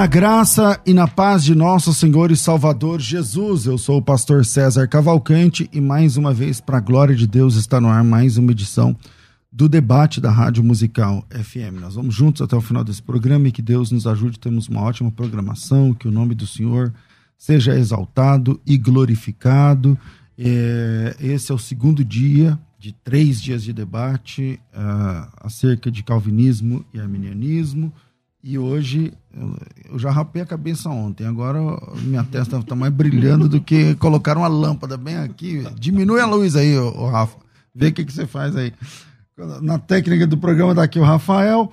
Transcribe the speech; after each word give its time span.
na 0.00 0.06
graça 0.06 0.80
e 0.86 0.94
na 0.94 1.06
paz 1.06 1.44
de 1.44 1.54
nosso 1.54 1.92
Senhor 1.92 2.30
e 2.30 2.36
Salvador 2.36 3.00
Jesus. 3.00 3.66
Eu 3.66 3.76
sou 3.76 3.98
o 3.98 4.02
pastor 4.02 4.46
César 4.46 4.88
Cavalcante 4.88 5.68
e 5.70 5.78
mais 5.78 6.16
uma 6.16 6.32
vez, 6.32 6.58
para 6.58 6.78
a 6.78 6.80
glória 6.80 7.14
de 7.14 7.26
Deus, 7.26 7.54
está 7.54 7.78
no 7.78 7.88
ar 7.88 8.02
mais 8.02 8.38
uma 8.38 8.50
edição 8.50 8.96
do 9.52 9.68
debate 9.68 10.18
da 10.18 10.30
Rádio 10.30 10.64
Musical 10.64 11.22
FM. 11.28 11.82
Nós 11.82 11.96
vamos 11.96 12.14
juntos 12.14 12.40
até 12.40 12.56
o 12.56 12.62
final 12.62 12.82
desse 12.82 13.02
programa 13.02 13.48
e 13.48 13.52
que 13.52 13.60
Deus 13.60 13.90
nos 13.90 14.06
ajude. 14.06 14.38
Temos 14.38 14.68
uma 14.68 14.80
ótima 14.80 15.10
programação, 15.10 15.92
que 15.92 16.08
o 16.08 16.10
nome 16.10 16.34
do 16.34 16.46
Senhor 16.46 16.90
seja 17.36 17.78
exaltado 17.78 18.58
e 18.66 18.78
glorificado. 18.78 19.98
É, 20.38 21.14
esse 21.20 21.52
é 21.52 21.54
o 21.54 21.58
segundo 21.58 22.02
dia 22.02 22.58
de 22.78 22.92
três 22.92 23.38
dias 23.38 23.62
de 23.62 23.74
debate 23.74 24.58
uh, 24.72 25.28
acerca 25.42 25.90
de 25.90 26.02
calvinismo 26.02 26.86
e 26.94 26.98
arminianismo. 26.98 27.92
E 28.42 28.58
hoje, 28.58 29.12
eu 29.90 29.98
já 29.98 30.10
rapei 30.10 30.40
a 30.40 30.46
cabeça 30.46 30.88
ontem, 30.88 31.26
agora 31.26 31.60
minha 32.02 32.24
testa 32.24 32.58
está 32.58 32.74
mais 32.74 32.90
brilhando 32.90 33.46
do 33.48 33.60
que 33.60 33.94
colocar 33.96 34.38
uma 34.38 34.48
lâmpada 34.48 34.96
bem 34.96 35.16
aqui. 35.16 35.62
Diminui 35.78 36.20
a 36.20 36.26
luz 36.26 36.56
aí, 36.56 36.76
ô, 36.78 37.06
Rafa. 37.06 37.36
Vê 37.74 37.88
o 37.88 37.92
que, 37.92 38.04
que 38.04 38.12
você 38.12 38.26
faz 38.26 38.56
aí. 38.56 38.72
Na 39.60 39.78
técnica 39.78 40.26
do 40.26 40.38
programa 40.38 40.72
está 40.72 40.82
aqui 40.82 40.98
o 40.98 41.04
Rafael. 41.04 41.70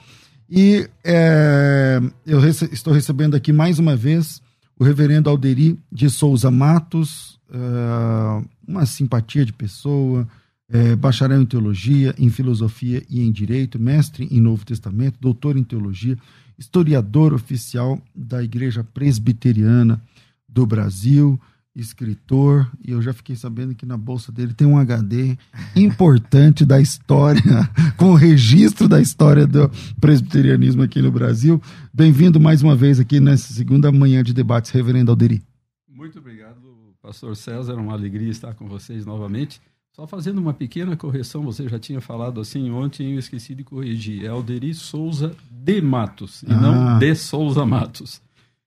E 0.50 0.90
é, 1.04 2.02
eu 2.26 2.40
rece 2.40 2.70
estou 2.72 2.94
recebendo 2.94 3.36
aqui 3.36 3.54
mais 3.54 3.80
uma 3.80 3.96
vez 3.96 4.42
o 4.78 4.84
reverendo 4.84 5.30
Alderi 5.30 5.80
de 5.92 6.10
Souza 6.10 6.52
Matos, 6.52 7.40
é, 7.50 8.46
uma 8.68 8.86
simpatia 8.86 9.46
de 9.46 9.54
pessoa, 9.54 10.28
é, 10.70 10.96
bacharel 10.96 11.42
em 11.42 11.46
teologia, 11.46 12.14
em 12.18 12.30
filosofia 12.30 13.04
e 13.10 13.22
em 13.22 13.32
direito, 13.32 13.80
mestre 13.80 14.28
em 14.30 14.40
Novo 14.40 14.66
Testamento, 14.66 15.18
doutor 15.20 15.58
em 15.58 15.64
teologia 15.64 16.18
historiador 16.58 17.34
oficial 17.34 18.02
da 18.16 18.44
Igreja 18.44 18.84
Presbiteriana 18.84 20.02
do 20.48 20.66
Brasil, 20.66 21.40
escritor, 21.76 22.70
e 22.84 22.92
eu 22.92 23.02
já 23.02 23.14
fiquei 23.14 23.36
sabendo 23.36 23.76
que 23.76 23.86
na 23.86 23.96
bolsa 23.96 24.32
dele 24.32 24.54
tem 24.54 24.66
um 24.68 24.78
HD 24.78 25.38
importante 25.76 26.66
da 26.66 26.82
história, 26.82 27.42
com 27.96 28.12
o 28.12 28.16
registro 28.16 28.88
da 28.88 29.00
história 29.00 29.46
do 29.46 29.70
presbiterianismo 30.02 30.82
aqui 30.82 31.02
no 31.02 31.12
Brasil. 31.12 31.62
Bem-vindo 31.94 32.40
mais 32.40 32.64
uma 32.64 32.76
vez 32.76 33.00
aqui 33.00 33.20
nessa 33.20 33.54
segunda 33.54 33.92
manhã 33.92 34.24
de 34.24 34.34
debates, 34.34 34.72
Reverendo 34.72 35.12
Alderi. 35.12 35.44
Muito 35.88 36.18
obrigado, 36.18 36.58
pastor 37.02 37.36
César, 37.36 37.76
uma 37.76 37.94
alegria 37.94 38.30
estar 38.30 38.56
com 38.56 38.68
vocês 38.68 39.06
novamente. 39.06 39.62
Só 40.00 40.06
fazendo 40.06 40.38
uma 40.38 40.54
pequena 40.54 40.96
correção, 40.96 41.42
você 41.42 41.68
já 41.68 41.80
tinha 41.80 42.00
falado 42.00 42.40
assim 42.40 42.70
ontem, 42.70 43.14
eu 43.14 43.20
esqueci 43.20 43.56
de 43.56 43.64
corrigir. 43.64 44.26
É 44.26 44.28
Alderi 44.28 44.72
Souza 44.76 45.36
de 45.50 45.82
Matos, 45.82 46.44
e 46.44 46.52
ah. 46.52 46.56
não 46.56 47.00
de 47.00 47.16
Souza 47.16 47.66
Matos. 47.66 48.22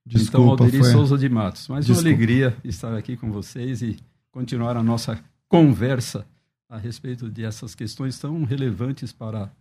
Desculpa, 0.05 0.55
então, 0.55 0.65
Alderi 0.65 0.79
foi... 0.79 0.91
Souza 0.91 1.17
de 1.17 1.29
Matos. 1.29 1.69
Mas 1.69 1.87
Desculpa. 1.87 2.09
uma 2.09 2.17
alegria 2.17 2.57
estar 2.65 2.97
aqui 2.97 3.17
com 3.17 3.31
vocês 3.31 3.81
e 3.81 3.97
continuar 4.33 4.77
a 4.77 4.83
nossa 4.83 5.23
conversa 5.49 6.27
a 6.69 6.77
respeito 6.77 7.31
de 7.31 7.45
essas 7.45 7.77
questões 7.77 8.19
tão 8.19 8.43
relevantes 8.43 9.13
para 9.13 9.53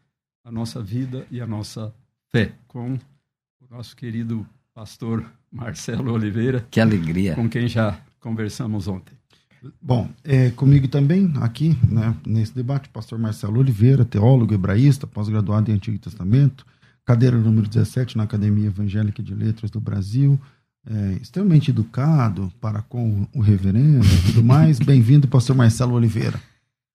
a 0.43 0.51
nossa 0.51 0.81
vida 0.81 1.27
e 1.29 1.39
a 1.39 1.45
nossa 1.45 1.93
fé, 2.31 2.51
com 2.67 2.95
o 2.95 3.65
nosso 3.69 3.95
querido 3.95 4.43
pastor 4.73 5.23
Marcelo 5.51 6.13
Oliveira. 6.13 6.65
Que 6.71 6.79
alegria! 6.79 7.35
Com 7.35 7.47
quem 7.47 7.67
já 7.67 8.01
conversamos 8.19 8.87
ontem. 8.87 9.18
Bom, 9.81 10.09
é, 10.23 10.51
comigo 10.51 10.87
também, 10.87 11.33
aqui, 11.41 11.77
né, 11.89 12.15
nesse 12.25 12.55
debate, 12.55 12.87
o 12.87 12.91
pastor 12.91 13.19
Marcelo 13.19 13.59
Oliveira, 13.59 14.05
teólogo 14.05 14.53
hebraísta, 14.53 15.05
pós-graduado 15.05 15.69
em 15.69 15.73
Antigo 15.73 15.97
Testamento, 15.97 16.65
cadeira 17.05 17.37
número 17.37 17.67
17 17.67 18.17
na 18.17 18.23
Academia 18.23 18.67
Evangélica 18.67 19.21
de 19.21 19.33
Letras 19.33 19.69
do 19.69 19.79
Brasil, 19.79 20.39
é, 20.87 21.13
extremamente 21.21 21.71
educado 21.71 22.51
para 22.61 22.81
com 22.81 23.27
o 23.33 23.41
reverendo 23.41 24.05
e 24.05 24.21
tudo 24.27 24.43
mais. 24.43 24.79
Bem-vindo, 24.79 25.27
pastor 25.27 25.55
Marcelo 25.55 25.93
Oliveira. 25.93 26.39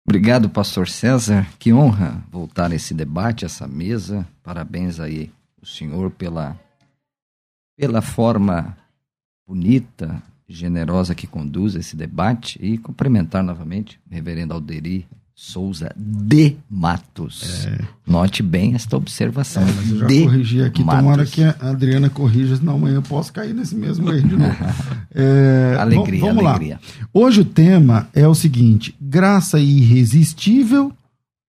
Obrigado, 0.06 0.50
pastor 0.50 0.88
César. 0.88 1.48
Que 1.60 1.74
honra 1.74 2.24
voltar 2.32 2.72
a 2.72 2.76
esse 2.76 2.94
debate, 2.94 3.46
essa 3.46 3.68
mesa. 3.68 4.28
Parabéns 4.42 5.00
aí, 5.00 5.32
o 5.62 5.66
senhor, 5.66 6.12
pela, 6.12 6.60
pela 7.78 8.02
forma 8.02 8.78
bonita, 9.48 10.22
generosa 10.54 11.16
que 11.16 11.28
conduz 11.28 11.76
esse 11.76 11.96
debate 11.96 12.60
e 12.62 12.78
cumprimentar 12.78 13.44
novamente 13.44 14.00
o 14.10 14.14
reverendo 14.14 14.54
Alderi 14.54 15.06
Souza 15.36 15.92
de 15.98 16.56
Matos. 16.70 17.66
É. 17.66 17.80
Note 18.06 18.44
bem 18.44 18.76
esta 18.76 18.96
observação. 18.96 19.64
É, 19.64 19.72
mas 19.72 19.90
eu 19.90 19.98
já 19.98 20.08
de 20.08 20.24
corrigi 20.24 20.62
aqui, 20.62 20.84
Matos. 20.84 21.02
tomara 21.02 21.26
que 21.26 21.44
a 21.44 21.72
Adriana 21.72 22.10
corrija, 22.10 22.56
senão 22.56 22.76
amanhã 22.76 22.96
eu 22.96 23.02
posso 23.02 23.34
cair 23.34 23.54
nesse 23.54 23.76
mesmo 23.76 24.12
erro 24.12 24.28
de 24.28 24.36
novo. 24.36 24.56
É, 25.16 25.78
alegria, 25.80 26.22
vamos 26.22 26.44
alegria. 26.44 26.80
Lá. 26.82 27.08
Hoje 27.14 27.42
o 27.42 27.46
tema 27.46 28.10
é 28.16 28.28
o 28.28 28.34
seguinte: 28.34 28.96
graça 29.00 29.60
irresistível 29.60 30.92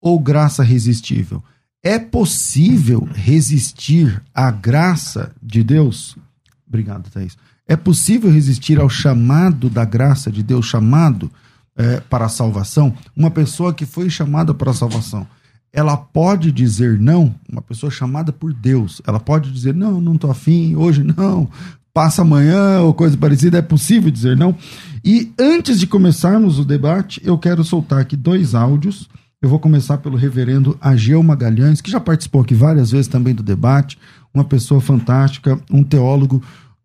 ou 0.03 0.19
graça 0.19 0.63
resistível? 0.63 1.43
É 1.83 1.99
possível 1.99 3.09
resistir 3.15 4.23
à 4.35 4.51
graça 4.51 5.33
de 5.43 5.65
Deus? 5.65 6.15
Obrigado, 6.69 7.11
Thaís. 7.11 7.39
É 7.67 7.77
possível 7.77 8.31
resistir 8.31 8.79
ao 8.79 8.89
chamado 8.89 9.71
da 9.71 9.85
graça 9.85 10.31
de 10.31 10.43
Deus, 10.43 10.67
chamado 10.67 11.31
é, 11.77 12.01
para 12.01 12.27
a 12.27 12.29
salvação? 12.29 12.95
Uma 13.17 13.31
pessoa 13.31 13.73
que 13.73 13.87
foi 13.87 14.11
chamada 14.11 14.53
para 14.53 14.71
a 14.71 14.75
salvação, 14.75 15.27
ela 15.73 15.97
pode 15.97 16.53
dizer 16.53 17.01
não? 17.01 17.35
Uma 17.51 17.63
pessoa 17.63 17.91
chamada 17.91 18.33
por 18.33 18.53
Deus, 18.53 19.01
ela 19.07 19.19
pode 19.19 19.51
dizer 19.51 19.75
não, 19.75 20.01
não 20.01 20.15
estou 20.15 20.31
afim, 20.31 20.77
hoje 20.77 21.03
não, 21.03 21.49
passa 21.93 22.23
amanhã 22.23 22.81
ou 22.81 22.93
coisa 22.93 23.17
parecida, 23.17 23.59
é 23.59 23.63
possível 23.63 24.11
dizer 24.11 24.37
não? 24.37 24.55
E 25.05 25.33
antes 25.39 25.81
de 25.81 25.87
começarmos 25.87 26.59
o 26.59 26.65
debate, 26.65 27.21
eu 27.25 27.39
quero 27.39 27.65
soltar 27.65 28.01
aqui 28.01 28.17
dois 28.17 28.55
áudios. 28.55 29.09
Eu 29.41 29.49
vou 29.49 29.59
começar 29.59 29.99
pelo 29.99 30.17
reverendo 30.17 30.79
Ageu 30.81 31.23
Magalhães, 31.23 31.83
que 31.83 31.91
já 31.91 32.01
participou 32.01 32.41
aqui 32.41 32.55
várias 32.55 32.91
vezes 32.91 33.09
também 33.09 33.35
do 33.35 33.43
debate, 33.43 33.99
uma 34.33 34.43
pessoa 34.43 34.81
fantástica, 34.81 35.61
um 35.71 35.85
teólogo 35.85 36.43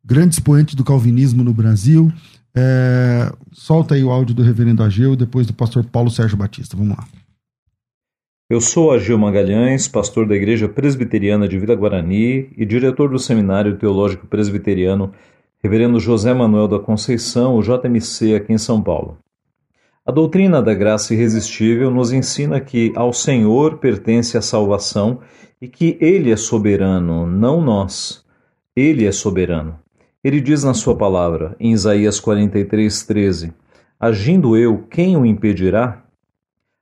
grande 0.09 0.33
expoente 0.33 0.75
do 0.75 0.83
calvinismo 0.83 1.43
no 1.43 1.53
Brasil. 1.53 2.11
É, 2.55 3.31
solta 3.51 3.93
aí 3.93 4.03
o 4.03 4.09
áudio 4.09 4.33
do 4.33 4.41
reverendo 4.41 4.81
Ageu 4.81 5.15
depois 5.15 5.45
do 5.45 5.53
pastor 5.53 5.85
Paulo 5.85 6.09
Sérgio 6.09 6.35
Batista. 6.35 6.75
Vamos 6.75 6.97
lá. 6.97 7.07
Eu 8.49 8.59
sou 8.59 8.91
Ageu 8.91 9.15
Magalhães, 9.15 9.87
pastor 9.87 10.27
da 10.27 10.35
Igreja 10.35 10.67
Presbiteriana 10.67 11.47
de 11.47 11.59
Vila 11.59 11.75
Guarani 11.75 12.49
e 12.57 12.65
diretor 12.65 13.07
do 13.09 13.19
Seminário 13.19 13.77
Teológico 13.77 14.25
Presbiteriano 14.25 15.13
Reverendo 15.61 15.99
José 15.99 16.33
Manuel 16.33 16.69
da 16.69 16.79
Conceição, 16.79 17.57
o 17.57 17.61
JMC, 17.61 18.33
aqui 18.33 18.53
em 18.53 18.57
São 18.57 18.81
Paulo. 18.81 19.17
A 20.05 20.11
doutrina 20.11 20.61
da 20.61 20.73
graça 20.73 21.13
irresistível 21.13 21.91
nos 21.91 22.13
ensina 22.13 22.61
que 22.61 22.93
ao 22.95 23.11
Senhor 23.11 23.77
pertence 23.77 24.37
a 24.37 24.41
salvação 24.41 25.19
e 25.61 25.67
que 25.67 25.97
Ele 25.99 26.31
é 26.31 26.37
soberano, 26.37 27.27
não 27.27 27.61
nós. 27.61 28.25
Ele 28.73 29.05
é 29.05 29.11
soberano. 29.11 29.77
Ele 30.21 30.41
diz 30.41 30.65
na 30.65 30.73
sua 30.73 30.97
palavra, 30.97 31.55
em 31.61 31.71
Isaías 31.71 32.19
43, 32.19 33.03
13: 33.03 33.53
Agindo 33.97 34.57
eu, 34.57 34.83
quem 34.89 35.15
o 35.15 35.25
impedirá? 35.25 36.03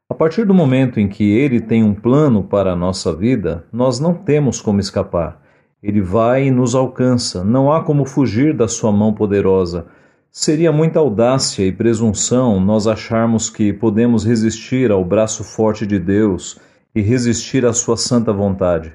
A 0.09 0.15
partir 0.15 0.43
do 0.43 0.55
momento 0.55 0.99
em 0.99 1.07
que 1.07 1.23
ele 1.37 1.61
tem 1.61 1.83
um 1.83 1.93
plano 1.93 2.43
para 2.43 2.71
a 2.71 2.75
nossa 2.75 3.15
vida, 3.15 3.63
nós 3.71 3.99
não 3.99 4.15
temos 4.15 4.59
como 4.59 4.79
escapar. 4.79 5.39
Ele 5.83 6.01
vai 6.01 6.47
e 6.47 6.51
nos 6.51 6.73
alcança. 6.73 7.43
Não 7.43 7.71
há 7.71 7.83
como 7.83 8.05
fugir 8.05 8.55
da 8.55 8.67
sua 8.67 8.91
mão 8.91 9.13
poderosa. 9.13 9.85
Seria 10.31 10.71
muita 10.71 10.97
audácia 10.97 11.63
e 11.63 11.71
presunção 11.71 12.59
nós 12.59 12.87
acharmos 12.87 13.51
que 13.51 13.71
podemos 13.71 14.25
resistir 14.25 14.89
ao 14.89 15.05
braço 15.05 15.43
forte 15.43 15.85
de 15.85 15.99
Deus 15.99 16.59
e 16.95 17.01
resistir 17.01 17.67
à 17.67 17.73
sua 17.73 17.97
santa 17.97 18.33
vontade. 18.33 18.93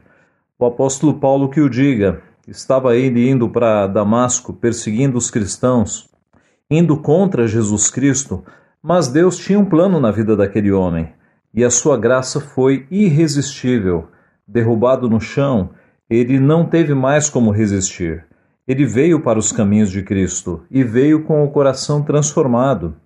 O 0.59 0.67
apóstolo 0.67 1.15
Paulo 1.15 1.49
que 1.49 1.61
o 1.61 1.71
diga, 1.71 2.21
estava 2.53 2.95
ele 2.97 3.29
indo 3.29 3.49
para 3.49 3.87
Damasco 3.87 4.53
perseguindo 4.53 5.19
os 5.19 5.31
cristãos, 5.31 6.09
indo 6.71 6.97
contra 6.99 7.49
Jesus 7.49 7.91
Cristo, 7.91 8.45
mas 8.83 9.09
Deus 9.09 9.39
tinha 9.39 9.59
um 9.59 9.65
plano 9.65 9.99
na 9.99 10.11
vida 10.11 10.37
daquele 10.37 10.71
homem 10.71 11.13
e 11.55 11.65
a 11.65 11.71
sua 11.71 11.97
graça 11.97 12.41
foi 12.41 12.87
irresistível. 12.91 14.09
Derrubado 14.47 15.09
no 15.09 15.21
chão, 15.21 15.71
ele 16.09 16.39
não 16.39 16.67
teve 16.67 16.95
mais 16.95 17.29
como 17.29 17.51
resistir. 17.51 18.25
Ele 18.67 18.85
veio 18.87 19.21
para 19.21 19.39
os 19.39 19.51
caminhos 19.53 19.91
de 19.91 20.03
Cristo 20.03 20.63
e 20.71 20.83
veio 20.83 21.25
com 21.25 21.45
o 21.45 21.51
coração 21.51 22.03
transformado. 22.03 22.97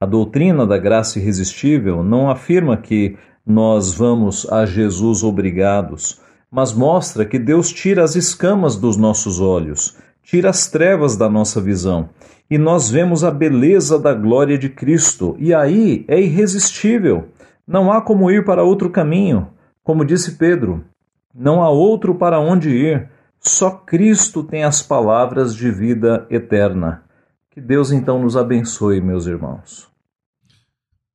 A 0.00 0.06
doutrina 0.06 0.66
da 0.66 0.76
graça 0.78 1.18
irresistível 1.18 2.02
não 2.02 2.30
afirma 2.30 2.76
que 2.76 3.16
nós 3.46 3.94
vamos 3.94 4.50
a 4.50 4.64
Jesus 4.66 5.22
obrigados, 5.22 6.20
mas 6.54 6.72
mostra 6.72 7.24
que 7.24 7.36
Deus 7.36 7.72
tira 7.72 8.04
as 8.04 8.14
escamas 8.14 8.76
dos 8.76 8.96
nossos 8.96 9.40
olhos, 9.40 9.98
tira 10.22 10.50
as 10.50 10.68
trevas 10.68 11.16
da 11.16 11.28
nossa 11.28 11.60
visão, 11.60 12.10
e 12.48 12.56
nós 12.56 12.88
vemos 12.88 13.24
a 13.24 13.30
beleza 13.32 13.98
da 13.98 14.14
glória 14.14 14.56
de 14.56 14.68
Cristo, 14.68 15.34
e 15.40 15.52
aí 15.52 16.04
é 16.06 16.20
irresistível. 16.20 17.24
Não 17.66 17.90
há 17.90 18.00
como 18.00 18.30
ir 18.30 18.44
para 18.44 18.62
outro 18.62 18.88
caminho. 18.88 19.48
Como 19.82 20.04
disse 20.04 20.36
Pedro, 20.36 20.84
não 21.34 21.60
há 21.60 21.68
outro 21.68 22.14
para 22.14 22.38
onde 22.38 22.70
ir. 22.70 23.10
Só 23.40 23.70
Cristo 23.72 24.44
tem 24.44 24.62
as 24.62 24.80
palavras 24.80 25.56
de 25.56 25.72
vida 25.72 26.24
eterna. 26.30 27.02
Que 27.50 27.60
Deus 27.60 27.90
então 27.90 28.20
nos 28.20 28.36
abençoe, 28.36 29.00
meus 29.00 29.26
irmãos. 29.26 29.93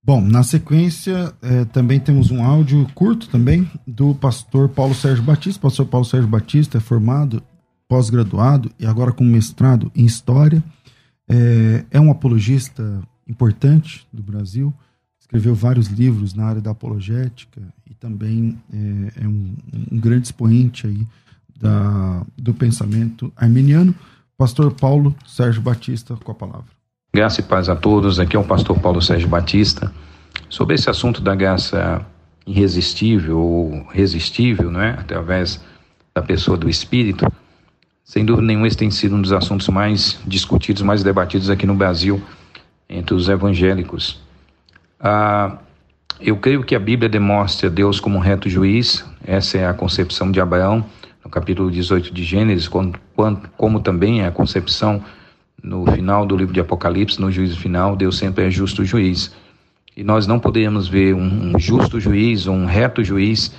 Bom, 0.03 0.21
na 0.21 0.43
sequência, 0.43 1.33
é, 1.41 1.65
também 1.65 1.99
temos 1.99 2.31
um 2.31 2.43
áudio 2.43 2.87
curto 2.95 3.29
também 3.29 3.69
do 3.85 4.15
pastor 4.15 4.69
Paulo 4.69 4.95
Sérgio 4.95 5.23
Batista. 5.23 5.59
O 5.59 5.63
pastor 5.63 5.85
Paulo 5.85 6.05
Sérgio 6.05 6.29
Batista 6.29 6.77
é 6.77 6.81
formado, 6.81 7.43
pós-graduado 7.87 8.71
e 8.79 8.85
agora 8.85 9.11
com 9.11 9.23
mestrado 9.23 9.91
em 9.95 10.05
História. 10.05 10.63
É, 11.27 11.85
é 11.91 11.99
um 11.99 12.09
apologista 12.09 13.01
importante 13.27 14.07
do 14.11 14.23
Brasil 14.23 14.73
escreveu 15.29 15.53
vários 15.53 15.87
livros 15.87 16.33
na 16.33 16.45
área 16.45 16.61
da 16.61 16.71
apologética 16.71 17.61
e 17.87 17.93
também 17.93 18.57
é, 18.73 19.23
é 19.23 19.27
um, 19.27 19.55
um, 19.91 19.99
grande 19.99 20.25
expoente 20.25 20.87
aí 20.87 21.07
da, 21.55 22.25
do 22.35 22.51
pensamento 22.51 23.31
arminiano. 23.35 23.93
Pastor 24.35 24.73
Paulo 24.73 25.15
Sérgio 25.27 25.61
Batista, 25.61 26.15
com 26.15 26.31
a 26.31 26.35
palavra. 26.35 26.78
Graça 27.11 27.41
e 27.41 27.43
paz 27.43 27.67
a 27.69 27.75
todos. 27.75 28.19
Aqui 28.19 28.35
é 28.35 28.39
o 28.39 28.43
pastor 28.43 28.79
Paulo 28.79 29.01
Sérgio 29.01 29.27
Batista. 29.27 29.91
Sobre 30.47 30.75
esse 30.75 30.91
assunto 30.91 31.21
da 31.21 31.33
graça 31.33 32.05
irresistível 32.45 33.39
ou 33.39 33.87
resistível, 33.89 34.69
não 34.69 34.79
é? 34.79 34.91
através 34.91 35.59
da 36.13 36.21
pessoa 36.21 36.55
do 36.55 36.69
Espírito, 36.69 37.25
sem 38.03 38.23
dúvida 38.23 38.45
nenhuma, 38.45 38.67
esse 38.67 38.77
tem 38.77 38.91
sido 38.91 39.15
um 39.15 39.21
dos 39.23 39.33
assuntos 39.33 39.67
mais 39.69 40.19
discutidos, 40.23 40.83
mais 40.83 41.01
debatidos 41.01 41.49
aqui 41.49 41.65
no 41.65 41.73
Brasil 41.73 42.21
entre 42.87 43.15
os 43.15 43.27
evangélicos. 43.27 44.21
Ah, 44.99 45.57
eu 46.19 46.37
creio 46.37 46.63
que 46.63 46.75
a 46.75 46.79
Bíblia 46.79 47.09
demonstra 47.09 47.71
Deus 47.71 47.99
como 47.99 48.17
um 48.17 48.21
reto 48.21 48.47
juiz, 48.47 49.03
essa 49.25 49.57
é 49.57 49.67
a 49.67 49.73
concepção 49.73 50.31
de 50.31 50.39
Abraão, 50.39 50.85
no 51.23 51.29
capítulo 51.31 51.71
18 51.71 52.13
de 52.13 52.23
Gênesis, 52.23 52.67
como, 52.67 52.93
como 53.57 53.79
também 53.79 54.21
é 54.21 54.27
a 54.27 54.31
concepção 54.31 55.03
no 55.63 55.85
final 55.91 56.25
do 56.25 56.35
livro 56.35 56.53
de 56.53 56.59
Apocalipse, 56.59 57.19
no 57.19 57.31
juízo 57.31 57.59
final, 57.59 57.95
Deus 57.95 58.17
sempre 58.17 58.47
é 58.47 58.51
justo 58.51 58.85
juiz. 58.85 59.33
E 59.95 60.03
nós 60.03 60.25
não 60.25 60.39
podemos 60.39 60.87
ver 60.87 61.13
um, 61.13 61.57
justo 61.59 61.99
juiz, 61.99 62.47
um 62.47 62.65
reto 62.65 63.03
juiz, 63.03 63.53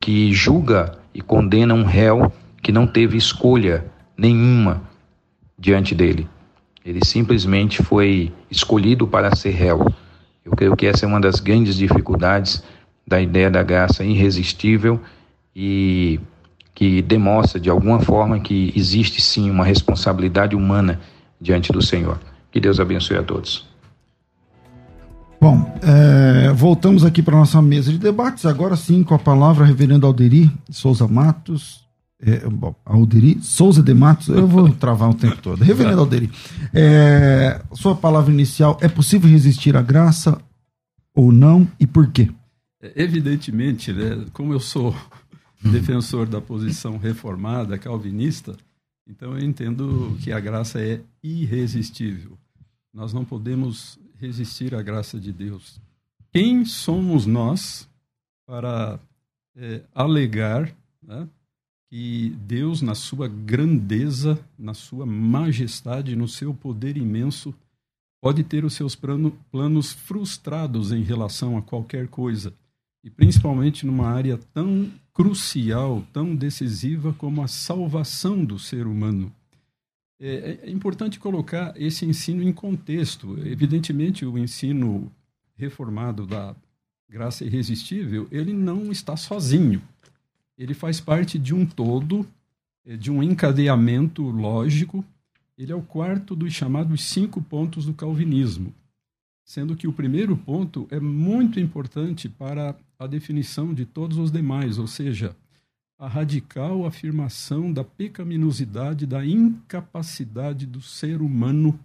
que 0.00 0.32
julga 0.32 0.98
e 1.14 1.20
condena 1.20 1.74
um 1.74 1.84
réu 1.84 2.32
que 2.62 2.72
não 2.72 2.86
teve 2.86 3.16
escolha 3.16 3.84
nenhuma 4.16 4.82
diante 5.58 5.94
dele. 5.94 6.28
Ele 6.84 7.04
simplesmente 7.04 7.82
foi 7.82 8.32
escolhido 8.50 9.06
para 9.06 9.34
ser 9.34 9.50
réu. 9.50 9.92
Eu 10.44 10.52
creio 10.52 10.76
que 10.76 10.86
essa 10.86 11.04
é 11.04 11.08
uma 11.08 11.20
das 11.20 11.40
grandes 11.40 11.76
dificuldades 11.76 12.62
da 13.06 13.20
ideia 13.20 13.50
da 13.50 13.62
graça 13.62 14.04
irresistível 14.04 15.00
e 15.54 16.20
que 16.80 17.02
demonstra 17.02 17.60
de 17.60 17.68
alguma 17.68 18.00
forma 18.00 18.40
que 18.40 18.72
existe 18.74 19.20
sim 19.20 19.50
uma 19.50 19.66
responsabilidade 19.66 20.56
humana 20.56 20.98
diante 21.38 21.70
do 21.70 21.82
Senhor. 21.82 22.18
Que 22.50 22.58
Deus 22.58 22.80
abençoe 22.80 23.18
a 23.18 23.22
todos. 23.22 23.68
Bom, 25.38 25.78
é, 25.82 26.50
voltamos 26.54 27.04
aqui 27.04 27.22
para 27.22 27.36
nossa 27.36 27.60
mesa 27.60 27.92
de 27.92 27.98
debates, 27.98 28.46
agora 28.46 28.76
sim 28.76 29.02
com 29.02 29.14
a 29.14 29.18
palavra 29.18 29.66
reverendo 29.66 30.06
Alderi 30.06 30.50
Souza 30.70 31.06
Matos, 31.06 31.86
é, 32.18 32.48
bom, 32.48 32.74
Alderi 32.86 33.38
Souza 33.42 33.82
de 33.82 33.92
Matos, 33.92 34.28
eu 34.28 34.46
vou 34.46 34.70
travar 34.72 35.10
o 35.10 35.14
tempo 35.14 35.36
todo. 35.36 35.62
Reverendo 35.62 36.00
Alderi, 36.00 36.30
é, 36.72 37.60
sua 37.74 37.94
palavra 37.94 38.32
inicial, 38.32 38.78
é 38.80 38.88
possível 38.88 39.28
resistir 39.28 39.76
à 39.76 39.82
graça 39.82 40.40
ou 41.14 41.30
não 41.30 41.68
e 41.78 41.86
por 41.86 42.10
quê? 42.10 42.30
É, 42.82 43.02
evidentemente, 43.02 43.92
né, 43.92 44.24
como 44.32 44.54
eu 44.54 44.60
sou 44.60 44.94
defensor 45.62 46.26
da 46.26 46.40
posição 46.40 46.96
reformada, 46.96 47.78
calvinista, 47.78 48.56
então 49.10 49.36
eu 49.36 49.44
entendo 49.44 50.16
que 50.22 50.30
a 50.30 50.38
graça 50.38 50.80
é 50.80 51.02
irresistível. 51.22 52.38
Nós 52.94 53.12
não 53.12 53.24
podemos 53.24 53.98
resistir 54.18 54.74
à 54.74 54.82
graça 54.82 55.18
de 55.18 55.32
Deus. 55.32 55.80
Quem 56.32 56.64
somos 56.64 57.26
nós 57.26 57.88
para 58.46 59.00
é, 59.56 59.82
alegar 59.94 60.72
né, 61.02 61.28
que 61.88 62.30
Deus, 62.46 62.82
na 62.82 62.94
sua 62.94 63.26
grandeza, 63.26 64.38
na 64.56 64.74
sua 64.74 65.04
majestade, 65.04 66.14
no 66.14 66.28
seu 66.28 66.54
poder 66.54 66.96
imenso, 66.96 67.52
pode 68.20 68.44
ter 68.44 68.64
os 68.64 68.74
seus 68.74 68.94
plano, 68.94 69.36
planos 69.50 69.92
frustrados 69.92 70.92
em 70.92 71.02
relação 71.02 71.56
a 71.56 71.62
qualquer 71.62 72.06
coisa, 72.06 72.54
e 73.02 73.10
principalmente 73.10 73.84
numa 73.84 74.08
área 74.08 74.38
tão 74.54 74.90
crucial, 75.22 76.04
tão 76.12 76.34
decisiva 76.34 77.12
como 77.12 77.42
a 77.42 77.48
salvação 77.48 78.44
do 78.44 78.58
ser 78.58 78.86
humano. 78.86 79.32
É, 80.18 80.60
é 80.62 80.70
importante 80.70 81.18
colocar 81.18 81.72
esse 81.76 82.04
ensino 82.04 82.42
em 82.42 82.52
contexto. 82.52 83.38
Evidentemente, 83.46 84.24
o 84.24 84.38
ensino 84.38 85.10
reformado 85.56 86.26
da 86.26 86.54
graça 87.08 87.44
irresistível, 87.44 88.28
ele 88.30 88.52
não 88.52 88.92
está 88.92 89.16
sozinho 89.16 89.82
ele 90.60 90.74
faz 90.74 91.00
parte 91.00 91.38
de 91.38 91.54
um 91.54 91.64
todo, 91.64 92.26
é, 92.84 92.94
de 92.94 93.10
um 93.10 93.22
encadeamento 93.22 94.22
lógico. 94.22 95.02
Ele 95.56 95.72
é 95.72 95.74
o 95.74 95.80
quarto 95.80 96.36
dos 96.36 96.52
chamados 96.52 97.02
cinco 97.02 97.40
pontos 97.40 97.86
do 97.86 97.94
calvinismo, 97.94 98.74
sendo 99.42 99.74
que 99.74 99.88
o 99.88 99.92
primeiro 99.92 100.36
ponto 100.36 100.86
é 100.90 101.00
muito 101.00 101.58
importante 101.58 102.28
para 102.28 102.76
a 103.00 103.06
definição 103.06 103.72
de 103.72 103.86
todos 103.86 104.18
os 104.18 104.30
demais, 104.30 104.78
ou 104.78 104.86
seja, 104.86 105.34
a 105.98 106.06
radical 106.06 106.84
afirmação 106.84 107.72
da 107.72 107.82
pecaminosidade, 107.82 109.06
da 109.06 109.24
incapacidade 109.24 110.66
do 110.66 110.82
ser 110.82 111.22
humano 111.22 111.80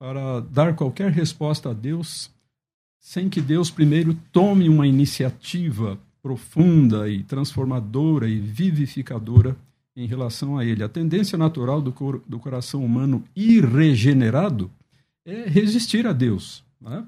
para 0.00 0.40
dar 0.40 0.74
qualquer 0.74 1.12
resposta 1.12 1.70
a 1.70 1.72
Deus 1.72 2.30
sem 2.98 3.28
que 3.28 3.40
Deus 3.40 3.70
primeiro 3.70 4.14
tome 4.32 4.68
uma 4.68 4.86
iniciativa 4.86 5.96
profunda 6.20 7.08
e 7.08 7.22
transformadora 7.22 8.28
e 8.28 8.40
vivificadora 8.40 9.56
em 9.96 10.06
relação 10.06 10.58
a 10.58 10.64
ele. 10.64 10.82
A 10.82 10.88
tendência 10.88 11.38
natural 11.38 11.80
do, 11.80 11.92
cor 11.92 12.20
do 12.26 12.38
coração 12.40 12.84
humano 12.84 13.24
irregenerado 13.34 14.70
é 15.24 15.48
resistir 15.48 16.04
a 16.06 16.12
Deus. 16.12 16.64
Né? 16.80 17.04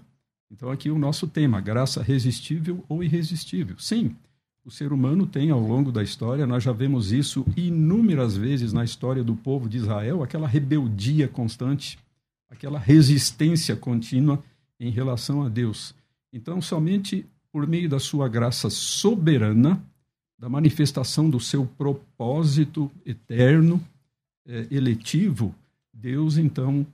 Então, 0.51 0.71
aqui 0.71 0.91
o 0.91 0.99
nosso 0.99 1.27
tema: 1.27 1.61
graça 1.61 2.03
resistível 2.03 2.85
ou 2.89 3.03
irresistível. 3.05 3.79
Sim, 3.79 4.17
o 4.65 4.71
ser 4.71 4.93
humano 4.93 5.27
tem 5.27 5.51
ao 5.51 5.61
longo 5.61 5.91
da 5.91 6.03
história, 6.03 6.47
nós 6.47 6.63
já 6.63 6.73
vemos 6.73 7.13
isso 7.13 7.47
inúmeras 7.57 8.37
vezes 8.37 8.73
na 8.73 8.85
história 8.85 9.25
do 9.25 9.35
povo 9.35 9.69
de 9.69 9.79
Israel, 9.79 10.23
aquela 10.23 10.47
rebeldia 10.47 11.27
constante, 11.29 11.99
aquela 12.49 12.79
resistência 12.79 13.75
contínua 13.75 14.43
em 14.79 14.91
relação 14.91 15.43
a 15.43 15.49
Deus. 15.49 15.95
Então, 16.33 16.61
somente 16.61 17.25
por 17.53 17.67
meio 17.67 17.89
da 17.89 17.99
sua 17.99 18.29
graça 18.29 18.71
soberana, 18.71 19.83
da 20.39 20.49
manifestação 20.49 21.29
do 21.29 21.41
seu 21.41 21.67
propósito 21.67 22.91
eterno, 23.05 23.81
é, 24.47 24.67
eletivo, 24.71 25.55
Deus 25.93 26.39
então 26.39 26.87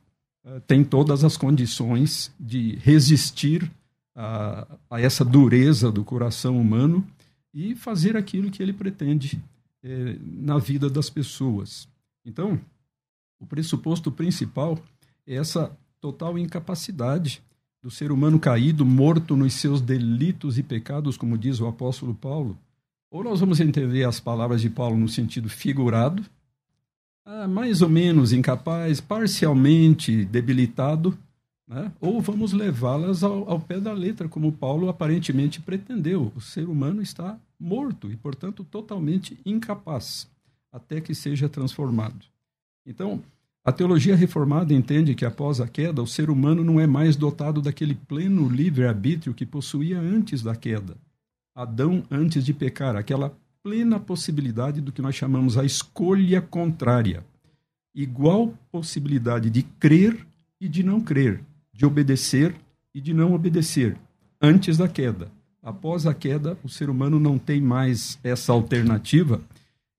é, 0.47 0.61
tem 0.61 0.85
todas 0.85 1.25
as 1.25 1.37
condições 1.37 2.33
de 2.39 2.77
resistir 2.77 3.69
a, 4.15 4.79
a, 4.89 5.01
essa 5.01 5.25
dureza 5.25 5.91
do 5.91 6.05
coração 6.05 6.57
humano 6.61 7.05
e 7.53 7.75
fazer 7.75 8.17
aquilo 8.17 8.51
que 8.51 8.63
ele 8.63 8.73
pretende 8.73 9.43
é, 9.83 10.17
na 10.23 10.57
vida 10.59 10.89
das 10.89 11.11
pessoas. 11.11 11.89
Então, 12.25 12.61
o 13.41 13.47
pressuposto 13.47 14.13
principal 14.13 14.79
é 15.27 15.35
essa 15.35 15.77
total 16.01 16.39
incapacidade 16.39 17.43
do 17.83 17.91
ser 17.91 18.13
humano 18.13 18.39
caído, 18.39 18.87
morto 18.87 19.37
nos 19.37 19.55
seus 19.55 19.81
delitos 19.81 20.59
e 20.59 20.63
pecados, 20.63 21.17
como 21.17 21.37
diz 21.37 21.61
o 21.61 21.67
apóstolo 21.67 22.15
Paulo. 22.15 22.57
Ou 23.11 23.25
nós 23.25 23.41
vamos 23.41 23.59
entender 23.59 24.05
as 24.05 24.21
palavras 24.21 24.61
de 24.61 24.71
Paulo 24.71 24.97
no 24.97 25.09
sentido 25.09 25.49
figurado, 25.49 26.25
ah, 27.27 27.49
mais 27.49 27.83
ou 27.83 27.89
menos 27.89 28.33
incapaz, 28.33 29.01
parcialmente 29.01 30.25
debilitado, 30.25 31.19
né? 31.67 31.91
ou 32.01 32.21
vamos 32.21 32.53
levá-las 32.53 33.25
ao, 33.25 33.51
ao, 33.51 33.59
pé 33.59 33.81
da 33.81 33.93
letra, 33.93 34.29
como 34.29 34.53
Paulo 34.53 34.89
aparentemente 34.89 35.61
pretendeu. 35.61 36.33
O 36.37 36.41
ser 36.41 36.69
humano 36.69 37.03
está 37.03 37.37
morto 37.59 38.13
e, 38.13 38.17
portanto, 38.17 38.63
totalmente 38.63 39.37
incapaz, 39.45 40.31
até 40.73 41.01
que 41.01 41.17
seja 41.17 41.49
transformado. 41.49 42.25
Então, 42.87 43.21
a 43.65 43.73
teologia 43.73 44.15
reformada 44.15 44.73
entende 44.73 45.13
que 45.17 45.25
após 45.25 45.61
a 45.61 45.67
queda, 45.67 46.01
o 46.01 46.07
ser 46.07 46.31
humano 46.31 46.63
não 46.63 46.79
é 46.79 46.87
mais 46.87 47.17
dotado 47.17 47.61
daquele 47.61 47.97
pleno 47.97 48.49
livre-arbítrio 48.49 49.35
que 49.35 49.45
possuía 49.45 49.99
antes 49.99 50.41
da 50.41 50.55
queda. 50.55 50.97
Adão, 51.53 52.05
antes 52.09 52.45
de 52.45 52.55
pecar, 52.55 52.95
aquela 52.95 53.37
plena 53.67 53.99
possibilidade 53.99 54.81
do 54.81 54.93
que 54.93 55.03
nós 55.03 55.17
chamamos 55.17 55.59
a 55.59 55.65
escolha 55.65 56.41
contrária. 56.41 57.27
Igual 57.93 58.55
possibilidade 58.71 59.51
de 59.51 59.65
crer 59.65 60.25
e 60.61 60.69
de 60.69 60.85
não 60.85 61.01
crer, 61.01 61.41
de 61.73 61.85
obedecer 61.85 62.55
e 62.95 63.01
de 63.01 63.13
não 63.13 63.35
obedecer, 63.35 63.97
antes 64.41 64.79
da 64.79 64.87
queda. 64.87 65.33
Após 65.61 66.07
a 66.07 66.15
queda, 66.15 66.57
o 66.63 66.69
ser 66.69 66.89
humano 66.89 67.19
não 67.19 67.39
tem 67.39 67.61
mais 67.61 68.21
essa 68.23 68.53
alternativa, 68.53 69.41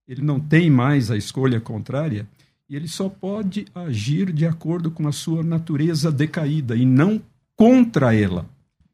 ele 0.07 0.21
não 0.21 0.39
tem 0.39 0.69
mais 0.69 1.11
a 1.11 1.17
escolha 1.17 1.59
contrária, 1.59 2.25
e 2.69 2.75
ele 2.77 2.87
só 2.87 3.09
pode 3.09 3.65
agir 3.75 4.31
de 4.31 4.45
acordo 4.45 4.89
com 4.89 5.09
a 5.09 5.11
sua 5.11 5.43
natureza 5.43 6.09
decaída 6.09 6.73
e 6.73 6.85
não 6.85 7.21
contra 7.53 8.15
ela. 8.15 8.45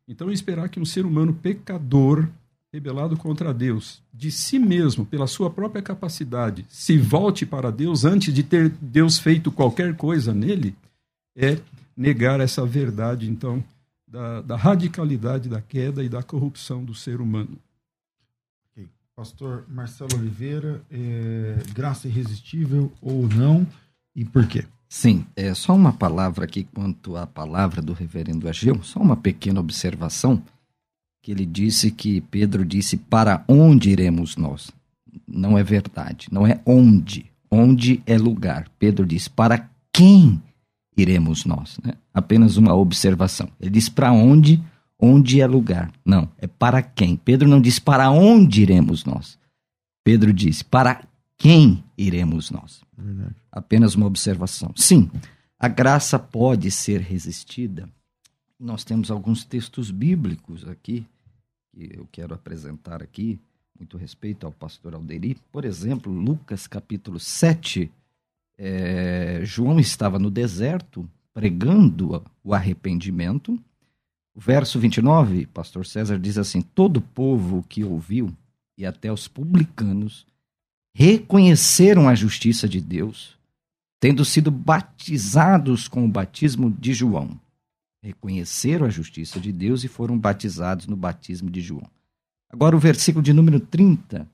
Então, 0.08 0.32
esperar 0.32 0.68
que 0.68 0.80
um 0.80 0.86
ser 0.86 1.06
humano 1.06 1.32
pecador, 1.32 2.28
rebelado 2.74 3.16
contra 3.16 3.54
Deus, 3.54 4.02
de 4.12 4.32
si 4.32 4.58
mesmo, 4.58 5.06
pela 5.06 5.28
sua 5.28 5.48
própria 5.52 5.82
capacidade, 5.82 6.66
se 6.68 6.98
volte 6.98 7.46
para 7.46 7.72
Deus 7.72 8.04
antes 8.04 8.34
de 8.34 8.42
ter 8.42 8.70
Deus 8.82 9.20
feito 9.20 9.52
qualquer 9.52 9.96
coisa 9.96 10.34
nele, 10.34 10.76
é 11.36 11.60
negar 11.96 12.40
essa 12.40 12.66
verdade, 12.66 13.30
então, 13.30 13.64
da, 14.08 14.42
da 14.42 14.56
radicalidade 14.56 15.48
da 15.48 15.62
queda 15.62 16.04
e 16.04 16.10
da 16.10 16.24
corrupção 16.24 16.84
do 16.84 16.96
ser 16.96 17.22
humano. 17.22 17.58
Pastor 19.16 19.64
Marcelo 19.70 20.16
Oliveira, 20.18 20.82
é, 20.90 21.58
graça 21.72 22.08
irresistível 22.08 22.92
ou 23.00 23.28
não 23.30 23.68
e 24.16 24.26
por 24.26 24.48
quê? 24.48 24.66
Sim, 24.90 25.24
é 25.36 25.54
só 25.54 25.76
uma 25.76 25.94
palavra 25.94 26.46
aqui 26.46 26.64
quanto 26.64 27.16
à 27.16 27.28
palavra 27.28 27.80
do 27.80 27.94
reverendo 27.94 28.50
Ageu, 28.50 28.82
só 28.82 29.00
uma 29.00 29.16
pequena 29.16 29.60
observação, 29.60 30.42
que 31.24 31.32
ele 31.32 31.46
disse 31.46 31.90
que 31.90 32.20
Pedro 32.20 32.66
disse 32.66 32.98
para 32.98 33.46
onde 33.48 33.90
iremos 33.90 34.36
nós. 34.36 34.70
Não 35.26 35.58
é 35.58 35.64
verdade, 35.64 36.28
não 36.30 36.46
é 36.46 36.60
onde. 36.66 37.26
Onde 37.50 38.04
é 38.06 38.18
lugar. 38.18 38.68
Pedro 38.78 39.06
diz 39.06 39.30
para 39.30 39.70
quem 39.92 40.42
iremos 40.98 41.46
nós, 41.46 41.80
né? 41.82 41.94
Apenas 42.14 42.58
uma 42.58 42.76
observação. 42.76 43.50
Ele 43.60 43.72
diz 43.72 43.88
para 43.88 44.12
onde 44.12 44.62
onde 45.00 45.40
é 45.40 45.48
lugar. 45.48 45.92
Não, 46.06 46.30
é 46.38 46.46
para 46.46 46.82
quem. 46.82 47.16
Pedro 47.16 47.48
não 47.48 47.62
diz 47.62 47.80
para 47.80 48.12
onde 48.12 48.62
iremos 48.62 49.06
nós. 49.06 49.40
Pedro 50.04 50.34
diz 50.34 50.62
para 50.62 51.08
quem 51.38 51.84
iremos 51.98 52.52
nós. 52.52 52.82
Verdade. 52.98 53.36
Apenas 53.52 53.96
uma 53.96 54.08
observação. 54.08 54.72
Sim, 54.76 55.10
a 55.58 55.70
graça 55.70 56.20
pode 56.20 56.70
ser 56.70 57.00
resistida. 57.00 57.90
Nós 58.60 58.84
temos 58.84 59.10
alguns 59.10 59.46
textos 59.46 59.90
bíblicos 59.90 60.68
aqui 60.68 61.06
que 61.74 61.90
eu 61.94 62.08
quero 62.12 62.34
apresentar 62.34 63.02
aqui, 63.02 63.40
muito 63.78 63.98
respeito 63.98 64.46
ao 64.46 64.52
pastor 64.52 64.94
Alderi. 64.94 65.36
Por 65.52 65.66
exemplo, 65.66 66.12
Lucas 66.12 66.68
capítulo 66.68 67.20
7. 67.20 67.92
É, 68.58 69.42
João 69.44 69.80
estava 69.80 70.20
no 70.20 70.30
deserto 70.30 71.10
pregando 71.34 72.24
o 72.44 72.54
arrependimento 72.54 73.60
o 74.36 74.40
verso 74.40 74.80
29, 74.80 75.46
pastor 75.48 75.86
César 75.86 76.18
diz 76.18 76.38
assim: 76.38 76.62
Todo 76.62 77.00
povo 77.00 77.64
que 77.70 77.84
ouviu, 77.84 78.36
e 78.76 78.86
até 78.86 79.12
os 79.12 79.28
publicanos, 79.28 80.26
reconheceram 80.96 82.10
a 82.10 82.16
justiça 82.16 82.68
de 82.68 82.82
Deus, 82.82 83.38
tendo 84.00 84.26
sido 84.26 84.50
batizados 84.50 85.88
com 85.88 86.04
o 86.04 86.10
batismo 86.10 86.72
de 86.72 86.94
João. 86.94 87.40
Reconheceram 88.04 88.86
a 88.86 88.90
justiça 88.90 89.40
de 89.40 89.50
Deus 89.54 89.86
e 89.86 89.88
foram 89.88 90.20
batizados 90.20 90.88
no 90.88 90.98
batismo 90.98 91.50
de 91.50 91.62
João. 91.62 91.90
Agora 92.50 92.76
o 92.76 92.80
versículo 92.80 93.24
de 93.24 93.32
número 93.32 93.62
30. 93.62 94.30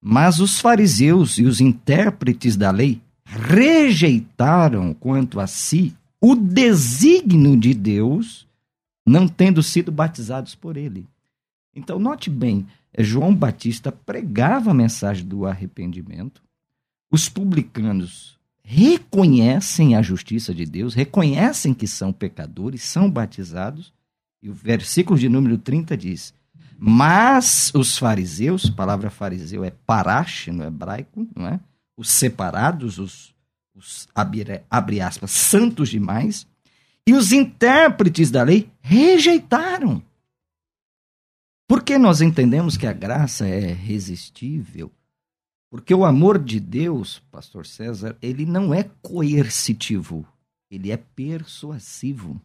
Mas 0.00 0.38
os 0.38 0.60
fariseus 0.60 1.36
e 1.36 1.42
os 1.42 1.60
intérpretes 1.60 2.56
da 2.56 2.70
lei 2.70 3.02
rejeitaram 3.24 4.94
quanto 4.94 5.40
a 5.40 5.48
si 5.48 5.96
o 6.20 6.36
desígnio 6.36 7.56
de 7.56 7.74
Deus 7.74 8.46
não 9.04 9.26
tendo 9.26 9.64
sido 9.64 9.90
batizados 9.90 10.54
por 10.54 10.76
ele. 10.76 11.08
Então, 11.74 11.98
note 11.98 12.30
bem, 12.30 12.66
é, 12.92 13.02
João 13.02 13.34
Batista 13.34 13.90
pregava 13.90 14.70
a 14.70 14.74
mensagem 14.74 15.26
do 15.26 15.44
arrependimento, 15.44 16.40
os 17.10 17.28
publicanos 17.28 18.37
reconhecem 18.70 19.96
a 19.96 20.02
justiça 20.02 20.54
de 20.54 20.66
Deus, 20.66 20.92
reconhecem 20.92 21.72
que 21.72 21.86
são 21.86 22.12
pecadores, 22.12 22.82
são 22.82 23.10
batizados, 23.10 23.94
e 24.42 24.50
o 24.50 24.52
versículo 24.52 25.18
de 25.18 25.26
número 25.26 25.56
30 25.56 25.96
diz: 25.96 26.34
Mas 26.78 27.72
os 27.74 27.96
fariseus, 27.96 28.66
a 28.66 28.72
palavra 28.72 29.08
fariseu 29.08 29.64
é 29.64 29.70
parash 29.70 30.48
no 30.48 30.62
hebraico, 30.64 31.26
não 31.34 31.48
é? 31.48 31.58
Os 31.96 32.10
separados, 32.10 32.98
os, 32.98 33.34
os 33.74 34.06
abre, 34.14 34.60
abre 34.70 35.00
aspas, 35.00 35.30
santos 35.30 35.88
demais, 35.88 36.46
e 37.06 37.14
os 37.14 37.32
intérpretes 37.32 38.30
da 38.30 38.42
lei 38.42 38.70
rejeitaram. 38.82 40.02
Porque 41.66 41.96
nós 41.96 42.20
entendemos 42.20 42.76
que 42.76 42.86
a 42.86 42.92
graça 42.92 43.48
é 43.48 43.72
resistível? 43.72 44.92
Porque 45.70 45.94
o 45.94 46.04
amor 46.04 46.38
de 46.38 46.58
Deus, 46.58 47.22
pastor 47.30 47.66
César, 47.66 48.16
ele 48.22 48.46
não 48.46 48.72
é 48.72 48.88
coercitivo, 49.02 50.26
ele 50.70 50.90
é 50.90 50.96
persuasivo. 50.96 52.40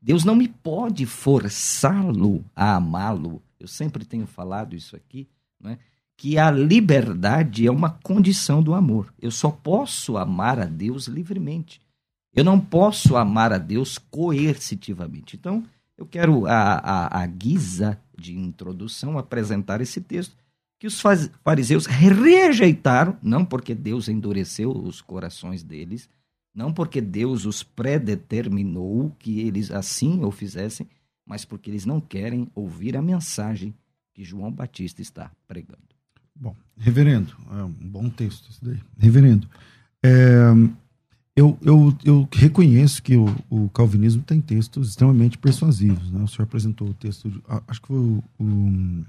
Deus 0.00 0.24
não 0.24 0.34
me 0.34 0.48
pode 0.48 1.04
forçá-lo 1.04 2.44
a 2.54 2.76
amá-lo. 2.76 3.42
Eu 3.58 3.66
sempre 3.66 4.04
tenho 4.04 4.26
falado 4.26 4.74
isso 4.74 4.96
aqui, 4.96 5.28
né? 5.60 5.78
que 6.16 6.38
a 6.38 6.50
liberdade 6.50 7.66
é 7.66 7.70
uma 7.70 7.90
condição 7.90 8.62
do 8.62 8.74
amor. 8.74 9.12
Eu 9.20 9.30
só 9.30 9.50
posso 9.50 10.16
amar 10.16 10.58
a 10.58 10.64
Deus 10.64 11.06
livremente. 11.06 11.80
Eu 12.34 12.44
não 12.44 12.58
posso 12.58 13.16
amar 13.16 13.52
a 13.52 13.58
Deus 13.58 13.98
coercitivamente. 13.98 15.36
Então, 15.36 15.64
eu 15.96 16.06
quero, 16.06 16.46
a, 16.46 16.74
a, 16.74 17.22
a 17.22 17.26
guisa 17.26 18.00
de 18.16 18.36
introdução, 18.36 19.16
apresentar 19.16 19.80
esse 19.80 20.00
texto 20.00 20.36
que 20.78 20.86
os 20.86 21.02
fariseus 21.42 21.86
rejeitaram, 21.86 23.16
não 23.22 23.44
porque 23.44 23.74
Deus 23.74 24.08
endureceu 24.08 24.70
os 24.70 25.00
corações 25.00 25.62
deles, 25.62 26.08
não 26.54 26.72
porque 26.72 27.00
Deus 27.00 27.46
os 27.46 27.62
predeterminou 27.62 29.14
que 29.18 29.40
eles 29.40 29.70
assim 29.70 30.24
o 30.24 30.30
fizessem, 30.30 30.86
mas 31.26 31.44
porque 31.44 31.70
eles 31.70 31.84
não 31.84 32.00
querem 32.00 32.48
ouvir 32.54 32.96
a 32.96 33.02
mensagem 33.02 33.74
que 34.14 34.24
João 34.24 34.50
Batista 34.50 35.02
está 35.02 35.30
pregando. 35.46 35.78
Bom, 36.34 36.54
reverendo, 36.76 37.36
é 37.50 37.62
um 37.64 37.70
bom 37.70 38.08
texto 38.08 38.48
isso 38.50 38.64
daí. 38.64 38.80
Reverendo, 38.96 39.48
é, 40.02 40.52
eu, 41.34 41.58
eu, 41.62 41.96
eu 42.04 42.28
reconheço 42.32 43.02
que 43.02 43.16
o, 43.16 43.26
o, 43.50 43.68
calvinismo 43.70 44.22
tem 44.22 44.40
textos 44.40 44.90
extremamente 44.90 45.38
persuasivos. 45.38 46.10
Né? 46.10 46.22
O 46.22 46.28
senhor 46.28 46.44
apresentou 46.44 46.88
o 46.88 46.94
texto, 46.94 47.42
acho 47.66 47.80
que 47.80 47.88
foi 47.88 47.96
o, 47.96 48.24
o, 48.38 49.04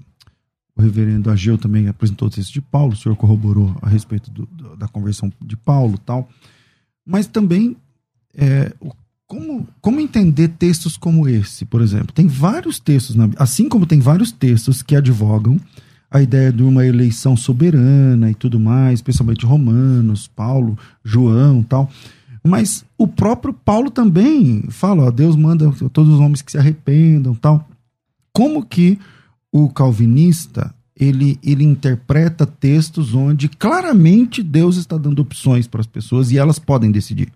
o, 0.80 0.82
reverendo 0.82 1.30
Ageu 1.30 1.58
também 1.58 1.86
apresentou 1.88 2.28
o 2.28 2.30
texto 2.30 2.52
de 2.52 2.60
Paulo, 2.60 2.94
o 2.94 2.96
senhor 2.96 3.14
corroborou 3.16 3.76
a 3.82 3.88
respeito 3.88 4.30
do, 4.30 4.48
da 4.76 4.88
conversão 4.88 5.32
de 5.40 5.56
Paulo 5.56 5.98
tal. 5.98 6.28
Mas 7.06 7.26
também, 7.26 7.76
é, 8.34 8.72
como, 9.26 9.66
como 9.80 10.00
entender 10.00 10.48
textos 10.48 10.96
como 10.96 11.28
esse, 11.28 11.64
por 11.64 11.82
exemplo? 11.82 12.12
Tem 12.12 12.26
vários 12.26 12.78
textos, 12.78 13.14
na, 13.14 13.28
assim 13.36 13.68
como 13.68 13.86
tem 13.86 14.00
vários 14.00 14.32
textos 14.32 14.82
que 14.82 14.96
advogam 14.96 15.58
a 16.10 16.20
ideia 16.20 16.52
de 16.52 16.62
uma 16.62 16.84
eleição 16.84 17.36
soberana 17.36 18.30
e 18.30 18.34
tudo 18.34 18.58
mais, 18.58 18.94
especialmente 18.94 19.46
Romanos, 19.46 20.26
Paulo, 20.26 20.76
João 21.04 21.62
tal. 21.62 21.90
Mas 22.42 22.84
o 22.96 23.06
próprio 23.06 23.52
Paulo 23.52 23.90
também 23.90 24.64
fala, 24.70 25.04
ó, 25.04 25.10
Deus 25.10 25.36
manda 25.36 25.70
todos 25.92 26.14
os 26.14 26.20
homens 26.20 26.42
que 26.42 26.50
se 26.50 26.58
arrependam, 26.58 27.34
tal. 27.34 27.68
Como 28.32 28.64
que 28.64 28.98
o 29.52 29.68
calvinista 29.68 30.74
ele, 31.00 31.38
ele 31.42 31.64
interpreta 31.64 32.46
textos 32.46 33.14
onde 33.14 33.48
claramente 33.48 34.42
Deus 34.42 34.76
está 34.76 34.98
dando 34.98 35.22
opções 35.22 35.66
para 35.66 35.80
as 35.80 35.86
pessoas 35.86 36.30
e 36.30 36.36
elas 36.36 36.58
podem 36.58 36.92
decidir. 36.92 37.32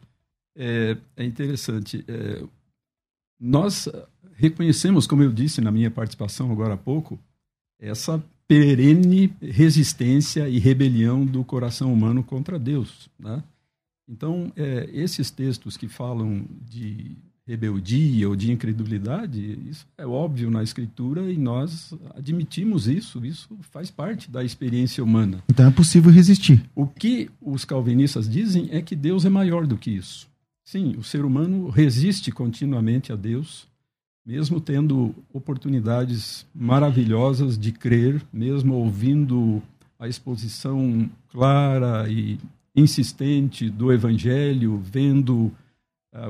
É, 0.54 0.97
é 1.16 1.25
interessante. 1.25 2.04
É, 2.06 2.42
nós 3.40 3.88
reconhecemos, 4.35 5.06
como 5.06 5.23
eu 5.23 5.33
disse 5.33 5.61
na 5.61 5.73
minha 5.73 5.90
participação 5.90 6.52
agora 6.52 6.75
há 6.75 6.76
pouco, 6.76 7.18
essa 7.80 8.23
perene 8.47 9.33
resistência 9.40 10.49
e 10.49 10.59
rebelião 10.59 11.25
do 11.25 11.42
coração 11.42 11.92
humano 11.92 12.23
contra 12.23 12.59
Deus. 12.59 13.09
Né? 13.18 13.42
Então, 14.06 14.52
é, 14.54 14.90
esses 14.92 15.30
textos 15.30 15.76
que 15.78 15.88
falam 15.88 16.44
de 16.68 17.16
rebeldia 17.46 18.28
ou 18.28 18.34
de 18.34 18.50
incredulidade, 18.50 19.58
isso 19.68 19.86
é 19.98 20.06
óbvio 20.06 20.50
na 20.50 20.62
Escritura 20.62 21.30
e 21.30 21.36
nós 21.36 21.92
admitimos 22.14 22.88
isso, 22.88 23.24
isso 23.24 23.48
faz 23.70 23.90
parte 23.90 24.30
da 24.30 24.42
experiência 24.42 25.04
humana. 25.04 25.42
Então 25.50 25.66
é 25.66 25.70
possível 25.70 26.10
resistir. 26.10 26.62
O 26.74 26.86
que 26.86 27.30
os 27.40 27.64
calvinistas 27.64 28.28
dizem 28.28 28.68
é 28.70 28.80
que 28.80 28.96
Deus 28.96 29.24
é 29.24 29.28
maior 29.28 29.66
do 29.66 29.76
que 29.76 29.90
isso. 29.90 30.26
Sim, 30.64 30.96
o 30.96 31.02
ser 31.02 31.24
humano 31.24 31.68
resiste 31.68 32.32
continuamente 32.32 33.12
a 33.12 33.16
Deus, 33.16 33.66
mesmo 34.24 34.58
tendo 34.58 35.14
oportunidades 35.30 36.46
maravilhosas 36.54 37.58
de 37.58 37.70
crer, 37.70 38.22
mesmo 38.32 38.74
ouvindo 38.74 39.62
a 39.98 40.08
exposição 40.08 41.10
clara 41.30 42.08
e 42.08 42.38
insistente 42.74 43.68
do 43.68 43.92
Evangelho, 43.92 44.80
vendo 44.82 45.52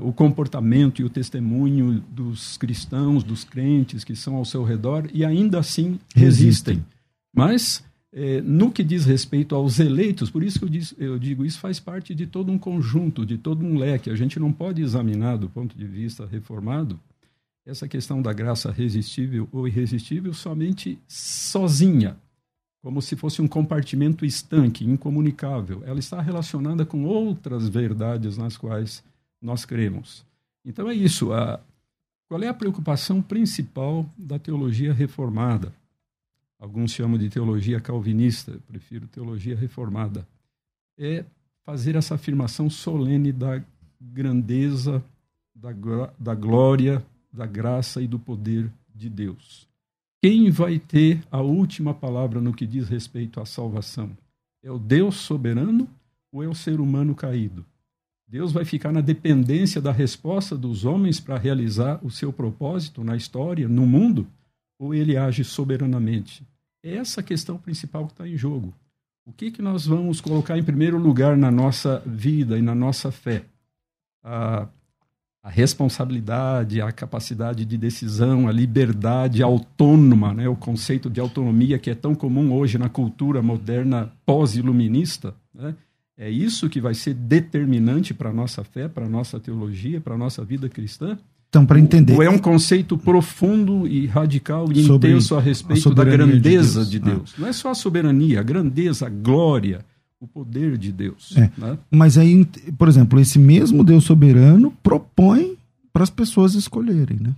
o 0.03 0.12
comportamento 0.12 1.03
e 1.03 1.05
o 1.05 1.11
testemunho 1.11 2.03
dos 2.11 2.57
cristãos, 2.57 3.23
dos 3.23 3.45
crentes 3.45 4.03
que 4.03 4.17
são 4.17 4.37
ao 4.37 4.45
seu 4.45 4.64
redor, 4.64 5.09
e 5.12 5.25
ainda 5.25 5.59
assim 5.59 5.99
resistem. 6.14 6.76
resistem. 6.76 6.85
Mas, 7.35 7.85
eh, 8.12 8.41
no 8.41 8.71
que 8.71 8.83
diz 8.83 9.05
respeito 9.05 9.55
aos 9.55 9.79
eleitos, 9.79 10.31
por 10.31 10.43
isso 10.43 10.59
que 10.59 10.64
eu, 10.64 10.69
diz, 10.69 10.95
eu 10.97 11.19
digo, 11.19 11.45
isso 11.45 11.59
faz 11.59 11.79
parte 11.79 12.14
de 12.14 12.26
todo 12.26 12.50
um 12.50 12.59
conjunto, 12.59 13.26
de 13.26 13.37
todo 13.37 13.64
um 13.64 13.76
leque. 13.76 14.09
A 14.09 14.17
gente 14.17 14.41
não 14.41 14.53
pode 14.53 14.81
examinar 14.81 15.37
do 15.37 15.50
ponto 15.50 15.76
de 15.76 15.87
vista 15.87 16.25
reformado 16.25 16.99
essa 17.67 17.88
questão 17.88 18.23
da 18.23 18.33
graça 18.33 18.71
resistível 18.71 19.49
ou 19.50 19.67
irresistível 19.67 20.33
somente 20.33 20.99
sozinha, 21.09 22.17
como 22.83 23.03
se 23.03 23.17
fosse 23.17 23.41
um 23.43 23.49
compartimento 23.49 24.25
estanque, 24.25 24.85
incomunicável. 24.85 25.83
Ela 25.85 25.99
está 25.99 26.21
relacionada 26.21 26.87
com 26.87 27.05
outras 27.05 27.69
verdades 27.69 28.37
nas 28.37 28.57
quais 28.57 29.03
nós 29.45 29.67
cremos. 29.67 30.25
Então 30.65 30.89
é 30.89 30.95
isso. 30.95 31.33
A, 31.33 31.61
qual 32.27 32.43
é 32.43 32.49
a 32.49 32.55
preocupação 32.55 33.21
principal 33.21 34.09
da 34.17 34.39
teologia 34.39 34.93
reformada? 34.93 35.73
Alguns 36.59 36.93
chamam 36.93 37.19
de 37.19 37.29
teologia 37.29 37.79
calvinista, 37.79 38.53
eu 38.53 38.61
prefiro 38.61 39.07
teologia 39.07 39.55
reformada. 39.55 40.27
É 40.97 41.25
fazer 41.63 41.95
essa 41.95 42.15
afirmação 42.15 42.71
solene 42.71 43.33
da 43.33 43.63
grandeza, 44.01 45.05
da, 45.55 45.71
da 46.19 46.35
glória, 46.35 47.05
da 47.31 47.45
graça 47.47 48.01
e 48.01 48.07
do 48.07 48.19
poder 48.19 48.71
de 48.95 49.11
Deus. 49.11 49.69
Quem 50.23 50.51
vai 50.51 50.79
ter 50.79 51.23
a 51.31 51.43
última 51.43 51.93
palavra 51.93 52.41
no 52.41 52.55
que 52.55 52.67
diz 52.67 52.89
respeito 52.89 53.41
à 53.41 53.45
salvação? 53.45 54.17
É 54.63 54.71
o 54.71 54.79
Deus 54.79 55.17
soberano 55.17 55.87
ou 56.33 56.43
é 56.43 56.49
o 56.49 56.55
ser 56.55 56.81
humano 56.81 57.15
caído? 57.15 57.67
Deus 58.26 58.52
vai 58.52 58.64
ficar 58.64 58.90
na 58.90 59.00
dependência 59.00 59.81
da 59.81 59.93
resposta 59.93 60.57
dos 60.57 60.85
homens 60.85 61.21
para 61.21 61.38
realizar 61.38 62.00
o 62.02 62.11
seu 62.11 62.33
propósito 62.33 63.04
na 63.04 63.16
história, 63.16 63.69
no 63.69 63.87
mundo, 63.87 64.26
ou 64.78 64.95
ele 64.95 65.16
age 65.16 65.45
soberanamente? 65.45 66.47
É 66.83 66.97
essa 66.97 67.21
a 67.21 67.25
questão 67.25 67.59
principal 67.59 68.07
que 68.07 68.12
está 68.12 68.26
em 68.26 68.37
jogo. 68.37 68.75
O 69.26 69.33
que, 69.33 69.50
que 69.50 69.62
nós 69.62 69.87
vamos 69.87 70.21
colocar 70.21 70.59
em 70.59 70.62
primeiro 70.62 70.99
lugar 70.99 71.37
na 71.37 71.50
nossa 71.50 72.02
vida 72.04 72.58
e 72.58 72.63
na 72.63 72.75
nossa 72.75 73.10
fé? 73.10 73.45
A, 74.23 74.69
a 75.43 75.50
responsabilidade, 75.50 76.80
a 76.80 76.91
capacidade 76.93 77.65
de 77.65 77.76
decisão, 77.76 78.49
a 78.49 78.52
liberdade 78.52 79.43
autônoma, 79.43 80.34
né? 80.34 80.49
o 80.49 80.56
conceito 80.56 81.08
de 81.08 81.21
autonomia 81.21 81.78
que 81.78 81.91
é 81.91 81.95
tão 81.95 82.15
comum 82.15 82.52
hoje 82.52 82.78
na 82.78 82.89
cultura 82.89 83.43
moderna 83.43 84.13
pós-iluminista, 84.26 85.34
né? 85.54 85.75
É 86.17 86.31
isso 86.31 86.69
que 86.69 86.81
vai 86.81 86.95
ser 86.95 87.15
determinante 87.15 88.15
para 88.15 88.31
a 88.31 88.33
nossa 88.33 88.63
fé, 88.63 88.89
para 88.89 89.07
a 89.07 89.09
nossa 89.09 89.41
teologia, 89.41 90.00
para 90.00 90.15
a 90.15 90.19
nossa 90.19 90.45
vida 90.45 90.69
cristã? 90.69 91.19
Então, 91.49 91.65
para 91.65 91.79
entender. 91.79 92.15
Ou 92.15 92.23
é 92.23 92.29
um 92.29 92.39
conceito 92.39 92.99
profundo 92.99 93.87
e 93.87 94.07
radical 94.07 94.71
e 94.73 94.85
Sobre 94.85 95.11
intenso 95.11 95.37
a 95.37 95.41
respeito 95.41 95.89
a 95.89 95.95
da 95.95 96.05
grandeza 96.05 96.85
de 96.85 96.99
Deus. 96.99 97.11
De 97.11 97.17
Deus. 97.17 97.35
Ah. 97.37 97.41
Não 97.41 97.49
é 97.49 97.53
só 97.53 97.71
a 97.71 97.75
soberania, 97.75 98.41
a 98.41 98.43
grandeza, 98.43 99.07
a 99.07 99.09
glória, 99.09 99.85
o 100.21 100.27
poder 100.27 100.77
de 100.77 100.91
Deus. 100.91 101.35
É. 101.37 101.50
Né? 101.57 101.79
Mas 101.91 102.19
aí, 102.19 102.45
por 102.77 102.89
exemplo, 102.89 103.21
esse 103.21 103.39
mesmo 103.39 103.85
Deus 103.85 104.05
soberano 104.05 104.73
propõe 104.83 105.57
para 105.93 106.03
as 106.03 106.11
pessoas 106.11 106.55
escolherem, 106.55 107.19
né? 107.21 107.33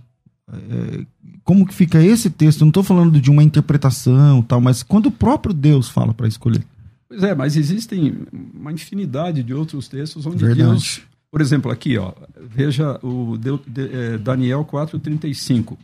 É, 0.51 1.05
como 1.43 1.65
que 1.65 1.73
fica 1.73 2.01
esse 2.03 2.29
texto? 2.29 2.61
Eu 2.61 2.65
não 2.65 2.69
estou 2.69 2.83
falando 2.83 3.19
de 3.21 3.29
uma 3.29 3.43
interpretação, 3.43 4.41
tal, 4.41 4.61
mas 4.61 4.81
quando 4.81 5.07
o 5.07 5.11
próprio 5.11 5.53
Deus 5.53 5.89
fala 5.89 6.13
para 6.13 6.27
escolher. 6.27 6.63
Pois 7.07 7.23
é, 7.23 7.33
mas 7.33 7.55
existem 7.55 8.25
uma 8.31 8.71
infinidade 8.71 9.41
de 9.41 9.53
outros 9.53 9.87
textos 9.87 10.25
onde 10.25 10.43
Verdade. 10.43 10.69
Deus. 10.69 11.01
Por 11.31 11.41
exemplo, 11.41 11.71
aqui, 11.71 11.97
ó, 11.97 12.13
veja 12.41 12.99
o 13.03 13.35
é, 13.35 14.17
Daniel 14.17 14.65
4,35. 14.65 15.77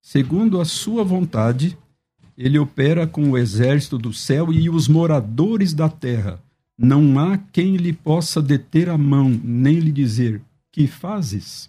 Segundo 0.00 0.60
a 0.60 0.64
sua 0.64 1.04
vontade, 1.04 1.76
ele 2.36 2.58
opera 2.58 3.06
com 3.06 3.30
o 3.30 3.38
exército 3.38 3.98
do 3.98 4.12
céu 4.12 4.52
e 4.52 4.70
os 4.70 4.86
moradores 4.86 5.74
da 5.74 5.88
terra. 5.88 6.40
Não 6.76 7.18
há 7.18 7.36
quem 7.36 7.76
lhe 7.76 7.92
possa 7.92 8.40
deter 8.40 8.88
a 8.88 8.96
mão, 8.96 9.28
nem 9.42 9.80
lhe 9.80 9.90
dizer: 9.90 10.40
Que 10.70 10.86
fazes? 10.86 11.68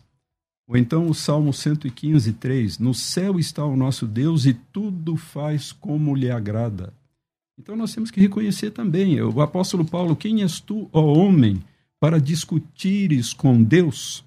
Ou 0.68 0.78
então 0.78 1.08
o 1.08 1.16
Salmo 1.16 1.52
115, 1.52 2.34
3: 2.34 2.78
No 2.78 2.94
céu 2.94 3.40
está 3.40 3.66
o 3.66 3.76
nosso 3.76 4.06
Deus 4.06 4.46
e 4.46 4.54
tudo 4.54 5.18
faz 5.18 5.72
como 5.72 6.16
lhe 6.16 6.30
agrada. 6.30 6.94
Então 7.60 7.76
nós 7.76 7.94
temos 7.94 8.10
que 8.10 8.22
reconhecer 8.22 8.72
também, 8.72 9.22
o 9.22 9.42
apóstolo 9.42 9.84
Paulo, 9.84 10.16
quem 10.16 10.44
és 10.44 10.62
tu, 10.62 10.90
ó 10.94 11.02
homem, 11.02 11.62
para 12.00 12.18
discutires 12.18 13.34
com 13.34 13.62
Deus? 13.62 14.24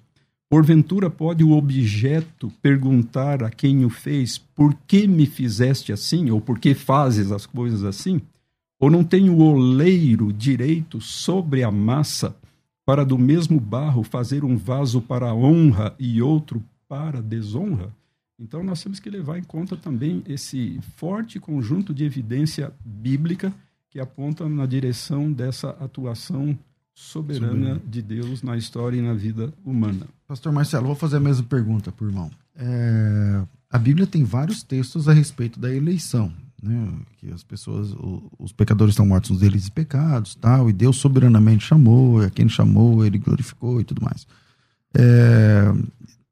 Porventura 0.47 1.09
pode 1.09 1.43
o 1.43 1.53
objeto 1.53 2.53
perguntar 2.61 3.41
a 3.41 3.49
quem 3.49 3.83
o 3.85 3.89
fez, 3.89 4.37
por 4.37 4.75
que 4.85 5.07
me 5.07 5.25
fizeste 5.25 5.91
assim, 5.91 6.29
ou 6.29 6.39
por 6.39 6.59
que 6.59 6.75
fazes 6.75 7.31
as 7.31 7.47
coisas 7.47 7.83
assim? 7.83 8.21
Ou 8.79 8.91
não 8.91 9.03
tem 9.03 9.31
o 9.31 9.39
oleiro 9.39 10.31
direito 10.31 11.01
sobre 11.01 11.63
a 11.63 11.71
massa 11.71 12.35
para 12.85 13.03
do 13.03 13.17
mesmo 13.17 13.59
barro 13.59 14.03
fazer 14.03 14.43
um 14.43 14.55
vaso 14.55 15.01
para 15.01 15.33
honra 15.33 15.95
e 15.97 16.21
outro 16.21 16.63
para 16.87 17.19
desonra? 17.19 17.91
Então, 18.39 18.63
nós 18.63 18.81
temos 18.83 18.99
que 18.99 19.09
levar 19.09 19.37
em 19.37 19.43
conta 19.43 19.77
também 19.77 20.23
esse 20.27 20.79
forte 20.97 21.39
conjunto 21.39 21.93
de 21.93 22.03
evidência 22.03 22.73
bíblica 22.83 23.53
que 23.89 23.99
aponta 23.99 24.49
na 24.49 24.65
direção 24.65 25.31
dessa 25.31 25.69
atuação 25.69 26.57
soberana 26.95 27.81
de 27.87 28.01
Deus 28.01 28.43
na 28.43 28.57
história 28.57 28.97
e 28.97 29.01
na 29.01 29.13
vida 29.13 29.53
humana. 29.63 30.07
Pastor 30.27 30.51
Marcelo, 30.51 30.87
vou 30.87 30.95
fazer 30.95 31.17
a 31.17 31.19
mesma 31.19 31.43
pergunta 31.43 31.91
por 31.91 32.07
irmão. 32.07 32.29
É, 32.55 33.43
a 33.69 33.77
Bíblia 33.77 34.05
tem 34.05 34.23
vários 34.23 34.63
textos 34.63 35.07
a 35.07 35.13
respeito 35.13 35.59
da 35.59 35.73
eleição, 35.73 36.31
né? 36.61 36.93
Que 37.17 37.31
as 37.31 37.43
pessoas, 37.43 37.95
os 38.39 38.51
pecadores 38.51 38.93
estão 38.93 39.05
mortos 39.05 39.31
nos 39.31 39.39
deles 39.39 39.67
e 39.67 39.71
pecados, 39.71 40.35
tal, 40.35 40.69
e 40.69 40.73
Deus 40.73 40.97
soberanamente 40.97 41.65
chamou, 41.65 42.21
e 42.21 42.25
a 42.25 42.29
quem 42.29 42.47
chamou, 42.47 43.05
ele 43.05 43.17
glorificou 43.17 43.81
e 43.81 43.83
tudo 43.83 44.03
mais. 44.03 44.27
É, 44.95 45.73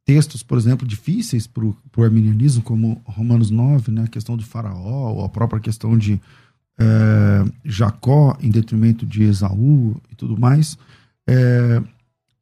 textos, 0.06 0.44
por 0.44 0.58
exemplo, 0.58 0.88
difíceis 0.88 1.48
para 1.48 1.64
o 1.66 2.04
arminianismo, 2.04 2.64
como 2.64 3.02
Romanos 3.06 3.50
9, 3.50 3.92
né, 3.92 4.04
a 4.04 4.08
questão 4.08 4.36
de 4.36 4.46
Faraó, 4.46 5.14
ou 5.14 5.26
a 5.26 5.30
própria 5.30 5.60
questão 5.60 5.98
de 5.98 6.20
é, 6.80 7.46
Jacó 7.64 8.38
em 8.42 8.50
detrimento 8.50 9.06
de 9.06 9.24
Esaú 9.24 9.96
e 10.12 10.16
tudo 10.16 10.40
mais. 10.40 10.78
É, 11.28 11.82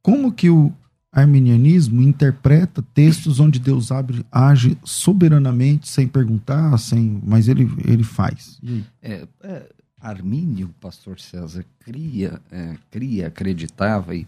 como 0.02 0.32
que 0.32 0.48
o 0.48 0.72
arminianismo 1.12 2.00
interpreta 2.02 2.82
textos 2.94 3.40
onde 3.40 3.58
Deus 3.58 3.90
abre, 3.90 4.24
age 4.30 4.78
soberanamente, 4.84 5.88
sem 5.88 6.06
perguntar, 6.06 6.78
sem, 6.78 7.20
mas 7.24 7.48
ele, 7.48 7.68
ele 7.84 8.04
faz? 8.04 8.58
É, 9.02 9.26
é, 9.42 9.68
Armínio, 10.00 10.74
pastor 10.80 11.20
César, 11.20 11.64
cria, 11.80 12.40
é, 12.50 12.76
cria, 12.90 13.26
acreditava 13.26 14.14
e 14.14 14.26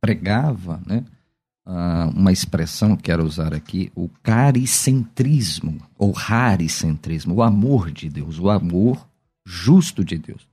pregava, 0.00 0.80
né? 0.86 1.04
Uh, 1.66 2.10
uma 2.14 2.32
expressão 2.32 2.96
que 2.96 3.04
quero 3.04 3.24
usar 3.24 3.52
aqui, 3.52 3.90
o 3.94 4.08
caricentrismo, 4.22 5.80
ou 5.98 6.12
raricentrismo, 6.12 7.34
o 7.34 7.42
amor 7.42 7.90
de 7.90 8.08
Deus, 8.08 8.38
o 8.38 8.48
amor 8.48 9.06
justo 9.44 10.04
de 10.04 10.16
Deus. 10.16 10.48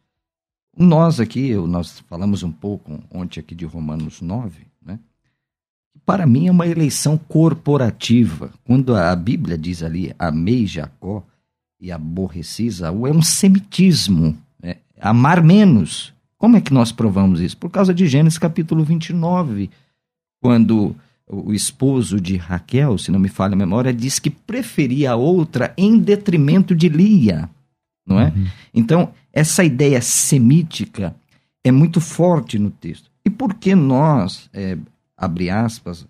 Nós 0.75 1.19
aqui, 1.19 1.53
nós 1.55 1.99
falamos 2.09 2.41
um 2.41 2.51
pouco 2.51 2.99
ontem 3.11 3.39
aqui 3.39 3.53
de 3.53 3.65
Romanos 3.65 4.21
9, 4.21 4.65
né? 4.83 4.99
Para 6.05 6.25
mim 6.25 6.47
é 6.47 6.51
uma 6.51 6.67
eleição 6.67 7.17
corporativa. 7.17 8.51
Quando 8.65 8.95
a 8.95 9.15
Bíblia 9.15 9.57
diz 9.57 9.83
ali, 9.83 10.13
amei 10.17 10.65
Jacó, 10.65 11.23
e 11.83 11.91
aborreci 11.91 12.65
Isaú 12.65 13.05
é 13.05 13.11
um 13.11 13.21
semitismo. 13.21 14.37
É, 14.61 14.77
amar 15.01 15.43
menos. 15.43 16.13
Como 16.37 16.55
é 16.55 16.61
que 16.61 16.73
nós 16.73 16.93
provamos 16.93 17.41
isso? 17.41 17.57
Por 17.57 17.69
causa 17.69 17.93
de 17.93 18.07
Gênesis 18.07 18.39
capítulo 18.39 18.85
29, 18.85 19.69
quando 20.43 20.93
o 21.25 21.53
esposo 21.53 22.19
de 22.19 22.35
Raquel, 22.35 22.97
se 22.97 23.09
não 23.09 23.17
me 23.17 23.29
falha 23.29 23.53
a 23.53 23.57
memória, 23.57 23.93
diz 23.93 24.19
que 24.19 24.29
preferia 24.29 25.13
a 25.13 25.15
outra 25.15 25.73
em 25.77 25.97
detrimento 25.97 26.75
de 26.75 26.89
Lia, 26.89 27.49
não 28.05 28.19
é? 28.19 28.25
Uhum. 28.25 28.47
Então, 28.73 29.13
essa 29.31 29.63
ideia 29.63 30.01
semítica 30.01 31.15
é 31.63 31.71
muito 31.71 32.01
forte 32.01 32.59
no 32.59 32.69
texto. 32.69 33.09
E 33.25 33.29
por 33.29 33.53
que 33.53 33.73
nós, 33.73 34.49
é, 34.51 34.77
abre 35.15 35.49
aspas, 35.49 36.05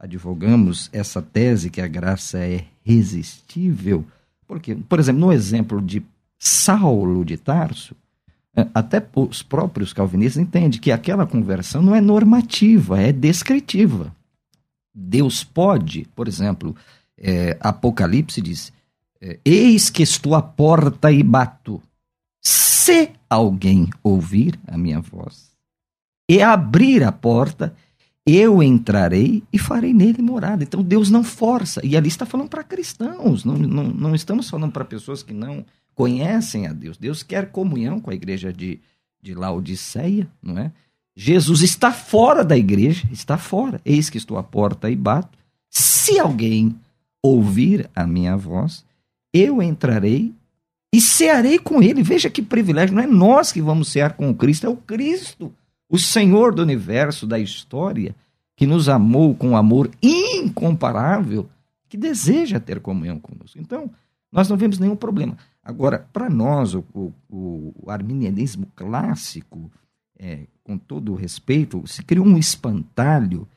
advogamos 0.00 0.88
essa 0.94 1.20
tese 1.20 1.68
que 1.68 1.82
a 1.82 1.86
graça 1.86 2.38
é 2.38 2.64
resistível? 2.82 4.02
Porque, 4.46 4.74
por 4.74 4.98
exemplo, 4.98 5.20
no 5.20 5.32
exemplo 5.32 5.82
de 5.82 6.02
Saulo 6.38 7.22
de 7.22 7.36
Tarso, 7.36 7.94
até 8.72 9.04
os 9.16 9.42
próprios 9.42 9.92
calvinistas 9.92 10.42
entendem 10.42 10.80
que 10.80 10.92
aquela 10.92 11.26
conversão 11.26 11.82
não 11.82 11.94
é 11.94 12.00
normativa, 12.00 13.00
é 13.00 13.12
descritiva. 13.12 14.14
Deus 14.94 15.42
pode, 15.42 16.06
por 16.14 16.28
exemplo, 16.28 16.76
é, 17.18 17.56
Apocalipse 17.60 18.40
diz: 18.40 18.72
é, 19.20 19.38
Eis 19.44 19.90
que 19.90 20.02
estou 20.02 20.34
à 20.34 20.42
porta 20.42 21.10
e 21.10 21.22
bato. 21.22 21.82
Se 22.40 23.10
alguém 23.28 23.88
ouvir 24.02 24.58
a 24.68 24.78
minha 24.78 25.00
voz 25.00 25.50
e 26.30 26.40
abrir 26.40 27.02
a 27.02 27.10
porta, 27.10 27.74
eu 28.26 28.62
entrarei 28.62 29.42
e 29.52 29.58
farei 29.58 29.92
nele 29.92 30.22
morada. 30.22 30.62
Então 30.62 30.82
Deus 30.82 31.10
não 31.10 31.24
força. 31.24 31.84
E 31.84 31.96
ali 31.96 32.08
está 32.08 32.24
falando 32.24 32.48
para 32.48 32.62
cristãos, 32.62 33.44
não, 33.44 33.56
não, 33.56 33.84
não 33.84 34.14
estamos 34.14 34.48
falando 34.48 34.72
para 34.72 34.84
pessoas 34.84 35.22
que 35.22 35.34
não 35.34 35.64
conhecem 35.94 36.66
a 36.66 36.72
Deus. 36.72 36.96
Deus 36.96 37.22
quer 37.22 37.50
comunhão 37.50 38.00
com 38.00 38.10
a 38.10 38.14
igreja 38.14 38.52
de, 38.52 38.80
de 39.22 39.34
Laodiceia, 39.34 40.28
não 40.42 40.58
é? 40.58 40.72
Jesus 41.16 41.62
está 41.62 41.92
fora 41.92 42.44
da 42.44 42.56
igreja, 42.56 43.06
está 43.12 43.38
fora. 43.38 43.80
Eis 43.84 44.10
que 44.10 44.18
estou 44.18 44.36
à 44.36 44.42
porta 44.42 44.90
e 44.90 44.96
bato. 44.96 45.38
Se 45.70 46.18
alguém 46.18 46.74
ouvir 47.22 47.88
a 47.94 48.06
minha 48.06 48.36
voz, 48.36 48.84
eu 49.32 49.62
entrarei 49.62 50.32
e 50.92 51.00
cearei 51.00 51.58
com 51.58 51.82
ele. 51.82 52.02
Veja 52.02 52.28
que 52.28 52.42
privilégio, 52.42 52.94
não 52.94 53.02
é 53.02 53.06
nós 53.06 53.52
que 53.52 53.62
vamos 53.62 53.88
cear 53.88 54.14
com 54.14 54.28
o 54.28 54.34
Cristo, 54.34 54.66
é 54.66 54.68
o 54.68 54.76
Cristo, 54.76 55.52
o 55.88 55.98
Senhor 55.98 56.54
do 56.54 56.62
universo, 56.62 57.26
da 57.26 57.38
história, 57.38 58.14
que 58.56 58.66
nos 58.66 58.88
amou 58.88 59.34
com 59.34 59.50
um 59.50 59.56
amor 59.56 59.90
incomparável, 60.02 61.48
que 61.88 61.96
deseja 61.96 62.60
ter 62.60 62.80
comunhão 62.80 63.18
conosco. 63.18 63.58
Então, 63.58 63.90
nós 64.30 64.48
não 64.48 64.56
vemos 64.56 64.78
nenhum 64.78 64.96
problema. 64.96 65.36
Agora, 65.64 66.06
para 66.12 66.28
nós, 66.28 66.74
o, 66.74 66.84
o, 66.92 67.12
o, 67.30 67.90
arminianismo 67.90 68.66
clássico, 68.76 69.72
é, 70.18 70.40
com 70.62 70.76
todo 70.76 71.12
o 71.12 71.16
respeito, 71.16 71.82
se 71.86 72.02
criou 72.02 72.26
um 72.26 72.36
espantalho 72.36 73.48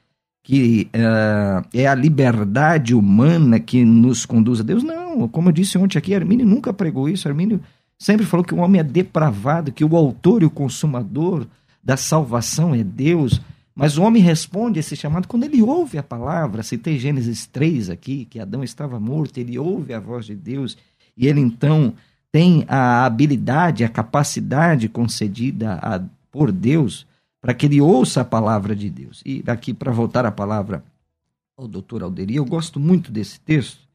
que 0.41 0.89
uh, 0.95 1.67
é 1.73 1.85
a 1.85 1.93
liberdade 1.93 2.95
humana 2.95 3.59
que 3.59 3.83
nos 3.83 4.25
conduz 4.25 4.61
a 4.61 4.63
Deus. 4.63 4.81
Não, 4.81 5.27
como 5.27 5.49
eu 5.49 5.53
disse 5.53 5.77
ontem 5.77 5.97
aqui, 5.97 6.15
Armínio 6.15 6.45
nunca 6.45 6.71
pregou 6.71 7.09
isso. 7.09 7.27
Armínio 7.27 7.59
sempre 7.99 8.25
falou 8.25 8.45
que 8.45 8.53
o 8.53 8.59
homem 8.59 8.79
é 8.79 8.83
depravado, 8.85 9.73
que 9.73 9.83
o 9.83 9.97
autor 9.97 10.43
e 10.43 10.45
o 10.45 10.49
consumador 10.49 11.45
da 11.83 11.97
salvação 11.97 12.73
é 12.73 12.81
Deus. 12.81 13.41
Mas 13.75 13.97
o 13.97 14.03
homem 14.03 14.23
responde 14.23 14.79
a 14.79 14.81
esse 14.81 14.95
chamado 14.95 15.27
quando 15.27 15.43
ele 15.43 15.61
ouve 15.61 15.97
a 15.97 16.03
palavra. 16.03 16.63
Citei 16.63 16.97
Gênesis 16.97 17.45
3 17.45 17.89
aqui, 17.89 18.23
que 18.23 18.39
Adão 18.39 18.63
estava 18.63 18.97
morto, 18.97 19.37
ele 19.37 19.59
ouve 19.59 19.93
a 19.93 19.99
voz 19.99 20.25
de 20.25 20.35
Deus 20.35 20.77
e 21.17 21.27
ele 21.27 21.41
então 21.41 21.93
tem 22.31 22.63
a 22.67 23.05
habilidade, 23.05 23.83
a 23.83 23.89
capacidade 23.89 24.87
concedida 24.87 25.79
a, 25.81 26.01
por 26.31 26.51
Deus 26.51 27.07
para 27.41 27.53
que 27.53 27.65
ele 27.65 27.81
ouça 27.81 28.21
a 28.21 28.25
palavra 28.25 28.75
de 28.75 28.89
Deus. 28.89 29.23
E 29.25 29.43
aqui, 29.47 29.73
para 29.73 29.91
voltar 29.91 30.25
a 30.25 30.31
palavra 30.31 30.83
ao 31.57 31.67
doutor 31.67 32.03
Alderi, 32.03 32.35
eu 32.35 32.45
gosto 32.45 32.79
muito 32.79 33.11
desse 33.11 33.39
texto 33.39 33.87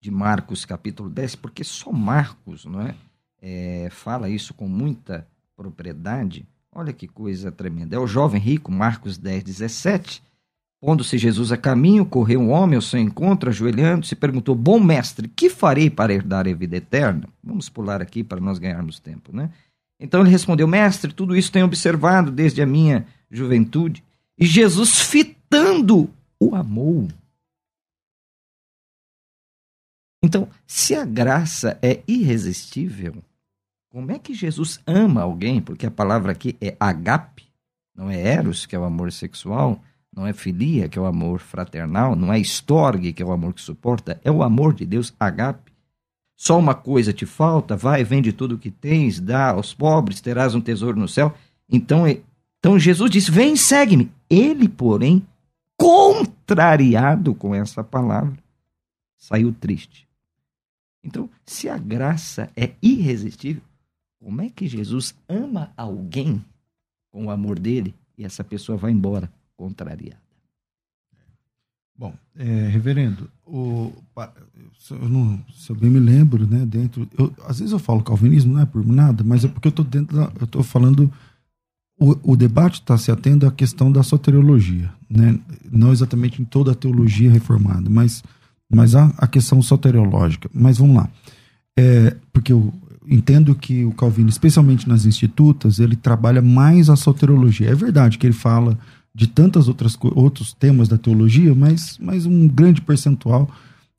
de 0.00 0.10
Marcos, 0.10 0.64
capítulo 0.64 1.08
10, 1.08 1.36
porque 1.36 1.62
só 1.62 1.92
Marcos 1.92 2.64
não 2.64 2.80
é, 2.80 2.94
é 3.40 3.88
fala 3.90 4.28
isso 4.28 4.52
com 4.54 4.68
muita 4.68 5.26
propriedade. 5.56 6.46
Olha 6.72 6.92
que 6.92 7.06
coisa 7.06 7.52
tremenda. 7.52 7.94
É 7.94 7.98
o 7.98 8.06
jovem 8.06 8.40
rico, 8.40 8.72
Marcos 8.72 9.16
10, 9.16 9.44
17 9.44 10.22
Pondo-se 10.84 11.16
Jesus 11.16 11.50
a 11.50 11.56
caminho, 11.56 12.04
correu 12.04 12.38
um 12.38 12.50
homem 12.50 12.76
ao 12.76 12.82
seu 12.82 13.00
encontro, 13.00 13.48
ajoelhando-se, 13.48 14.14
perguntou: 14.14 14.54
Bom 14.54 14.78
mestre, 14.78 15.26
que 15.28 15.48
farei 15.48 15.88
para 15.88 16.12
herdar 16.12 16.46
a 16.46 16.52
vida 16.52 16.76
eterna? 16.76 17.26
Vamos 17.42 17.70
pular 17.70 18.02
aqui 18.02 18.22
para 18.22 18.38
nós 18.38 18.58
ganharmos 18.58 19.00
tempo, 19.00 19.34
né? 19.34 19.50
Então 19.98 20.20
ele 20.20 20.28
respondeu: 20.28 20.68
Mestre, 20.68 21.10
tudo 21.10 21.34
isso 21.34 21.50
tenho 21.50 21.64
observado 21.64 22.30
desde 22.30 22.60
a 22.60 22.66
minha 22.66 23.06
juventude. 23.30 24.04
E 24.38 24.44
Jesus, 24.44 25.00
fitando, 25.00 26.10
o 26.38 26.54
amou. 26.54 27.08
Então, 30.22 30.46
se 30.66 30.94
a 30.94 31.06
graça 31.06 31.78
é 31.80 32.02
irresistível, 32.06 33.24
como 33.88 34.12
é 34.12 34.18
que 34.18 34.34
Jesus 34.34 34.78
ama 34.86 35.22
alguém? 35.22 35.62
Porque 35.62 35.86
a 35.86 35.90
palavra 35.90 36.32
aqui 36.32 36.54
é 36.60 36.76
agape, 36.78 37.48
não 37.96 38.10
é 38.10 38.20
eros, 38.20 38.66
que 38.66 38.76
é 38.76 38.78
o 38.78 38.84
amor 38.84 39.10
sexual 39.10 39.80
não 40.14 40.26
é 40.26 40.32
filia, 40.32 40.88
que 40.88 40.98
é 40.98 41.02
o 41.02 41.06
amor 41.06 41.40
fraternal, 41.40 42.14
não 42.14 42.32
é 42.32 42.38
estorgue, 42.38 43.12
que 43.12 43.22
é 43.22 43.26
o 43.26 43.32
amor 43.32 43.52
que 43.52 43.60
suporta, 43.60 44.20
é 44.22 44.30
o 44.30 44.42
amor 44.42 44.72
de 44.72 44.86
Deus, 44.86 45.12
agape. 45.18 45.72
Só 46.36 46.58
uma 46.58 46.74
coisa 46.74 47.12
te 47.12 47.26
falta, 47.26 47.76
vai, 47.76 48.04
vende 48.04 48.32
tudo 48.32 48.54
o 48.54 48.58
que 48.58 48.70
tens, 48.70 49.20
dá 49.20 49.50
aos 49.50 49.74
pobres, 49.74 50.20
terás 50.20 50.54
um 50.54 50.60
tesouro 50.60 50.98
no 50.98 51.08
céu. 51.08 51.34
Então, 51.68 52.04
então 52.58 52.78
Jesus 52.78 53.10
disse: 53.10 53.30
Vem, 53.30 53.56
segue-me. 53.56 54.10
Ele, 54.28 54.68
porém, 54.68 55.26
contrariado 55.76 57.34
com 57.34 57.54
essa 57.54 57.82
palavra, 57.82 58.36
saiu 59.16 59.52
triste. 59.52 60.08
Então, 61.02 61.28
se 61.44 61.68
a 61.68 61.76
graça 61.76 62.50
é 62.56 62.72
irresistível, 62.80 63.62
como 64.18 64.40
é 64.40 64.48
que 64.48 64.66
Jesus 64.66 65.14
ama 65.28 65.72
alguém 65.76 66.42
com 67.10 67.26
o 67.26 67.30
amor 67.30 67.58
dele 67.58 67.94
e 68.16 68.24
essa 68.24 68.42
pessoa 68.42 68.78
vai 68.78 68.90
embora? 68.90 69.30
Contrariada. 69.64 70.22
Bom, 71.96 72.12
é, 72.36 72.68
reverendo, 72.68 73.30
o, 73.46 73.92
eu 74.90 75.08
não, 75.08 75.40
se 75.54 75.70
eu 75.70 75.76
bem 75.76 75.88
me 75.88 76.00
lembro, 76.00 76.44
né, 76.44 76.66
dentro, 76.66 77.08
eu, 77.16 77.32
às 77.46 77.60
vezes 77.60 77.72
eu 77.72 77.78
falo 77.78 78.02
calvinismo, 78.02 78.54
não 78.54 78.60
é 78.60 78.66
por 78.66 78.84
nada, 78.84 79.22
mas 79.24 79.44
é 79.44 79.48
porque 79.48 79.68
eu 79.68 79.70
estou 79.70 79.84
dentro, 79.84 80.16
eu 80.40 80.44
estou 80.44 80.62
falando, 80.64 81.10
o, 81.98 82.32
o 82.32 82.36
debate 82.36 82.80
está 82.80 82.98
se 82.98 83.12
atendo 83.12 83.46
à 83.46 83.52
questão 83.52 83.92
da 83.92 84.02
soteriologia, 84.02 84.92
né, 85.08 85.38
não 85.70 85.92
exatamente 85.92 86.42
em 86.42 86.44
toda 86.44 86.72
a 86.72 86.74
teologia 86.74 87.30
reformada, 87.30 87.88
mas, 87.88 88.24
mas 88.68 88.96
a, 88.96 89.06
a 89.16 89.28
questão 89.28 89.62
soteriológica. 89.62 90.50
Mas 90.52 90.78
vamos 90.78 90.96
lá, 90.96 91.08
é, 91.78 92.16
porque 92.32 92.52
eu 92.52 92.74
entendo 93.06 93.54
que 93.54 93.84
o 93.84 93.92
Calvino, 93.92 94.28
especialmente 94.28 94.88
nas 94.88 95.06
institutas, 95.06 95.78
ele 95.78 95.94
trabalha 95.94 96.42
mais 96.42 96.90
a 96.90 96.96
soteriologia. 96.96 97.70
É 97.70 97.74
verdade 97.74 98.18
que 98.18 98.26
ele 98.26 98.34
fala 98.34 98.76
de 99.14 99.26
tantas 99.28 99.68
outras 99.68 99.96
outros 100.02 100.52
temas 100.52 100.88
da 100.88 100.98
teologia, 100.98 101.54
mas, 101.54 101.96
mas 101.98 102.26
um 102.26 102.48
grande 102.48 102.80
percentual 102.80 103.48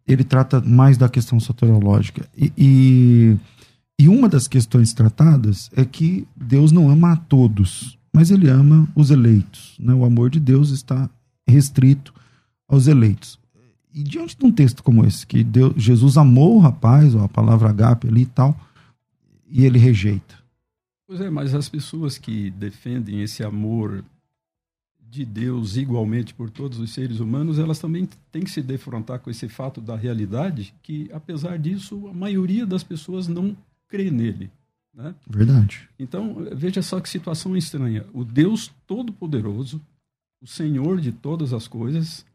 ele 0.08 0.24
trata 0.24 0.62
mais 0.62 0.98
da 0.98 1.10
questão 1.10 1.40
soteriológica. 1.40 2.28
E, 2.38 2.52
e, 2.58 3.38
e, 3.98 4.08
uma 4.08 4.30
das 4.30 4.48
questões 4.48 4.94
tratadas 4.94 5.72
é 5.76 5.84
que 5.84 6.28
Deus 6.36 6.72
não 6.72 6.90
ama 6.90 7.14
a 7.14 7.16
todos, 7.16 7.98
mas 8.14 8.30
ele 8.30 8.48
ama 8.48 8.88
os 8.96 9.10
eleitos. 9.10 9.76
Né? 9.80 9.94
O 9.94 10.06
amor 10.06 10.30
de 10.30 10.40
Deus 10.40 10.70
está 10.70 11.10
restrito 11.48 12.14
aos 12.68 12.88
eleitos. 12.88 13.40
E 13.94 14.04
diante 14.04 14.38
de 14.38 14.46
um 14.46 14.52
texto 14.52 14.84
como 14.84 15.06
esse, 15.06 15.26
que 15.26 15.44
Deus, 15.44 15.74
Jesus 15.78 16.18
amou 16.18 16.58
o 16.58 16.60
rapaz, 16.60 17.16
ou 17.16 17.24
a 17.24 17.30
palavra 17.30 17.70
agape 17.70 18.08
ali 18.08 18.24
e 18.24 18.26
tal, 18.26 18.60
e 19.48 19.66
ele 19.66 19.80
rejeita. 19.80 20.36
Pois 21.08 21.22
é, 21.22 21.30
mas 21.30 21.56
as 21.56 21.70
pessoas 21.70 22.18
que 22.18 22.52
defendem 22.52 23.22
esse 23.22 23.44
amor 23.44 24.04
de 25.16 25.26
Deus 25.26 25.78
igualmente 25.78 26.34
por 26.34 26.50
todos 26.50 26.80
os 26.80 26.92
seres 26.94 27.20
humanos, 27.20 27.58
elas 27.58 27.80
também 27.80 28.08
têm 28.32 28.44
que 28.44 28.52
se 28.52 28.62
defrontar 28.62 29.20
com 29.20 29.30
esse 29.30 29.48
fato 29.48 29.80
da 29.80 29.96
realidade, 29.96 30.74
que 30.84 31.10
apesar 31.14 31.58
disso, 31.58 32.08
a 32.10 32.14
maioria 32.14 32.66
das 32.66 32.84
pessoas 32.84 33.28
não 33.28 33.56
crê 33.88 34.12
nele. 34.12 34.52
Né? 34.94 35.16
Verdade. 35.28 35.90
Então, 35.98 36.48
veja 36.54 36.82
só 36.82 37.00
que 37.00 37.10
situação 37.10 37.56
estranha. 37.56 38.06
O 38.14 38.24
Deus 38.24 38.72
Todo-Poderoso, 38.86 39.82
o 40.42 40.48
Senhor 40.48 41.00
de 41.00 41.12
todas 41.12 41.54
as 41.54 41.68
coisas, 41.68 42.26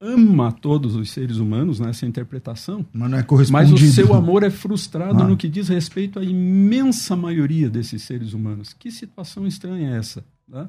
ama 0.00 0.52
todos 0.52 0.94
os 0.96 1.10
seres 1.10 1.36
humanos 1.36 1.78
nessa 1.78 2.06
interpretação, 2.06 2.84
mas, 2.92 3.10
não 3.10 3.18
é 3.18 3.22
correspondido. 3.22 3.72
mas 3.72 3.82
o 3.82 3.92
seu 3.92 4.14
amor 4.14 4.42
é 4.42 4.50
frustrado 4.50 5.22
ah. 5.22 5.28
no 5.28 5.36
que 5.36 5.48
diz 5.48 5.68
respeito 5.68 6.18
à 6.18 6.24
imensa 6.24 7.14
maioria 7.16 7.68
desses 7.68 8.02
seres 8.02 8.32
humanos. 8.32 8.72
Que 8.72 8.90
situação 8.90 9.46
estranha 9.46 9.90
é 9.90 9.98
essa? 9.98 10.24
Né? 10.48 10.68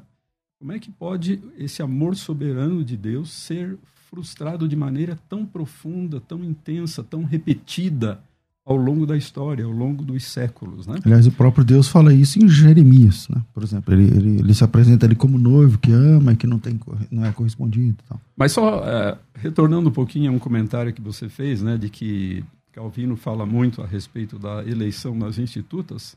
Como 0.63 0.71
é 0.71 0.79
que 0.79 0.89
pode 0.89 1.41
esse 1.57 1.81
amor 1.81 2.15
soberano 2.15 2.85
de 2.85 2.95
Deus 2.95 3.33
ser 3.33 3.77
frustrado 4.09 4.65
de 4.65 4.77
maneira 4.77 5.19
tão 5.27 5.45
profunda, 5.45 6.21
tão 6.21 6.41
intensa, 6.41 7.03
tão 7.03 7.25
repetida 7.25 8.21
ao 8.65 8.77
longo 8.77 9.05
da 9.05 9.17
história, 9.17 9.65
ao 9.65 9.71
longo 9.71 10.05
dos 10.05 10.23
séculos. 10.23 10.87
Né? 10.87 10.99
Aliás, 11.03 11.27
o 11.27 11.33
próprio 11.33 11.65
Deus 11.65 11.89
fala 11.89 12.13
isso 12.13 12.39
em 12.41 12.47
Jeremias, 12.47 13.27
né? 13.27 13.41
por 13.53 13.61
exemplo. 13.61 13.93
Ele, 13.93 14.05
ele, 14.05 14.39
ele 14.39 14.53
se 14.53 14.63
apresenta 14.63 15.05
ali 15.05 15.17
como 15.17 15.37
noivo 15.37 15.77
que 15.77 15.91
ama 15.91 16.31
e 16.31 16.37
que 16.37 16.47
não, 16.47 16.57
tem, 16.57 16.79
não 17.11 17.25
é 17.25 17.33
correspondido. 17.33 17.97
Tal. 18.07 18.21
Mas 18.33 18.53
só 18.53 18.85
é, 18.85 19.17
retornando 19.35 19.89
um 19.89 19.93
pouquinho 19.93 20.31
a 20.31 20.33
um 20.33 20.39
comentário 20.39 20.93
que 20.93 21.01
você 21.01 21.27
fez, 21.27 21.61
né, 21.61 21.77
de 21.77 21.89
que 21.89 22.41
Calvino 22.71 23.17
fala 23.17 23.45
muito 23.45 23.81
a 23.81 23.85
respeito 23.85 24.39
da 24.39 24.63
eleição 24.63 25.13
nas 25.13 25.37
institutas. 25.37 26.15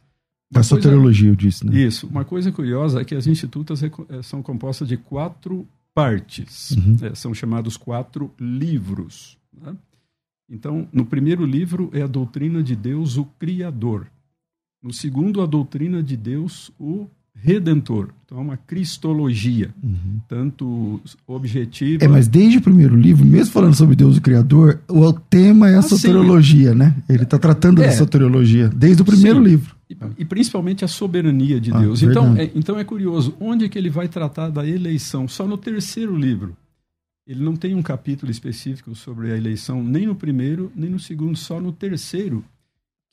Da 0.50 0.62
soteriologia, 0.62 1.28
eu 1.28 1.35
disse, 1.35 1.66
né? 1.66 1.76
Isso. 1.76 2.06
Uma 2.06 2.24
coisa 2.24 2.52
curiosa 2.52 3.00
é 3.00 3.04
que 3.04 3.14
as 3.14 3.26
institutas 3.26 3.82
é, 3.82 3.90
são 4.22 4.42
compostas 4.42 4.87
de 4.87 4.96
quatro 4.96 5.66
partes. 5.92 6.72
Uhum. 6.72 6.96
É, 7.02 7.14
são 7.14 7.35
chamados 7.35 7.76
quatro 7.76 8.32
livros. 8.38 9.37
Né? 9.52 9.74
Então, 10.48 10.88
no 10.92 11.04
primeiro 11.04 11.44
livro 11.44 11.90
é 11.92 12.02
a 12.02 12.06
doutrina 12.06 12.62
de 12.62 12.76
Deus, 12.76 13.16
o 13.16 13.24
Criador. 13.24 14.06
No 14.82 14.92
segundo, 14.92 15.40
a 15.42 15.46
doutrina 15.46 16.02
de 16.02 16.16
Deus, 16.16 16.70
o 16.78 17.09
Redentor. 17.42 18.09
Então, 18.25 18.38
é 18.38 18.40
uma 18.40 18.57
cristologia, 18.57 19.70
uhum. 19.81 20.20
tanto 20.29 21.01
objetiva. 21.29 22.05
É, 22.05 22.09
mas 22.09 22.27
desde 22.27 22.59
o 22.59 22.61
primeiro 22.61 22.96
livro, 22.96 23.25
mesmo 23.25 23.53
falando 23.53 23.75
sobre 23.75 23.94
Deus 23.94 24.16
o 24.16 24.20
Criador, 24.20 24.81
o 24.88 25.12
tema 25.12 25.70
é 25.70 25.77
a 25.77 25.79
ah, 25.79 25.83
soteriologia, 25.83 26.72
sim. 26.72 26.79
né? 26.79 26.96
Ele 27.09 27.22
está 27.22 27.38
tratando 27.38 27.81
é. 27.83 27.87
da 27.87 27.92
soteriologia 27.92 28.68
desde 28.68 29.03
o 29.03 29.05
primeiro 29.05 29.38
sim. 29.38 29.44
livro. 29.44 29.77
E, 29.88 29.96
e, 30.18 30.25
principalmente 30.25 30.85
a 30.85 30.88
soberania 30.88 31.61
de 31.61 31.72
ah, 31.72 31.79
Deus. 31.79 32.03
Então 32.03 32.37
é, 32.37 32.51
então 32.53 32.77
é 32.77 32.83
curioso, 32.83 33.37
onde 33.38 33.64
é 33.64 33.68
que 33.68 33.79
ele 33.79 33.90
vai 33.90 34.09
tratar 34.09 34.51
da 34.51 34.66
eleição? 34.66 35.29
Só 35.29 35.46
no 35.46 35.57
terceiro 35.57 36.16
livro. 36.16 36.57
Ele 37.29 37.44
não 37.44 37.55
tem 37.55 37.75
um 37.75 37.83
capítulo 37.83 38.31
específico 38.31 38.94
sobre 38.94 39.33
a 39.33 39.37
eleição, 39.37 39.83
nem 39.83 40.07
no 40.07 40.14
primeiro, 40.14 40.70
nem 40.75 40.90
no 40.90 40.99
segundo, 40.99 41.37
só 41.37 41.61
no 41.61 41.72
terceiro, 41.72 42.44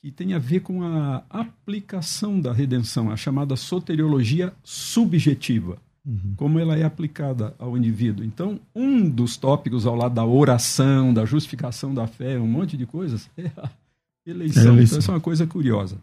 que 0.04 0.10
tem 0.10 0.34
a 0.34 0.38
ver 0.38 0.60
com 0.60 0.82
a 0.82 1.24
aplicação 1.30 2.38
da 2.38 2.52
redenção, 2.52 3.10
a 3.10 3.16
chamada 3.16 3.56
soteriologia 3.56 4.52
subjetiva, 4.62 5.78
uhum. 6.04 6.34
como 6.36 6.58
ela 6.58 6.76
é 6.76 6.84
aplicada 6.84 7.54
ao 7.58 7.74
indivíduo. 7.74 8.22
Então, 8.22 8.60
um 8.74 9.08
dos 9.08 9.38
tópicos 9.38 9.86
ao 9.86 9.96
lado 9.96 10.14
da 10.14 10.22
oração, 10.26 11.14
da 11.14 11.24
justificação 11.24 11.94
da 11.94 12.06
fé, 12.06 12.38
um 12.38 12.46
monte 12.46 12.76
de 12.76 12.84
coisas, 12.84 13.30
é 13.34 13.50
a 13.56 13.70
eleição. 14.26 14.64
É 14.64 14.68
a 14.68 14.72
eleição. 14.74 14.74
Então, 14.74 14.98
essa 14.98 15.10
é 15.10 15.14
uma 15.14 15.20
coisa 15.22 15.46
curiosa. 15.46 15.96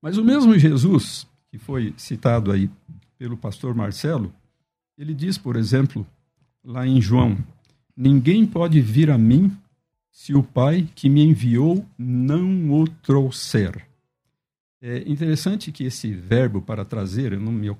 Mas 0.00 0.16
o 0.16 0.24
mesmo 0.24 0.58
Jesus, 0.58 1.26
que 1.50 1.58
foi 1.58 1.92
citado 1.98 2.50
aí 2.50 2.70
pelo 3.18 3.36
pastor 3.36 3.74
Marcelo, 3.74 4.32
ele 4.96 5.12
diz, 5.12 5.36
por 5.36 5.56
exemplo, 5.56 6.06
lá 6.64 6.86
em 6.86 6.98
João: 6.98 7.36
Ninguém 7.94 8.46
pode 8.46 8.80
vir 8.80 9.10
a 9.10 9.18
mim 9.18 9.54
se 10.14 10.32
o 10.32 10.44
Pai 10.44 10.88
que 10.94 11.08
me 11.08 11.24
enviou 11.24 11.84
não 11.98 12.70
o 12.70 12.86
trouxer. 12.86 13.84
É 14.80 14.98
interessante 15.08 15.72
que 15.72 15.82
esse 15.82 16.14
verbo 16.14 16.62
para 16.62 16.84
trazer, 16.84 17.32
eu 17.32 17.40
não, 17.40 17.50
me, 17.50 17.76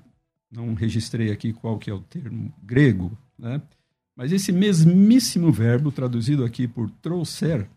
não 0.51 0.73
registrei 0.73 1.31
aqui 1.31 1.53
qual 1.53 1.79
que 1.79 1.89
é 1.89 1.93
o 1.93 2.01
termo 2.01 2.53
grego, 2.61 3.17
né? 3.39 3.61
mas 4.13 4.33
esse 4.33 4.51
mesmíssimo 4.51 5.49
verbo, 5.49 5.93
traduzido 5.93 6.43
aqui 6.43 6.67
por 6.67 6.89
trouxer, 7.01 7.69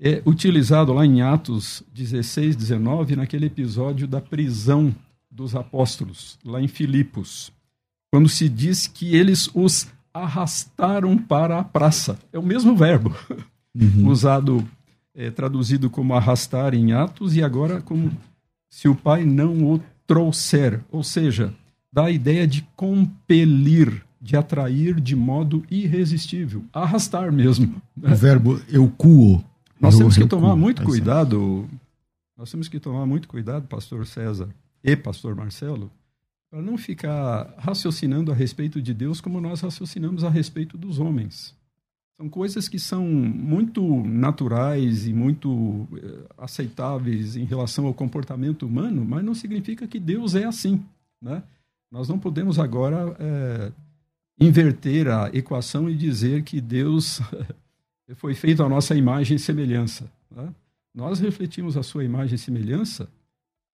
é 0.00 0.22
utilizado 0.24 0.94
lá 0.94 1.04
em 1.04 1.20
Atos 1.20 1.82
16, 1.92 2.56
19, 2.56 3.16
naquele 3.16 3.46
episódio 3.46 4.08
da 4.08 4.20
prisão 4.20 4.94
dos 5.30 5.54
apóstolos, 5.54 6.38
lá 6.42 6.58
em 6.58 6.68
Filipos, 6.68 7.52
quando 8.10 8.30
se 8.30 8.48
diz 8.48 8.86
que 8.86 9.14
eles 9.14 9.50
os 9.54 9.88
arrastaram 10.12 11.18
para 11.18 11.58
a 11.58 11.64
praça. 11.64 12.18
É 12.32 12.38
o 12.38 12.42
mesmo 12.42 12.74
verbo, 12.74 13.14
uhum. 13.74 14.08
usado, 14.08 14.66
é, 15.14 15.30
traduzido 15.30 15.90
como 15.90 16.14
arrastar 16.14 16.74
em 16.74 16.92
Atos 16.92 17.36
e 17.36 17.42
agora 17.42 17.80
como 17.80 18.10
se 18.68 18.88
o 18.88 18.94
pai 18.94 19.24
não 19.24 19.72
o 19.72 19.80
trouxer. 20.06 20.80
Ou 20.90 21.02
seja, 21.02 21.52
dá 21.92 22.06
a 22.06 22.10
ideia 22.10 22.46
de 22.46 22.62
compelir, 22.76 24.02
de 24.20 24.36
atrair 24.36 25.00
de 25.00 25.16
modo 25.16 25.64
irresistível. 25.70 26.64
Arrastar 26.72 27.32
mesmo. 27.32 27.80
Né? 27.96 28.12
O 28.12 28.16
verbo 28.16 28.60
eucuo. 28.68 29.44
Nós 29.80 29.96
temos 29.96 30.16
que 30.16 30.26
tomar 30.26 30.54
muito 30.56 30.82
cuidado. 30.82 31.68
Nós 32.36 32.50
temos 32.50 32.68
que 32.68 32.78
tomar 32.78 33.06
muito 33.06 33.28
cuidado, 33.28 33.66
pastor 33.66 34.06
César 34.06 34.48
e 34.82 34.96
pastor 34.96 35.34
Marcelo, 35.34 35.90
para 36.50 36.62
não 36.62 36.76
ficar 36.78 37.54
raciocinando 37.58 38.32
a 38.32 38.34
respeito 38.34 38.80
de 38.80 38.94
Deus 38.94 39.20
como 39.20 39.40
nós 39.40 39.60
raciocinamos 39.60 40.24
a 40.24 40.30
respeito 40.30 40.76
dos 40.76 40.98
homens. 40.98 41.54
São 42.20 42.28
coisas 42.28 42.68
que 42.68 42.78
são 42.78 43.02
muito 43.06 43.82
naturais 44.04 45.06
e 45.06 45.12
muito 45.14 45.88
eh, 45.96 46.18
aceitáveis 46.36 47.34
em 47.34 47.46
relação 47.46 47.86
ao 47.86 47.94
comportamento 47.94 48.66
humano, 48.66 49.02
mas 49.06 49.24
não 49.24 49.34
significa 49.34 49.86
que 49.86 49.98
Deus 49.98 50.34
é 50.34 50.44
assim. 50.44 50.84
Né? 51.18 51.42
Nós 51.90 52.10
não 52.10 52.18
podemos 52.18 52.58
agora 52.58 53.16
é, 53.18 53.72
inverter 54.38 55.08
a 55.08 55.30
equação 55.32 55.88
e 55.88 55.94
dizer 55.96 56.42
que 56.42 56.60
Deus 56.60 57.22
foi 58.16 58.34
feito 58.34 58.62
a 58.62 58.68
nossa 58.68 58.94
imagem 58.94 59.36
e 59.36 59.40
semelhança. 59.40 60.04
Né? 60.30 60.52
Nós 60.94 61.20
refletimos 61.20 61.74
a 61.74 61.82
sua 61.82 62.04
imagem 62.04 62.34
e 62.34 62.38
semelhança 62.38 63.08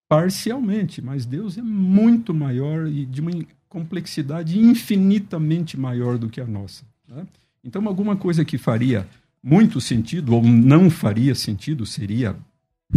parcialmente, 0.09 1.03
mas 1.03 1.27
Deus 1.27 1.59
é 1.59 1.63
muito 1.63 2.33
maior 2.33 2.87
e 2.87 3.07
de 3.07 3.21
uma 3.21 3.33
complexidade 3.69 4.57
infinitamente 4.57 5.77
maior 5.77 6.17
do 6.17 6.29
que 6.29 6.41
a 6.41 6.47
nossa. 6.47 6.85
Né? 7.09 7.27
Então, 7.67 7.87
alguma 7.89 8.17
coisa 8.17 8.45
que 8.45 8.57
faria 8.57 9.07
muito 9.43 9.81
sentido 9.81 10.35
ou 10.35 10.43
não 10.43 10.89
faria 10.89 11.35
sentido, 11.35 11.85
seria 11.85 12.37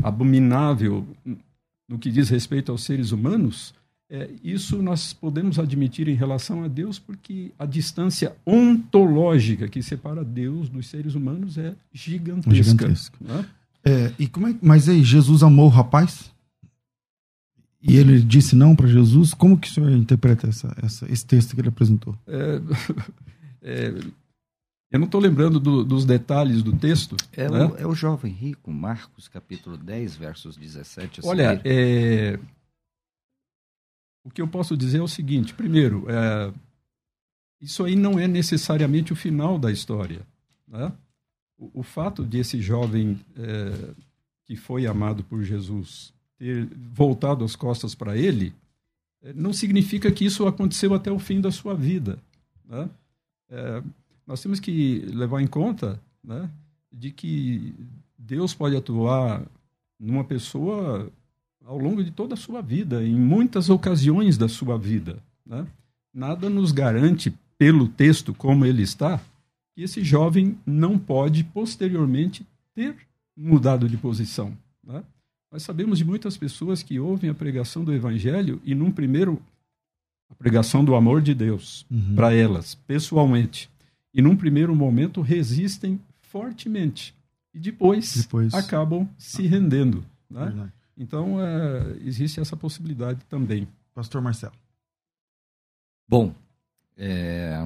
abominável 0.04 1.06
no 1.88 1.98
que 1.98 2.12
diz 2.12 2.30
respeito 2.30 2.72
aos 2.72 2.84
seres 2.84 3.12
humanos, 3.12 3.74
é, 4.12 4.30
isso 4.44 4.82
nós 4.82 5.12
podemos 5.12 5.58
admitir 5.58 6.08
em 6.08 6.14
relação 6.14 6.64
a 6.64 6.68
Deus, 6.68 7.00
porque 7.00 7.52
a 7.58 7.66
distância 7.66 8.36
ontológica 8.46 9.68
que 9.68 9.82
separa 9.82 10.24
Deus 10.24 10.70
dos 10.70 10.88
seres 10.88 11.16
humanos 11.16 11.58
é 11.58 11.74
gigantesca. 11.92 12.64
gigantesca. 12.64 13.18
Né? 13.20 13.46
É, 13.84 14.14
e 14.20 14.28
como 14.28 14.48
é, 14.48 14.56
mas 14.62 14.88
aí, 14.88 15.04
Jesus 15.04 15.42
amou 15.42 15.66
o 15.66 15.70
rapaz? 15.70 16.32
e 17.82 17.96
ele 17.96 18.22
disse 18.22 18.56
não 18.56 18.76
para 18.76 18.88
Jesus. 18.88 19.34
Como 19.34 19.58
que 19.58 19.68
o 19.68 19.72
senhor 19.72 19.90
interpreta 19.92 20.48
essa, 20.48 20.76
essa, 20.82 21.12
esse 21.12 21.26
texto 21.26 21.56
que 21.56 21.62
ele 21.62 21.70
apresentou? 21.70 22.16
É, 22.28 22.62
é, 23.64 23.94
eu 24.92 25.00
não 25.00 25.06
estou 25.06 25.22
lembrando 25.22 25.60
do, 25.60 25.84
dos 25.84 26.06
detalhes 26.06 26.64
do 26.64 26.76
texto. 26.76 27.16
É, 27.34 27.50
né? 27.50 27.66
o, 27.66 27.78
é, 27.78 27.88
o, 27.88 27.94
jovem 27.94 28.32
rico, 28.32 28.72
Marcos 28.72 29.28
capítulo 29.28 29.78
10, 29.78 30.16
versos 30.16 30.58
17 30.58 31.22
a 31.22 31.28
Olha, 31.28 31.62
é, 31.64 32.40
o 34.24 34.32
que 34.32 34.42
eu 34.42 34.48
posso 34.48 34.76
dizer 34.76 35.00
é 35.00 35.04
o 35.04 35.08
seguinte: 35.08 35.54
primeiro, 35.54 36.06
é, 36.10 36.52
isso 37.62 37.84
aí 37.84 37.96
não 37.96 38.20
é 38.20 38.28
necessariamente 38.28 39.14
o 39.14 39.16
final 39.16 39.60
da 39.60 39.72
história. 39.72 40.26
Né? 40.68 40.92
O, 41.58 41.82
o 41.82 41.84
fato 41.84 42.26
de 42.26 42.40
esse 42.40 42.62
jovem 42.62 43.20
é, 43.38 43.94
que 44.46 44.56
foi 44.56 44.88
amado 44.88 45.24
por 45.24 45.44
Jesus 45.44 46.12
ter 46.40 46.68
voltado 46.74 47.44
as 47.44 47.56
costas 47.56 47.94
para 47.94 48.18
ele, 48.18 48.54
eh, 49.22 49.34
não 49.36 49.52
significa 49.52 50.10
que 50.10 50.26
isso 50.26 50.48
aconteceu 50.48 50.94
até 50.94 51.12
o 51.12 51.20
fim 51.20 51.42
da 51.42 51.52
sua 51.52 51.76
vida. 51.76 52.18
Né? 52.66 52.90
É, 53.50 53.84
nós 54.30 54.44
temos 54.44 54.60
que 54.60 55.00
levar 55.08 55.42
em 55.42 55.48
conta 55.48 56.00
né, 56.24 56.48
de 56.94 57.10
que 57.10 57.74
Deus 58.16 58.54
pode 58.54 58.76
atuar 58.76 59.42
numa 60.00 60.24
pessoa 60.24 61.12
ao 61.66 61.80
longo 61.80 62.04
de 62.04 62.12
toda 62.12 62.36
a 62.36 62.38
sua 62.38 62.62
vida, 62.62 63.04
em 63.04 63.16
muitas 63.16 63.72
ocasiões 63.72 64.38
da 64.38 64.48
sua 64.48 64.78
vida. 64.78 65.18
Né? 65.44 65.66
Nada 66.14 66.48
nos 66.48 66.72
garante, 66.72 67.34
pelo 67.58 67.88
texto 67.88 68.32
como 68.32 68.68
ele 68.68 68.84
está, 68.84 69.20
que 69.74 69.82
esse 69.82 70.04
jovem 70.04 70.56
não 70.64 71.00
pode 71.00 71.44
posteriormente 71.44 72.46
ter 72.76 72.96
mudado 73.36 73.90
de 73.90 73.98
posição. 73.98 74.56
Né? 74.86 75.04
Nós 75.52 75.64
sabemos 75.64 75.98
de 75.98 76.06
muitas 76.06 76.38
pessoas 76.38 76.84
que 76.84 77.00
ouvem 77.00 77.32
a 77.32 77.36
pregação 77.36 77.84
do 77.84 77.92
Evangelho 77.92 78.62
e, 78.64 78.76
num 78.76 78.92
primeiro, 78.92 79.42
a 80.30 80.36
pregação 80.36 80.86
do 80.86 80.94
amor 80.94 81.20
de 81.20 81.34
Deus 81.34 81.84
uhum. 81.90 82.14
para 82.16 82.32
elas, 82.32 82.76
pessoalmente. 82.86 83.68
E, 84.14 84.22
num 84.22 84.36
primeiro 84.36 84.76
momento, 84.76 85.22
resistem 85.22 86.00
fortemente. 86.22 87.16
E 87.54 87.60
depois, 87.60 88.16
depois... 88.16 88.54
acabam 88.54 89.10
se 89.18 89.46
rendendo. 89.48 90.04
Né? 90.30 90.72
Então, 90.98 91.42
é, 91.42 91.98
existe 92.02 92.40
essa 92.40 92.56
possibilidade 92.56 93.24
também. 93.30 93.68
Pastor 93.94 94.22
Marcelo. 94.22 94.54
Bom, 96.08 96.34
é... 96.98 97.66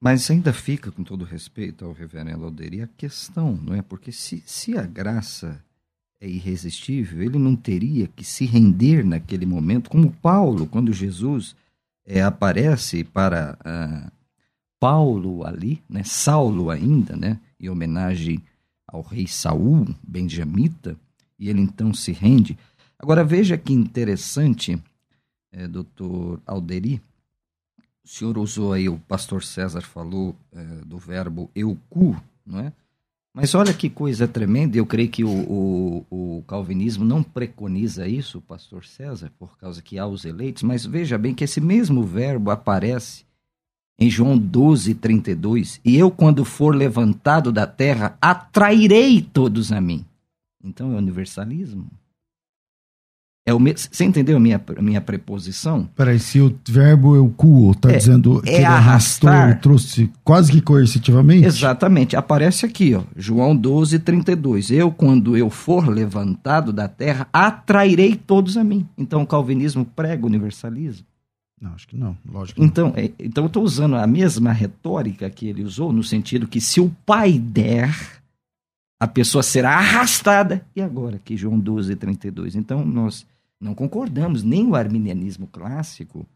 mas 0.00 0.30
ainda 0.30 0.52
fica, 0.52 0.90
com 0.90 1.02
todo 1.02 1.24
respeito 1.24 1.84
ao 1.84 1.92
reverendo 1.92 2.44
Alderi, 2.44 2.82
a 2.82 2.86
questão, 2.86 3.56
não 3.56 3.74
é? 3.74 3.82
Porque 3.82 4.12
se, 4.12 4.42
se 4.46 4.76
a 4.76 4.82
graça 4.82 5.62
é 6.20 6.28
irresistível, 6.28 7.20
ele 7.20 7.38
não 7.38 7.56
teria 7.56 8.06
que 8.06 8.24
se 8.24 8.46
render 8.46 9.04
naquele 9.04 9.44
momento, 9.44 9.90
como 9.90 10.12
Paulo, 10.12 10.66
quando 10.68 10.92
Jesus 10.92 11.56
é, 12.06 12.22
aparece 12.22 13.02
para 13.02 13.58
uh, 13.60 14.12
Paulo 14.82 15.46
ali, 15.46 15.80
né, 15.88 16.02
Saulo 16.02 16.68
ainda, 16.68 17.16
né, 17.16 17.38
em 17.60 17.68
homenagem 17.68 18.42
ao 18.84 19.00
rei 19.00 19.28
Saul, 19.28 19.86
benjamita, 20.02 20.96
e 21.38 21.48
ele 21.48 21.60
então 21.60 21.94
se 21.94 22.10
rende. 22.10 22.58
Agora 22.98 23.22
veja 23.22 23.56
que 23.56 23.72
interessante, 23.72 24.76
é, 25.52 25.68
doutor 25.68 26.42
Alderi, 26.44 27.00
o 28.04 28.08
senhor 28.08 28.36
usou 28.36 28.72
aí, 28.72 28.88
o 28.88 28.98
pastor 28.98 29.44
César 29.44 29.82
falou 29.82 30.34
é, 30.50 30.64
do 30.84 30.98
verbo 30.98 31.48
eucu, 31.54 32.20
não 32.44 32.58
é? 32.58 32.72
Mas 33.32 33.54
olha 33.54 33.72
que 33.72 33.88
coisa 33.88 34.26
tremenda, 34.26 34.76
eu 34.76 34.84
creio 34.84 35.08
que 35.08 35.22
o, 35.22 35.30
o, 35.30 36.06
o, 36.10 36.42
calvinismo 36.42 37.04
não 37.04 37.22
preconiza 37.22 38.08
isso, 38.08 38.40
pastor 38.40 38.84
César, 38.84 39.30
por 39.38 39.56
causa 39.56 39.80
que 39.80 39.96
há 39.96 40.08
os 40.08 40.24
eleitos, 40.24 40.64
mas 40.64 40.84
veja 40.84 41.16
bem 41.16 41.32
que 41.32 41.44
esse 41.44 41.60
mesmo 41.60 42.02
verbo 42.02 42.50
aparece 42.50 43.24
em 44.02 44.10
João 44.10 44.36
12, 44.36 44.94
32, 44.94 45.80
e 45.84 45.96
eu, 45.96 46.10
quando 46.10 46.44
for 46.44 46.74
levantado 46.74 47.52
da 47.52 47.68
terra, 47.68 48.16
atrairei 48.20 49.22
todos 49.22 49.70
a 49.70 49.80
mim. 49.80 50.04
Então 50.64 50.92
é 50.92 50.96
universalismo. 50.96 51.86
É 53.46 53.54
o 53.54 53.60
me... 53.60 53.74
Você 53.74 54.04
entendeu 54.04 54.36
a 54.36 54.40
minha, 54.40 54.60
a 54.76 54.82
minha 54.82 55.00
preposição? 55.00 55.88
Peraí, 55.96 56.18
se 56.18 56.40
o 56.40 56.56
verbo 56.68 57.14
eu 57.14 57.28
cuo 57.36 57.72
está 57.72 57.92
é, 57.92 57.96
dizendo 57.96 58.38
é 58.38 58.42
que 58.42 58.50
ele 58.50 58.64
arrastar, 58.64 59.34
arrastou, 59.34 59.60
trouxe 59.62 60.10
quase 60.24 60.50
que 60.50 60.60
coercitivamente? 60.60 61.46
Exatamente. 61.46 62.16
Aparece 62.16 62.66
aqui, 62.66 62.94
ó, 62.94 63.02
João 63.16 63.54
12, 63.54 64.00
32. 64.00 64.70
Eu, 64.70 64.90
quando 64.90 65.36
eu 65.36 65.48
for 65.48 65.88
levantado 65.88 66.72
da 66.72 66.88
terra, 66.88 67.28
atrairei 67.32 68.16
todos 68.16 68.56
a 68.56 68.64
mim. 68.64 68.86
Então 68.98 69.22
o 69.22 69.26
calvinismo 69.26 69.84
prega 69.84 70.24
o 70.24 70.26
universalismo? 70.26 71.06
Não, 71.62 71.74
acho 71.74 71.86
que 71.86 71.96
não. 71.96 72.18
Lógico 72.28 72.60
então, 72.60 72.88
não. 72.88 72.96
É, 72.96 73.12
então 73.20 73.44
eu 73.44 73.46
estou 73.46 73.62
usando 73.62 73.94
a 73.94 74.04
mesma 74.04 74.50
retórica 74.50 75.30
que 75.30 75.46
ele 75.46 75.62
usou, 75.62 75.92
no 75.92 76.02
sentido 76.02 76.48
que 76.48 76.60
se 76.60 76.80
o 76.80 76.90
pai 77.06 77.38
der, 77.38 78.20
a 79.00 79.06
pessoa 79.06 79.44
será 79.44 79.76
arrastada. 79.76 80.66
E 80.74 80.82
agora, 80.82 81.20
que 81.24 81.36
João 81.36 81.60
12, 81.60 81.94
32. 81.94 82.56
Então 82.56 82.84
nós 82.84 83.24
não 83.60 83.76
concordamos, 83.76 84.42
nem 84.42 84.66
o 84.66 84.74
arminianismo 84.74 85.46
clássico, 85.46 86.26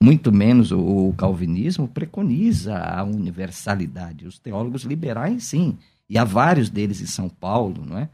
muito 0.00 0.30
menos 0.30 0.70
o, 0.70 0.78
o 0.78 1.14
calvinismo, 1.14 1.88
preconiza 1.88 2.78
a 2.78 3.02
universalidade. 3.02 4.28
Os 4.28 4.38
teólogos 4.38 4.84
liberais, 4.84 5.42
sim, 5.42 5.76
e 6.08 6.16
há 6.16 6.22
vários 6.22 6.70
deles 6.70 7.00
em 7.00 7.06
São 7.06 7.28
Paulo, 7.28 7.84
não 7.84 7.98
é? 7.98 8.08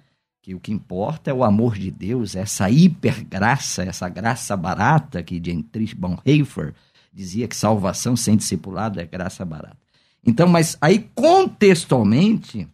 Que 0.45 0.55
o 0.55 0.61
que 0.61 0.71
importa 0.71 1.31
é 1.31 1.33
o 1.33 1.43
amor 1.43 1.79
de 1.79 1.91
Deus, 1.91 2.37
essa 2.37 2.69
hipergraça, 2.69 3.83
essa 3.83 4.11
graça 4.11 4.55
barata 4.55 5.23
que 5.23 5.41
Dietrich 5.41 5.95
Bonhoeffer 5.95 6.75
dizia 7.11 7.49
que 7.49 7.57
salvação 7.57 8.15
sem 8.15 8.37
discipulado 8.37 9.01
é 9.01 9.07
graça 9.07 9.43
barata. 9.43 9.79
Então, 10.23 10.47
mas 10.47 10.77
aí 10.83 11.09
contextualmente, 11.15 12.69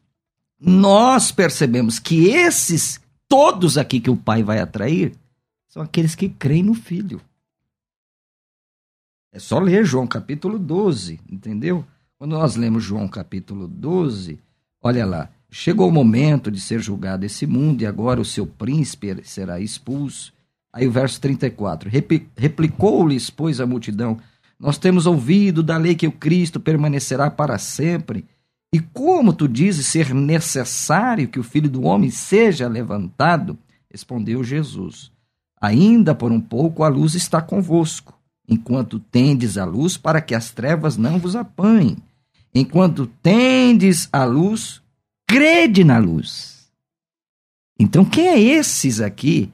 nós 0.59 1.31
percebemos 1.31 2.01
que 2.01 2.31
esses 2.31 3.01
todos 3.29 3.79
aqui 3.79 4.01
que 4.01 4.11
o 4.11 4.17
pai 4.17 4.43
vai 4.43 4.59
atrair 4.59 5.15
são 5.69 5.81
aqueles 5.81 6.17
que 6.17 6.29
creem 6.29 6.65
no 6.65 6.75
Filho. 6.75 7.21
É 9.31 9.39
só 9.39 9.61
ler 9.61 9.85
João 9.85 10.09
capítulo 10.09 10.59
12, 10.59 11.21
entendeu? 11.31 11.87
Quando 12.19 12.33
nós 12.33 12.57
lemos 12.57 12.83
João 12.83 13.07
capítulo 13.07 13.69
12, 13.69 14.41
olha 14.83 15.07
lá, 15.07 15.31
chegou 15.51 15.89
o 15.89 15.93
momento 15.93 16.51
de 16.51 16.61
ser 16.61 16.81
julgado 16.81 17.27
esse 17.27 17.47
mundo 17.47 17.83
e 17.83 17.87
agora 17.87 18.21
o 18.21 18.25
seu 18.25 18.47
príncipe 18.47 19.17
será 19.25 19.61
expulso. 19.61 20.33
Aí 20.73 20.87
o 20.87 20.93
verso 20.93 21.21
34, 21.21 21.91
replicou-lhes, 22.37 23.29
pois, 23.29 23.61
a 23.61 23.67
multidão, 23.67 24.19
nós 24.59 24.79
temos 24.79 25.07
ouvido 25.07 25.63
da 25.63 25.77
lei 25.77 25.95
que 25.95 26.07
o 26.07 26.13
Cristo 26.13 26.61
permanecerá 26.61 27.31
para 27.31 27.59
sempre. 27.59 28.25
E 28.73 28.79
como 28.79 29.33
tu 29.33 29.49
dizes 29.49 29.87
ser 29.87 30.15
necessário 30.15 31.27
que 31.27 31.41
o 31.41 31.43
Filho 31.43 31.69
do 31.69 31.83
Homem 31.83 32.11
seja 32.11 32.69
levantado? 32.69 33.59
Respondeu 33.91 34.45
Jesus. 34.45 35.11
Ainda 35.61 36.15
por 36.15 36.31
um 36.31 36.41
pouco 36.41 36.85
a 36.85 36.89
luz 36.89 37.15
está 37.15 37.43
convosco, 37.43 38.17
enquanto 38.49 39.01
tendes 39.01 39.59
a 39.59 39.65
luz 39.65 39.97
para 39.97 40.21
que 40.21 40.35
as 40.35 40.53
trevas 40.53 40.97
não 40.97 41.19
vos 41.19 41.35
apanhem. 41.35 41.97
Enquanto 42.55 43.07
tendes 43.07 44.09
a 44.13 44.25
luz, 44.25 44.81
crede 45.31 45.85
na 45.85 45.97
luz. 45.97 46.69
Então, 47.79 48.05
quem 48.05 48.27
é 48.27 48.39
esses 48.41 49.01
aqui 49.01 49.49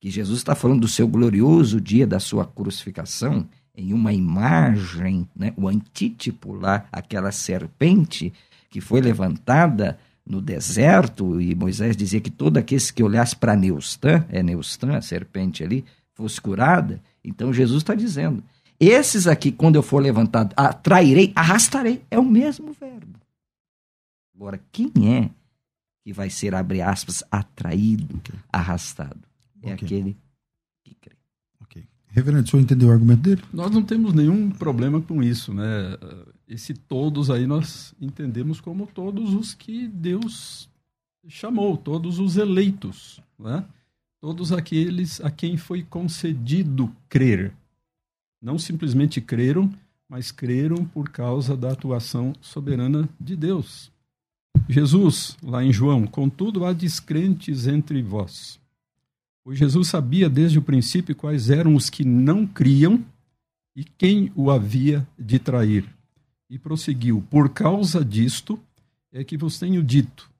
que 0.00 0.10
Jesus 0.10 0.38
está 0.38 0.56
falando 0.56 0.80
do 0.80 0.88
seu 0.88 1.06
glorioso 1.06 1.80
dia 1.80 2.04
da 2.04 2.18
sua 2.18 2.44
crucificação, 2.44 3.48
em 3.76 3.92
uma 3.92 4.12
imagem, 4.12 5.28
né, 5.34 5.54
o 5.56 5.68
antítipo 5.68 6.52
lá, 6.52 6.86
aquela 6.90 7.30
serpente 7.30 8.32
que 8.68 8.80
foi 8.80 9.00
levantada 9.00 9.98
no 10.26 10.40
deserto, 10.42 11.40
e 11.40 11.54
Moisés 11.54 11.96
dizia 11.96 12.20
que 12.20 12.30
todo 12.30 12.56
aquele 12.56 12.82
que 12.82 13.02
olhasse 13.02 13.36
para 13.36 13.54
Neustã, 13.54 14.26
é 14.28 14.42
Neustã, 14.42 14.96
a 14.96 15.00
serpente 15.00 15.62
ali, 15.62 15.84
fosse 16.12 16.40
curada. 16.40 17.00
Então 17.22 17.52
Jesus 17.52 17.82
está 17.82 17.94
dizendo: 17.94 18.42
esses 18.80 19.28
aqui, 19.28 19.52
quando 19.52 19.76
eu 19.76 19.82
for 19.82 20.02
levantado, 20.02 20.52
atrairei, 20.56 21.32
arrastarei. 21.36 22.02
É 22.10 22.18
o 22.18 22.24
mesmo 22.24 22.72
verbo. 22.72 23.23
Agora, 24.34 24.60
quem 24.72 24.92
é 25.06 25.30
que 26.02 26.12
vai 26.12 26.28
ser, 26.28 26.54
abre 26.54 26.82
aspas, 26.82 27.22
atraído, 27.30 28.20
arrastado? 28.52 29.20
É 29.62 29.72
okay. 29.72 29.86
aquele 29.86 30.16
que 30.82 30.94
crê. 30.94 31.16
Ok. 31.60 31.84
Reverendo, 32.08 32.44
o 32.44 32.50
senhor 32.50 32.62
entendeu 32.62 32.88
o 32.88 32.92
argumento 32.92 33.22
dele? 33.22 33.42
Nós 33.52 33.70
não 33.70 33.82
temos 33.82 34.12
nenhum 34.12 34.50
problema 34.50 35.00
com 35.00 35.22
isso, 35.22 35.54
né? 35.54 35.96
esse 36.46 36.74
todos 36.74 37.30
aí 37.30 37.46
nós 37.46 37.94
entendemos 38.00 38.60
como 38.60 38.86
todos 38.86 39.32
os 39.32 39.54
que 39.54 39.88
Deus 39.88 40.68
chamou, 41.26 41.76
todos 41.76 42.18
os 42.18 42.36
eleitos, 42.36 43.20
né? 43.38 43.64
todos 44.20 44.52
aqueles 44.52 45.20
a 45.20 45.30
quem 45.30 45.56
foi 45.56 45.82
concedido 45.82 46.94
crer. 47.08 47.52
Não 48.40 48.58
simplesmente 48.58 49.20
creram, 49.20 49.72
mas 50.08 50.30
creram 50.30 50.84
por 50.84 51.08
causa 51.08 51.56
da 51.56 51.72
atuação 51.72 52.34
soberana 52.40 53.08
de 53.18 53.36
Deus. 53.36 53.90
Jesus, 54.68 55.36
lá 55.42 55.62
em 55.62 55.72
João, 55.72 56.06
contudo 56.06 56.64
há 56.64 56.72
descrentes 56.72 57.66
entre 57.66 58.02
vós. 58.02 58.58
Pois 59.42 59.58
Jesus 59.58 59.88
sabia 59.88 60.28
desde 60.28 60.58
o 60.58 60.62
princípio 60.62 61.14
quais 61.14 61.50
eram 61.50 61.74
os 61.74 61.90
que 61.90 62.04
não 62.04 62.46
criam 62.46 63.04
e 63.76 63.84
quem 63.84 64.32
o 64.34 64.50
havia 64.50 65.06
de 65.18 65.38
trair. 65.38 65.84
E 66.48 66.58
prosseguiu: 66.58 67.22
Por 67.30 67.50
causa 67.50 68.04
disto 68.04 68.58
é 69.12 69.22
que 69.22 69.36
vos 69.36 69.58
tenho 69.58 69.82
dito: 69.82 70.30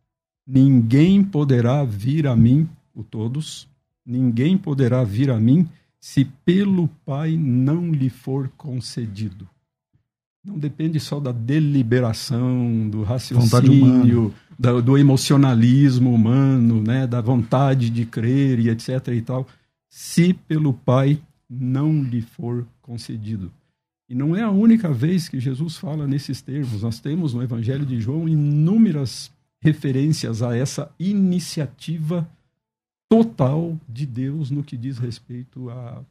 ninguém 0.46 1.22
poderá 1.22 1.84
vir 1.84 2.26
a 2.26 2.34
mim, 2.34 2.68
o 2.94 3.04
todos, 3.04 3.68
ninguém 4.06 4.56
poderá 4.56 5.04
vir 5.04 5.30
a 5.30 5.38
mim 5.38 5.68
se 6.00 6.24
pelo 6.24 6.88
Pai 7.06 7.36
não 7.36 7.90
lhe 7.90 8.10
for 8.10 8.48
concedido. 8.56 9.48
Não 10.44 10.58
depende 10.58 11.00
só 11.00 11.18
da 11.18 11.32
deliberação, 11.32 12.88
do 12.90 13.02
raciocínio, 13.02 14.34
do, 14.58 14.82
do 14.82 14.98
emocionalismo 14.98 16.12
humano, 16.12 16.82
né, 16.82 17.06
da 17.06 17.20
vontade 17.20 17.88
de 17.88 18.04
crer 18.04 18.58
e 18.58 18.68
etc. 18.68 19.08
e 19.08 19.22
tal, 19.22 19.46
se 19.88 20.34
pelo 20.34 20.74
Pai 20.74 21.18
não 21.48 22.02
lhe 22.02 22.20
for 22.20 22.66
concedido. 22.82 23.50
E 24.08 24.14
não 24.14 24.36
é 24.36 24.42
a 24.42 24.50
única 24.50 24.92
vez 24.92 25.28
que 25.28 25.40
Jesus 25.40 25.76
fala 25.76 26.06
nesses 26.06 26.42
termos. 26.42 26.82
Nós 26.82 27.00
temos 27.00 27.32
no 27.32 27.42
Evangelho 27.42 27.86
de 27.86 27.98
João 28.00 28.28
inúmeras 28.28 29.32
referências 29.62 30.42
a 30.42 30.54
essa 30.54 30.90
iniciativa 30.98 32.28
total 33.08 33.78
de 33.88 34.04
Deus 34.04 34.50
no 34.50 34.62
que 34.62 34.76
diz 34.76 34.98
respeito 34.98 35.70
a 35.70 36.02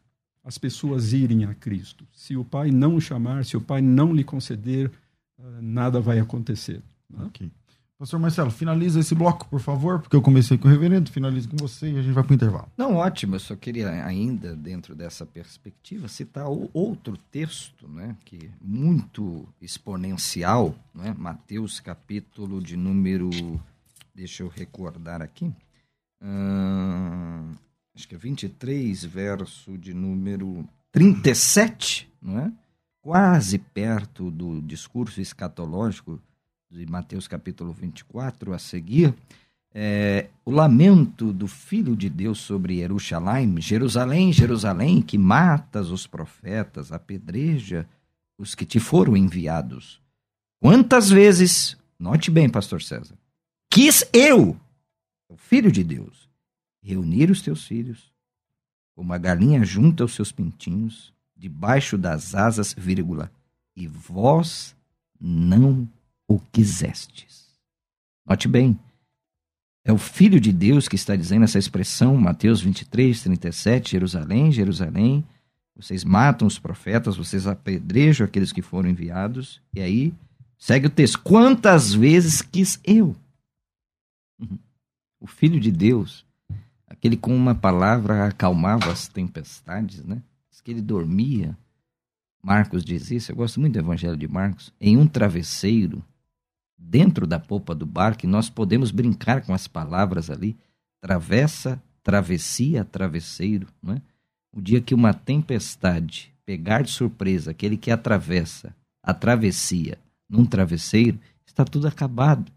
as 0.44 0.58
pessoas 0.58 1.14
irem 1.14 1.46
a 1.46 1.54
Cristo. 1.54 2.06
Se 2.12 2.36
o 2.36 2.44
Pai 2.44 2.70
não 2.70 2.96
o 2.96 3.02
chamar, 3.02 3.46
se 3.46 3.56
o 3.56 3.62
Pai 3.62 3.82
não 3.82 4.14
lhe 4.14 4.24
conceder, 4.24 4.92
eh, 5.40 5.44
nada 5.62 6.02
vai 6.02 6.20
acontecer. 6.20 6.82
Né? 7.10 7.26
Okay. 7.26 7.52
Pastor 7.98 8.20
Marcelo, 8.20 8.52
finaliza 8.52 9.00
esse 9.00 9.16
bloco, 9.16 9.48
por 9.48 9.62
favor, 9.62 10.02
porque 10.02 10.16
eu 10.16 10.22
comecei 10.22 10.58
com 10.58 10.68
o 10.68 10.72
reverendo, 10.72 11.10
finalizo 11.10 11.48
com 11.48 11.56
você 11.56 11.90
e 11.90 11.98
a 11.98 12.02
gente 12.02 12.14
vai 12.14 12.22
para 12.22 12.34
o 12.34 12.36
intervalo. 12.36 12.68
Não, 12.76 12.96
ótimo. 12.96 13.36
Eu 13.36 13.40
só 13.40 13.56
queria 13.56 13.90
ainda, 14.04 14.56
dentro 14.58 14.94
dessa 14.94 15.26
perspectiva, 15.26 16.10
citar 16.10 16.48
outro 16.74 17.16
texto, 17.32 17.88
né, 17.88 18.18
que 18.26 18.36
é 18.36 18.50
muito 18.60 19.48
exponencial, 19.62 20.76
né, 20.94 21.16
Mateus 21.18 21.80
capítulo 21.80 22.62
de 22.62 22.76
número, 22.76 23.30
deixa 24.14 24.44
eu 24.44 24.50
recordar 24.50 25.22
aqui, 25.22 25.50
hum, 26.22 27.54
acho 27.96 28.08
que 28.08 28.16
é 28.16 28.18
23, 28.18 29.04
verso 29.06 29.78
de 29.78 29.94
número 29.94 30.68
37, 30.92 32.10
não 32.22 32.40
é? 32.40 32.52
Quase 33.02 33.58
perto 33.58 34.32
do 34.32 34.62
discurso 34.62 35.20
escatológico 35.20 36.20
de 36.72 36.86
Mateus 36.86 37.28
capítulo 37.28 37.72
24 37.72 38.54
a 38.54 38.60
seguir, 38.60 39.14
é, 39.74 40.30
o 40.46 40.52
lamento 40.52 41.34
do 41.34 41.48
Filho 41.48 41.96
de 41.96 42.10
Deus 42.10 42.40
sobre 42.40 42.78
Jerusalém, 42.78 43.60
Jerusalém, 43.60 44.32
Jerusalém, 44.32 45.02
que 45.02 45.18
matas 45.18 45.90
os 45.90 46.08
profetas, 46.08 46.92
apedreja 46.92 47.88
os 48.38 48.56
que 48.56 48.66
te 48.66 48.80
foram 48.80 49.18
enviados. 49.18 50.02
Quantas 50.60 51.10
vezes, 51.10 51.78
note 52.00 52.32
bem, 52.32 52.50
pastor 52.50 52.82
César, 52.82 53.16
quis 53.70 54.04
eu, 54.14 54.56
o 55.28 55.36
Filho 55.36 55.72
de 55.72 55.84
Deus, 55.84 56.23
reunir 56.84 57.32
os 57.32 57.42
teus 57.42 57.66
filhos, 57.66 58.12
como 58.94 59.14
a 59.14 59.18
galinha 59.18 59.64
junta 59.64 60.04
os 60.04 60.14
seus 60.14 60.32
pintinhos, 60.32 61.14
debaixo 61.36 61.98
das 61.98 62.36
asas, 62.36 62.74
vírgula, 62.74 63.32
e 63.76 63.88
vós 63.88 64.76
não 65.20 65.88
o 66.28 66.40
quisestes. 66.52 67.48
Note 68.26 68.48
bem, 68.48 68.78
é 69.86 69.92
o 69.92 69.98
Filho 69.98 70.40
de 70.40 70.52
Deus 70.52 70.88
que 70.88 70.96
está 70.96 71.16
dizendo 71.16 71.44
essa 71.44 71.58
expressão, 71.58 72.16
Mateus 72.18 72.62
23, 72.62 73.24
37, 73.24 73.92
Jerusalém, 73.92 74.52
Jerusalém, 74.52 75.26
vocês 75.76 76.04
matam 76.04 76.48
os 76.48 76.60
profetas, 76.60 77.18
vocês 77.18 77.48
apedrejam 77.48 78.26
aqueles 78.26 78.52
que 78.52 78.62
foram 78.62 78.90
enviados, 78.90 79.60
e 79.74 79.82
aí 79.82 80.14
segue 80.58 80.88
o 80.88 80.90
texto, 80.90 81.20
quantas 81.22 81.94
vezes 81.94 82.42
quis 82.42 82.80
eu? 82.84 83.16
Uhum. 84.40 84.60
O 85.20 85.28
Filho 85.28 85.60
de 85.60 85.72
Deus, 85.72 86.26
aquele 86.94 87.18
com 87.18 87.36
uma 87.36 87.54
palavra 87.54 88.28
acalmava 88.28 88.92
as 88.92 89.08
tempestades, 89.08 90.04
né? 90.06 90.22
Diz 90.50 90.62
que 90.62 90.72
ele 90.72 90.82
dormia. 90.82 91.58
Marcos 92.42 92.84
diz 92.84 93.12
isso, 93.12 93.32
eu 93.32 93.36
gosto 93.36 93.60
muito 93.60 93.74
do 93.74 93.80
Evangelho 93.80 94.18
de 94.18 94.28
Marcos, 94.28 94.74
em 94.80 94.98
um 94.98 95.08
travesseiro, 95.08 96.04
dentro 96.78 97.26
da 97.26 97.40
polpa 97.40 97.74
do 97.74 97.86
barco, 97.86 98.28
nós 98.28 98.50
podemos 98.50 98.92
brincar 98.92 99.42
com 99.42 99.54
as 99.54 99.68
palavras 99.68 100.30
ali, 100.30 100.58
travessa, 101.02 101.82
travessia, 102.04 102.84
travesseiro, 102.84 103.68
não 103.82 103.94
é? 103.94 104.02
O 104.52 104.62
dia 104.62 104.82
que 104.82 104.94
uma 104.94 105.14
tempestade 105.14 106.34
pegar 106.46 106.84
de 106.84 106.92
surpresa 106.92 107.52
aquele 107.52 107.78
que 107.78 107.90
atravessa 107.90 108.76
a 109.02 109.14
travessia 109.14 109.98
num 110.30 110.46
travesseiro, 110.46 111.20
está 111.46 111.64
tudo 111.64 111.88
acabado. 111.88 112.52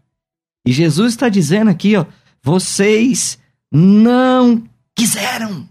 E 0.65 0.71
Jesus 0.71 1.13
está 1.13 1.29
dizendo 1.29 1.69
aqui, 1.69 1.95
ó, 1.95 2.05
vocês 2.41 3.39
não 3.71 4.67
quiseram. 4.95 5.67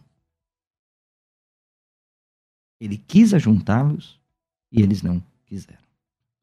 Ele 2.80 2.96
quis 2.96 3.32
ajuntá-los 3.32 4.20
e 4.70 4.82
eles 4.82 5.02
não 5.02 5.22
quiseram. 5.46 5.86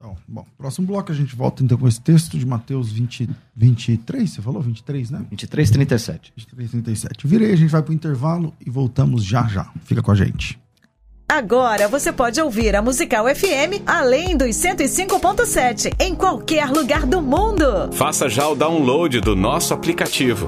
Então, 0.04 0.18
bom, 0.28 0.46
próximo 0.58 0.86
bloco 0.86 1.14
a 1.14 1.16
gente 1.16 1.34
volta 1.34 1.64
então 1.64 1.78
com 1.78 1.88
esse 1.88 2.02
texto 2.02 2.38
de 2.38 2.46
Mateus 2.46 2.92
20, 2.92 3.30
23, 3.56 4.30
você 4.30 4.42
falou 4.42 4.62
23, 4.62 5.12
né? 5.12 5.26
23, 5.30 5.72
37. 5.72 6.34
23, 6.36 6.72
37. 6.72 7.28
Virei, 7.28 7.54
a 7.54 7.56
gente 7.56 7.70
vai 7.70 7.82
para 7.82 7.92
o 7.92 7.96
intervalo 7.96 8.54
e 8.60 8.70
voltamos 8.70 9.24
já 9.24 9.48
já. 9.48 9.72
Fica 9.86 10.02
com 10.02 10.12
a 10.12 10.16
gente. 10.16 10.60
Agora 11.30 11.88
você 11.88 12.12
pode 12.12 12.42
ouvir 12.42 12.76
a 12.76 12.82
Musical 12.82 13.26
FM 13.34 13.82
além 13.88 14.36
dos 14.36 14.50
105.7 14.50 15.94
em 16.00 16.14
qualquer 16.14 16.70
lugar 16.70 17.06
do 17.06 17.22
mundo. 17.22 17.90
Faça 17.94 18.28
já 18.28 18.48
o 18.48 18.56
download 18.56 19.22
do 19.22 19.36
nosso 19.36 19.74
aplicativo. 19.74 20.48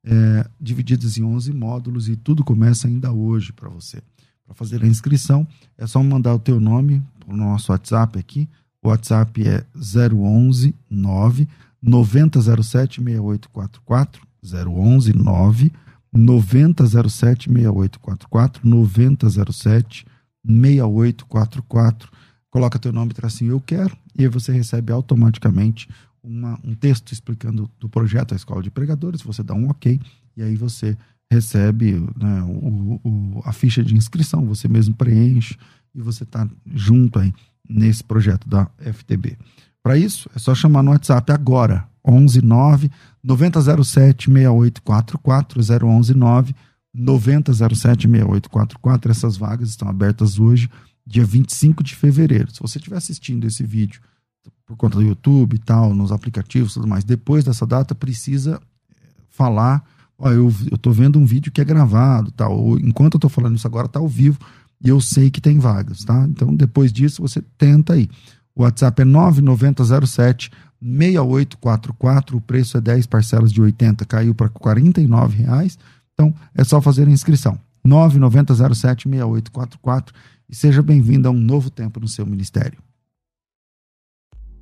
é, 0.05 0.47
divididas 0.61 1.17
em 1.17 1.25
11 1.25 1.55
módulos 1.55 2.07
e 2.07 2.17
tudo 2.17 2.45
começa 2.45 2.87
ainda 2.87 3.11
hoje 3.11 3.51
para 3.51 3.67
você. 3.71 4.03
Para 4.45 4.55
fazer 4.55 4.85
a 4.85 4.87
inscrição, 4.87 5.49
é 5.79 5.87
só 5.87 6.03
mandar 6.03 6.35
o 6.35 6.39
teu 6.39 6.61
nome 6.61 7.03
para 7.31 7.35
o 7.35 7.37
nosso 7.37 7.71
WhatsApp 7.71 8.19
aqui. 8.19 8.49
O 8.83 8.89
WhatsApp 8.89 9.47
é 9.47 9.65
011 9.77 10.75
9 10.91 11.49
9007 11.81 13.03
6844 13.03 14.23
011 14.43 15.13
9 15.17 15.73
9007 16.13 17.49
6844 17.49 18.69
9007 18.69 20.07
6844 20.45 22.11
coloca 22.51 22.79
teu 22.79 22.93
nome 22.93 23.13
e 23.17 23.27
assim 23.27 23.49
eu 23.49 23.61
quero 23.61 23.97
e 24.19 24.23
aí 24.23 24.29
você 24.29 24.51
recebe 24.51 24.93
automaticamente 24.93 25.89
uma, 26.23 26.59
um 26.65 26.75
texto 26.75 27.13
explicando 27.13 27.71
do 27.79 27.89
projeto 27.89 28.33
a 28.33 28.37
escola 28.37 28.63
de 28.63 28.71
pregadores 28.71 29.23
você 29.23 29.43
dá 29.43 29.55
um 29.55 29.69
ok 29.69 30.01
e 30.37 30.43
aí 30.43 30.57
você 30.57 30.97
recebe 31.31 31.93
né, 32.17 32.43
o, 32.43 33.01
o, 33.05 33.43
a 33.45 33.53
ficha 33.53 33.85
de 33.85 33.95
inscrição 33.95 34.45
você 34.47 34.67
mesmo 34.67 34.95
preenche 34.95 35.57
e 35.95 36.01
você 36.01 36.25
está 36.25 36.49
junto 36.67 37.19
aí 37.19 37.33
nesse 37.69 38.03
projeto 38.03 38.49
da 38.49 38.69
FTB 38.79 39.37
para 39.83 39.97
isso 39.97 40.31
é 40.35 40.39
só 40.39 40.55
chamar 40.55 40.83
no 40.83 40.91
WhatsApp 40.91 41.33
agora 41.33 41.89
11 42.07 42.43
9 42.43 42.91
9007 43.23 44.31
6844 44.31 45.61
011 45.87 46.15
9 46.15 46.55
9007 46.93 48.09
6844 48.09 49.11
essas 49.11 49.37
vagas 49.37 49.71
estão 49.71 49.89
abertas 49.89 50.39
hoje 50.39 50.69
dia 51.11 51.25
25 51.25 51.83
de 51.83 51.97
fevereiro. 51.97 52.53
Se 52.53 52.61
você 52.61 52.79
estiver 52.79 52.97
assistindo 52.97 53.45
esse 53.45 53.65
vídeo 53.65 54.01
por 54.65 54.77
conta 54.77 54.97
do 54.97 55.03
YouTube 55.03 55.55
e 55.55 55.59
tal, 55.59 55.93
nos 55.93 56.13
aplicativos 56.13 56.71
e 56.71 56.75
tudo 56.75 56.87
mais, 56.87 57.03
depois 57.03 57.45
dessa 57.45 57.67
data 57.67 57.95
precisa 57.97 58.61
eh, 58.91 58.97
falar, 59.29 59.83
ó, 60.17 60.31
eu, 60.31 60.53
eu 60.71 60.79
tô 60.79 60.93
vendo 60.93 61.19
um 61.19 61.27
vídeo 61.27 61.51
que 61.51 61.61
é 61.61 61.65
gravado, 61.65 62.31
tal, 62.31 62.57
ou 62.57 62.79
enquanto 62.79 63.15
eu 63.15 63.21
tô 63.21 63.29
falando 63.29 63.57
isso 63.57 63.67
agora 63.67 63.89
tá 63.89 63.99
ao 63.99 64.07
vivo 64.07 64.39
e 64.83 64.89
eu 64.89 65.01
sei 65.01 65.31
que 65.31 65.41
tem 65.41 65.59
vagas, 65.59 66.05
tá? 66.05 66.27
Então 66.29 66.55
depois 66.55 66.93
disso 66.93 67.23
você 67.23 67.43
tenta 67.59 67.95
aí. 67.95 68.09
O 68.55 68.63
WhatsApp 68.63 69.03
é 69.03 69.05
9907 69.05 70.51
6844, 70.83 72.37
o 72.37 72.41
preço 72.41 72.79
é 72.79 72.81
10 72.81 73.07
parcelas 73.07 73.53
de 73.53 73.61
80, 73.61 74.05
caiu 74.07 74.35
para 74.35 74.47
R$ 74.47 75.35
reais. 75.37 75.79
Então 76.15 76.35
é 76.55 76.65
só 76.65 76.81
fazer 76.81 77.07
a 77.07 77.11
inscrição. 77.11 77.59
9907 77.85 79.09
6844 79.09 80.15
e 80.49 80.55
seja 80.55 80.83
bem-vindo 80.83 81.29
a 81.29 81.31
um 81.31 81.39
novo 81.39 81.71
tempo 81.71 82.01
no 82.01 82.09
seu 82.09 82.27
ministério. 82.27 82.79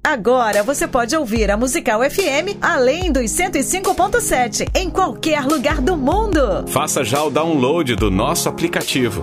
Agora 0.05 0.63
você 0.63 0.87
pode 0.89 1.15
ouvir 1.17 1.51
a 1.51 1.57
Musical 1.57 2.01
FM 2.09 2.57
além 2.63 3.13
dos 3.13 3.25
105.7 3.25 4.69
em 4.75 4.89
qualquer 4.89 5.45
lugar 5.45 5.81
do 5.81 5.97
mundo. 5.97 6.67
Faça 6.69 7.05
já 7.05 7.23
o 7.23 7.31
download 7.31 7.95
do 7.97 8.11
nosso 8.11 8.49
aplicativo. 8.49 9.23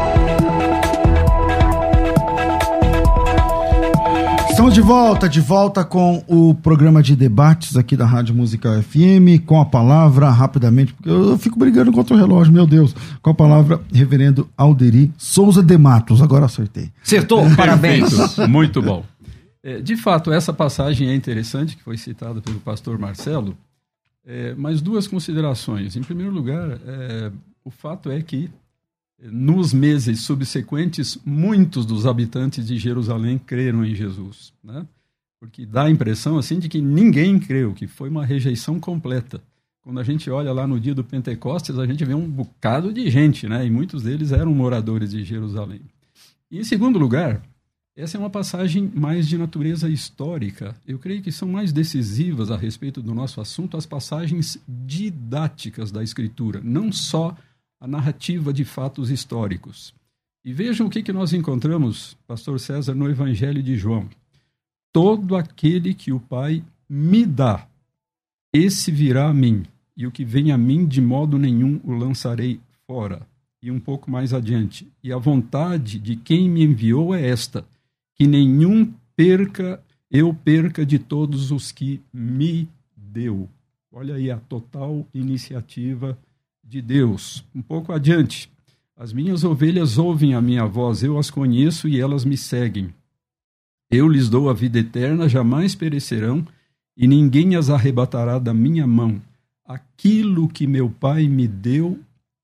Estamos 4.61 4.75
de 4.75 4.81
volta, 4.81 5.27
de 5.27 5.41
volta 5.41 5.83
com 5.83 6.23
o 6.27 6.53
programa 6.53 7.01
de 7.01 7.15
debates 7.15 7.75
aqui 7.75 7.97
da 7.97 8.05
Rádio 8.05 8.35
Musical 8.35 8.79
FM, 8.79 9.43
com 9.43 9.59
a 9.59 9.65
palavra, 9.65 10.29
rapidamente, 10.29 10.93
porque 10.93 11.09
eu 11.09 11.35
fico 11.39 11.57
brigando 11.57 11.91
contra 11.91 12.15
o 12.15 12.19
relógio, 12.19 12.53
meu 12.53 12.67
Deus, 12.67 12.95
com 13.23 13.31
a 13.31 13.33
palavra, 13.33 13.81
reverendo 13.91 14.47
Alderi 14.55 15.11
Souza 15.17 15.63
de 15.63 15.75
Matos, 15.79 16.21
agora 16.21 16.45
acertei. 16.45 16.91
Acertou, 17.01 17.43
parabéns. 17.57 18.37
Muito 18.47 18.83
bom. 18.83 19.03
É, 19.63 19.79
de 19.79 19.95
fato, 19.95 20.31
essa 20.31 20.51
passagem 20.51 21.09
é 21.09 21.13
interessante, 21.13 21.77
que 21.77 21.83
foi 21.83 21.95
citada 21.95 22.41
pelo 22.41 22.59
pastor 22.59 22.97
Marcelo, 22.97 23.55
é, 24.25 24.55
mas 24.55 24.81
duas 24.81 25.07
considerações. 25.07 25.95
Em 25.95 26.01
primeiro 26.01 26.31
lugar, 26.31 26.79
é, 26.83 27.31
o 27.63 27.69
fato 27.69 28.09
é 28.09 28.19
que 28.23 28.49
nos 29.21 29.73
meses 29.73 30.21
subsequentes, 30.21 31.17
muitos 31.23 31.85
dos 31.85 32.05
habitantes 32.05 32.65
de 32.65 32.77
Jerusalém 32.77 33.37
creram 33.37 33.85
em 33.85 33.93
Jesus, 33.93 34.51
né? 34.63 34.85
Porque 35.39 35.65
dá 35.65 35.83
a 35.83 35.89
impressão 35.89 36.37
assim 36.37 36.59
de 36.59 36.69
que 36.69 36.81
ninguém 36.81 37.39
creu, 37.39 37.73
que 37.73 37.87
foi 37.87 38.09
uma 38.09 38.25
rejeição 38.25 38.79
completa. 38.79 39.41
Quando 39.81 39.99
a 39.99 40.03
gente 40.03 40.29
olha 40.29 40.53
lá 40.53 40.67
no 40.67 40.79
dia 40.79 40.93
do 40.93 41.03
Pentecostes, 41.03 41.77
a 41.77 41.85
gente 41.87 42.05
vê 42.05 42.13
um 42.13 42.29
bocado 42.29 42.93
de 42.93 43.09
gente, 43.09 43.47
né? 43.47 43.65
E 43.65 43.69
muitos 43.69 44.03
deles 44.03 44.31
eram 44.31 44.53
moradores 44.53 45.11
de 45.11 45.23
Jerusalém. 45.23 45.81
E 46.49 46.59
em 46.59 46.63
segundo 46.63 46.99
lugar, 46.99 47.41
essa 47.95 48.17
é 48.17 48.19
uma 48.19 48.29
passagem 48.29 48.91
mais 48.93 49.27
de 49.27 49.37
natureza 49.37 49.89
histórica. 49.89 50.75
Eu 50.87 50.99
creio 50.99 51.21
que 51.21 51.31
são 51.31 51.47
mais 51.47 51.73
decisivas 51.73 52.51
a 52.51 52.57
respeito 52.57 53.01
do 53.01 53.13
nosso 53.13 53.41
assunto 53.41 53.75
as 53.75 53.85
passagens 53.85 54.59
didáticas 54.67 55.91
da 55.91 56.03
Escritura, 56.03 56.61
não 56.63 56.91
só 56.91 57.35
a 57.81 57.87
narrativa 57.87 58.53
de 58.53 58.63
fatos 58.63 59.09
históricos. 59.09 59.91
E 60.45 60.53
vejam 60.53 60.85
o 60.85 60.89
que, 60.89 61.01
que 61.01 61.11
nós 61.11 61.33
encontramos, 61.33 62.15
Pastor 62.27 62.59
César, 62.59 62.93
no 62.93 63.09
Evangelho 63.09 63.61
de 63.61 63.75
João. 63.75 64.07
Todo 64.93 65.35
aquele 65.35 65.95
que 65.95 66.11
o 66.11 66.19
Pai 66.19 66.63
me 66.87 67.25
dá, 67.25 67.67
esse 68.53 68.91
virá 68.91 69.29
a 69.29 69.33
mim, 69.33 69.63
e 69.97 70.05
o 70.05 70.11
que 70.11 70.23
vem 70.23 70.51
a 70.51 70.57
mim, 70.57 70.85
de 70.85 71.01
modo 71.01 71.39
nenhum 71.39 71.81
o 71.83 71.93
lançarei 71.93 72.59
fora. 72.85 73.25
E 73.63 73.71
um 73.71 73.79
pouco 73.79 74.11
mais 74.11 74.33
adiante. 74.33 74.87
E 75.03 75.11
a 75.11 75.17
vontade 75.17 75.97
de 75.97 76.15
quem 76.15 76.49
me 76.49 76.63
enviou 76.63 77.15
é 77.15 77.27
esta: 77.27 77.65
que 78.15 78.27
nenhum 78.27 78.91
perca, 79.15 79.81
eu 80.09 80.33
perca 80.33 80.85
de 80.85 80.99
todos 80.99 81.51
os 81.51 81.71
que 81.71 82.01
me 82.13 82.67
deu. 82.95 83.47
Olha 83.91 84.15
aí 84.15 84.31
a 84.31 84.37
total 84.37 85.05
iniciativa 85.13 86.17
de 86.71 86.81
Deus. 86.81 87.43
Um 87.53 87.61
pouco 87.61 87.91
adiante. 87.91 88.49
As 88.95 89.11
minhas 89.11 89.43
ovelhas 89.43 89.97
ouvem 89.97 90.33
a 90.33 90.41
minha 90.41 90.65
voz, 90.65 91.03
eu 91.03 91.19
as 91.19 91.29
conheço 91.29 91.85
e 91.85 91.99
elas 91.99 92.23
me 92.23 92.37
seguem. 92.37 92.93
Eu 93.91 94.07
lhes 94.07 94.29
dou 94.29 94.49
a 94.49 94.53
vida 94.53 94.79
eterna, 94.79 95.27
jamais 95.27 95.75
perecerão, 95.75 96.47
e 96.95 97.05
ninguém 97.07 97.57
as 97.57 97.69
arrebatará 97.69 98.39
da 98.39 98.53
minha 98.53 98.87
mão. 98.87 99.21
Aquilo 99.65 100.47
que 100.47 100.65
meu 100.65 100.89
Pai 100.89 101.27
me 101.27 101.45
deu 101.45 101.99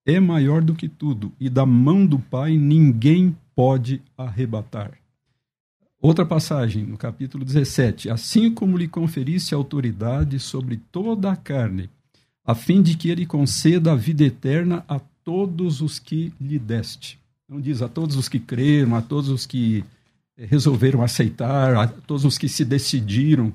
é 0.06 0.20
maior 0.20 0.62
do 0.62 0.74
que 0.74 0.90
tudo, 0.90 1.32
e 1.40 1.50
da 1.50 1.66
mão 1.66 2.06
do 2.06 2.20
Pai 2.20 2.58
ninguém 2.58 3.34
pode 3.56 4.02
arrebatar. 4.18 4.92
Outra 6.02 6.26
passagem, 6.26 6.84
no 6.84 6.98
capítulo 6.98 7.46
17: 7.46 8.10
Assim 8.10 8.54
como 8.54 8.78
lhe 8.78 8.90
conferisse 8.90 9.54
autoridade 9.54 10.38
sobre 10.38 10.76
toda 10.92 11.32
a 11.32 11.36
carne, 11.38 11.90
a 12.48 12.56
fim 12.56 12.82
de 12.82 12.96
que 12.96 13.10
ele 13.10 13.26
conceda 13.26 13.92
a 13.92 13.96
vida 13.96 14.24
eterna 14.24 14.86
a 14.88 15.00
todos 15.26 15.82
os 15.82 16.00
que 16.00 16.32
lhe 16.40 16.58
deste. 16.58 17.20
Não 17.48 17.60
diz 17.60 17.82
a 17.82 17.90
todos 17.90 18.16
os 18.16 18.30
que 18.30 18.40
creram, 18.40 18.96
a 18.96 19.02
todos 19.02 19.30
os 19.30 19.46
que 19.46 19.84
resolveram 20.38 21.04
aceitar, 21.04 21.76
a 21.76 21.88
todos 21.88 22.24
os 22.24 22.38
que 22.38 22.48
se 22.48 22.64
decidiram, 22.64 23.54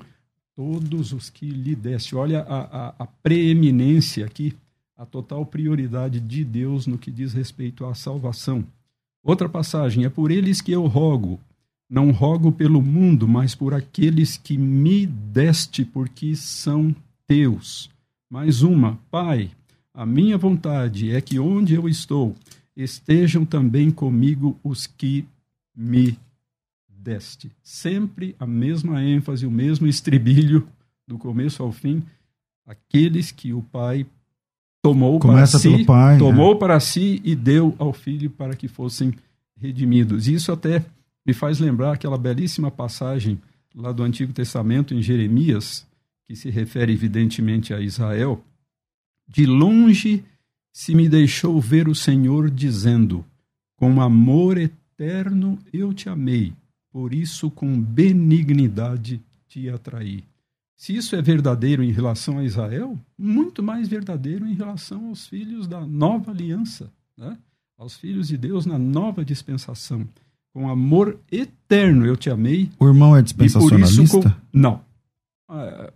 todos 0.55 1.11
os 1.11 1.27
que 1.27 1.49
lhe 1.49 1.75
deste. 1.75 2.15
Olha 2.15 2.41
a, 2.41 2.59
a, 2.59 2.95
a 2.99 3.07
preeminência 3.07 4.27
aqui, 4.27 4.53
a 4.95 5.07
total 5.07 5.43
prioridade 5.43 6.19
de 6.19 6.45
Deus 6.45 6.85
no 6.85 6.99
que 6.99 7.09
diz 7.09 7.33
respeito 7.33 7.85
à 7.85 7.95
salvação. 7.95 8.63
Outra 9.23 9.49
passagem, 9.49 10.05
é 10.05 10.09
por 10.09 10.29
eles 10.29 10.61
que 10.61 10.71
eu 10.71 10.85
rogo, 10.85 11.39
não 11.89 12.11
rogo 12.11 12.51
pelo 12.51 12.81
mundo, 12.81 13.27
mas 13.27 13.55
por 13.55 13.73
aqueles 13.73 14.37
que 14.37 14.55
me 14.55 15.07
deste, 15.07 15.83
porque 15.83 16.35
são 16.35 16.95
teus. 17.25 17.92
Mais 18.33 18.63
uma, 18.63 18.97
Pai, 19.11 19.51
a 19.93 20.07
minha 20.07 20.39
vontade 20.39 21.11
é 21.11 21.21
que 21.21 21.37
onde 21.37 21.75
eu 21.75 21.87
estou 21.87 22.35
estejam 22.75 23.45
também 23.45 23.91
comigo 23.91 24.57
os 24.63 24.87
que 24.87 25.23
me 25.75 26.17
deste. 26.89 27.51
Sempre 27.61 28.35
a 28.39 28.47
mesma 28.47 29.03
ênfase, 29.03 29.45
o 29.45 29.51
mesmo 29.51 29.85
estribilho, 29.85 30.67
do 31.07 31.15
começo 31.15 31.61
ao 31.61 31.71
fim, 31.71 32.01
aqueles 32.65 33.31
que 33.31 33.53
o 33.53 33.61
Pai 33.61 34.03
tomou 34.81 35.19
Começa 35.19 35.59
para 35.59 35.77
si, 35.77 35.85
pai, 35.85 36.17
tomou 36.17 36.55
né? 36.55 36.59
para 36.59 36.79
si 36.79 37.21
e 37.23 37.35
deu 37.35 37.75
ao 37.77 37.93
Filho 37.93 38.31
para 38.31 38.55
que 38.55 38.67
fossem 38.67 39.13
redimidos. 39.55 40.27
Isso 40.27 40.51
até 40.51 40.83
me 41.23 41.33
faz 41.33 41.59
lembrar 41.59 41.93
aquela 41.93 42.17
belíssima 42.17 42.71
passagem 42.71 43.39
lá 43.75 43.91
do 43.91 44.01
Antigo 44.01 44.33
Testamento 44.33 44.91
em 44.95 45.03
Jeremias, 45.03 45.85
que 46.33 46.39
se 46.39 46.49
refere 46.49 46.91
evidentemente 46.91 47.75
a 47.75 47.79
Israel, 47.79 48.43
de 49.27 49.45
longe 49.45 50.23
se 50.73 50.95
me 50.95 51.07
deixou 51.07 51.61
ver 51.61 51.87
o 51.87 51.93
Senhor 51.93 52.49
dizendo: 52.49 53.23
Com 53.77 54.01
amor 54.01 54.57
eterno 54.57 55.59
eu 55.71 55.93
te 55.93 56.09
amei, 56.09 56.51
por 56.91 57.13
isso 57.13 57.51
com 57.51 57.79
benignidade 57.79 59.21
te 59.47 59.69
atraí. 59.69 60.23
Se 60.75 60.95
isso 60.95 61.15
é 61.15 61.21
verdadeiro 61.21 61.83
em 61.83 61.91
relação 61.91 62.39
a 62.39 62.43
Israel, 62.43 62.97
muito 63.15 63.61
mais 63.61 63.87
verdadeiro 63.87 64.47
em 64.47 64.55
relação 64.55 65.09
aos 65.09 65.27
filhos 65.27 65.67
da 65.67 65.85
nova 65.85 66.31
aliança, 66.31 66.91
né? 67.15 67.37
aos 67.77 67.95
filhos 67.95 68.27
de 68.27 68.37
Deus 68.37 68.65
na 68.65 68.79
nova 68.79 69.23
dispensação. 69.23 70.03
Com 70.51 70.67
amor 70.67 71.19
eterno 71.31 72.07
eu 72.07 72.17
te 72.17 72.31
amei. 72.31 72.71
O 72.79 72.87
irmão 72.87 73.15
é 73.15 73.21
dispensacionalista? 73.21 74.01
isso, 74.01 74.19
com- 74.21 74.31
não. 74.51 74.81
Ah, 75.47 75.91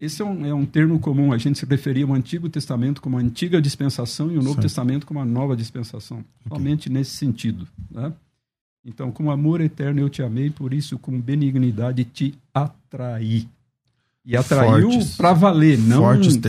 Esse 0.00 0.22
é 0.22 0.24
um, 0.24 0.46
é 0.46 0.54
um 0.54 0.66
termo 0.66 0.98
comum. 0.98 1.32
A 1.32 1.38
gente 1.38 1.58
se 1.58 1.66
referia 1.66 2.04
ao 2.04 2.12
Antigo 2.12 2.48
Testamento 2.48 3.00
como 3.00 3.16
a 3.16 3.20
antiga 3.20 3.60
dispensação 3.60 4.28
e 4.30 4.34
o 4.34 4.42
Novo 4.42 4.54
Certo. 4.54 4.62
Testamento 4.62 5.06
como 5.06 5.20
a 5.20 5.24
nova 5.24 5.56
dispensação. 5.56 6.24
Somente 6.48 6.90
nesse 6.90 7.12
sentido. 7.12 7.66
Né? 7.90 8.12
Então, 8.84 9.10
com 9.12 9.30
amor 9.30 9.60
eterno 9.60 10.00
eu 10.00 10.08
te 10.08 10.22
amei, 10.22 10.50
por 10.50 10.74
isso 10.74 10.98
com 10.98 11.18
benignidade 11.20 12.04
te 12.04 12.34
atraí. 12.52 13.48
E 14.24 14.36
atraiu 14.36 14.90
para 15.16 15.32
valer, 15.32 15.78
não 15.78 16.04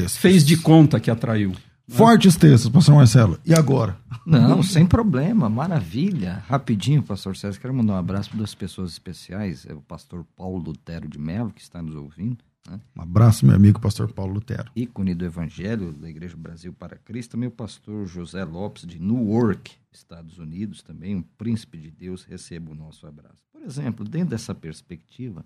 fez 0.07 0.45
de 0.45 0.57
conta 0.57 0.99
que 0.99 1.09
atraiu. 1.09 1.53
Fortes 1.87 2.37
textos, 2.37 2.71
pastor 2.71 2.95
Marcelo. 2.95 3.39
E 3.45 3.53
agora? 3.53 3.97
Não, 4.25 4.63
sem 4.63 4.85
problema, 4.85 5.49
maravilha. 5.49 6.43
Rapidinho, 6.47 7.03
pastor 7.03 7.35
César, 7.35 7.59
quero 7.59 7.73
mandar 7.73 7.93
um 7.93 7.97
abraço 7.97 8.29
para 8.29 8.37
duas 8.37 8.55
pessoas 8.55 8.91
especiais. 8.91 9.65
É 9.65 9.73
o 9.73 9.81
pastor 9.81 10.25
Paulo 10.35 10.57
Lutero 10.57 11.09
de 11.09 11.19
Mello, 11.19 11.51
que 11.51 11.61
está 11.61 11.81
nos 11.81 11.95
ouvindo, 11.95 12.43
né? 12.67 12.79
Um 12.95 13.01
abraço, 13.01 13.45
meu 13.45 13.55
amigo 13.55 13.79
pastor 13.79 14.11
Paulo 14.11 14.35
Lutero. 14.35 14.71
ícone 14.75 15.13
do 15.13 15.25
Evangelho 15.25 15.91
da 15.91 16.09
Igreja 16.09 16.37
Brasil 16.37 16.73
para 16.73 16.97
Cristo. 16.97 17.37
O 17.37 17.51
pastor 17.51 18.05
José 18.05 18.45
Lopes, 18.45 18.85
de 18.87 18.99
Newark, 18.99 19.71
Estados 19.91 20.37
Unidos, 20.37 20.81
também 20.81 21.15
um 21.15 21.21
príncipe 21.21 21.77
de 21.77 21.91
Deus, 21.91 22.23
receba 22.23 22.71
o 22.71 22.75
nosso 22.75 23.05
abraço. 23.05 23.43
Por 23.51 23.61
exemplo, 23.61 24.07
dentro 24.07 24.29
dessa 24.29 24.55
perspectiva, 24.55 25.45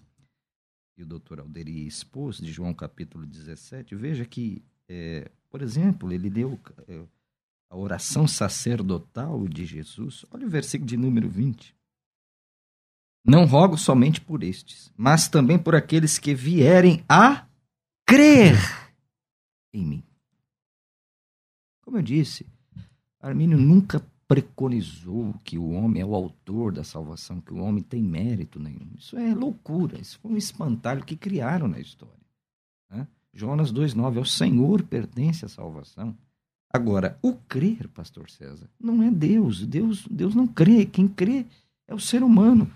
que 0.95 1.01
o 1.01 1.05
doutor 1.05 1.39
Alderi 1.39 1.85
expôs, 1.87 2.37
de 2.37 2.51
João 2.51 2.73
capítulo 2.73 3.25
17, 3.25 3.95
veja 3.95 4.25
que, 4.25 4.63
é, 4.87 5.29
por 5.49 5.61
exemplo, 5.61 6.11
ele 6.11 6.29
deu 6.29 6.59
é, 6.87 7.05
a 7.69 7.75
oração 7.75 8.27
sacerdotal 8.27 9.47
de 9.47 9.65
Jesus. 9.65 10.25
Olha 10.31 10.45
o 10.45 10.49
versículo 10.49 10.87
de 10.87 10.97
número 10.97 11.29
20. 11.29 11.75
Não 13.25 13.45
rogo 13.45 13.77
somente 13.77 14.21
por 14.21 14.41
estes, 14.41 14.91
mas 14.95 15.27
também 15.27 15.59
por 15.59 15.75
aqueles 15.75 16.17
que 16.17 16.33
vierem 16.33 17.03
a 17.09 17.45
crer 18.05 18.55
em 19.73 19.85
mim. 19.85 20.03
Como 21.81 21.97
eu 21.97 22.01
disse, 22.01 22.45
Armínio 23.19 23.57
nunca 23.57 24.05
preconizou 24.27 25.33
que 25.43 25.57
o 25.57 25.71
homem 25.71 26.01
é 26.01 26.05
o 26.05 26.15
autor 26.15 26.73
da 26.73 26.83
salvação, 26.83 27.39
que 27.39 27.53
o 27.53 27.57
homem 27.57 27.81
tem 27.81 28.01
mérito 28.03 28.59
nenhum. 28.59 28.91
Isso 28.97 29.17
é 29.17 29.33
loucura, 29.33 29.99
isso 29.99 30.19
foi 30.19 30.31
um 30.31 30.37
espantalho 30.37 31.05
que 31.05 31.15
criaram 31.15 31.67
na 31.67 31.79
história. 31.79 32.15
Né? 32.89 33.07
Jonas 33.37 33.71
2,9, 33.71 34.17
ao 34.17 34.25
Senhor 34.25 34.81
pertence 34.81 35.45
a 35.45 35.47
salvação. 35.47 36.17
Agora, 36.73 37.19
o 37.21 37.33
crer, 37.33 37.87
pastor 37.87 38.31
César, 38.31 38.67
não 38.79 39.03
é 39.03 39.11
Deus. 39.11 39.63
Deus, 39.63 40.07
Deus 40.09 40.33
não 40.33 40.47
crê. 40.47 40.85
Quem 40.85 41.07
crê 41.07 41.45
é 41.87 41.93
o 41.93 41.99
ser 41.99 42.23
humano. 42.23 42.69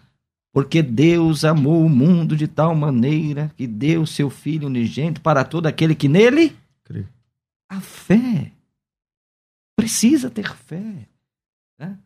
Porque 0.53 0.83
Deus 0.83 1.43
amou 1.43 1.83
o 1.83 1.89
mundo 1.89 2.37
de 2.37 2.47
tal 2.47 2.75
maneira 2.75 3.51
que 3.57 3.65
deu 3.65 4.05
seu 4.05 4.29
Filho 4.29 4.67
unigênito 4.67 5.19
para 5.19 5.43
todo 5.43 5.65
aquele 5.65 5.95
que 5.95 6.07
nele 6.07 6.55
crê. 6.83 7.07
A 7.67 7.81
fé. 7.81 8.51
Precisa 9.75 10.29
ter 10.29 10.55
fé. 10.55 11.07
Né? 11.79 11.97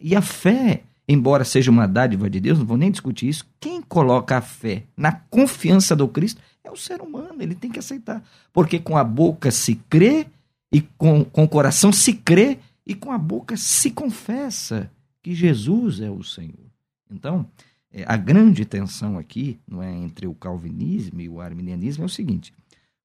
E 0.00 0.16
a 0.16 0.22
fé, 0.22 0.82
embora 1.06 1.44
seja 1.44 1.70
uma 1.70 1.86
dádiva 1.86 2.30
de 2.30 2.40
Deus, 2.40 2.58
não 2.58 2.64
vou 2.64 2.78
nem 2.78 2.90
discutir 2.90 3.28
isso, 3.28 3.46
quem 3.60 3.82
coloca 3.82 4.38
a 4.38 4.40
fé 4.40 4.84
na 4.96 5.12
confiança 5.12 5.94
do 5.94 6.08
Cristo 6.08 6.40
é 6.64 6.70
o 6.70 6.76
ser 6.76 7.00
humano, 7.00 7.42
ele 7.42 7.54
tem 7.54 7.70
que 7.70 7.78
aceitar. 7.78 8.22
Porque 8.52 8.78
com 8.78 8.96
a 8.96 9.04
boca 9.04 9.50
se 9.50 9.74
crê, 9.74 10.26
e 10.70 10.80
com, 10.80 11.24
com 11.24 11.44
o 11.44 11.48
coração 11.48 11.92
se 11.92 12.14
crê, 12.14 12.58
e 12.86 12.94
com 12.94 13.12
a 13.12 13.18
boca 13.18 13.56
se 13.56 13.90
confessa 13.90 14.90
que 15.22 15.34
Jesus 15.34 16.00
é 16.00 16.10
o 16.10 16.22
Senhor. 16.22 16.70
Então, 17.10 17.46
é, 17.92 18.04
a 18.06 18.16
grande 18.16 18.64
tensão 18.64 19.18
aqui, 19.18 19.58
não 19.68 19.82
é 19.82 19.92
entre 19.94 20.26
o 20.26 20.34
calvinismo 20.34 21.20
e 21.20 21.28
o 21.28 21.40
arminianismo, 21.40 22.02
é 22.02 22.06
o 22.06 22.10
seguinte: 22.10 22.52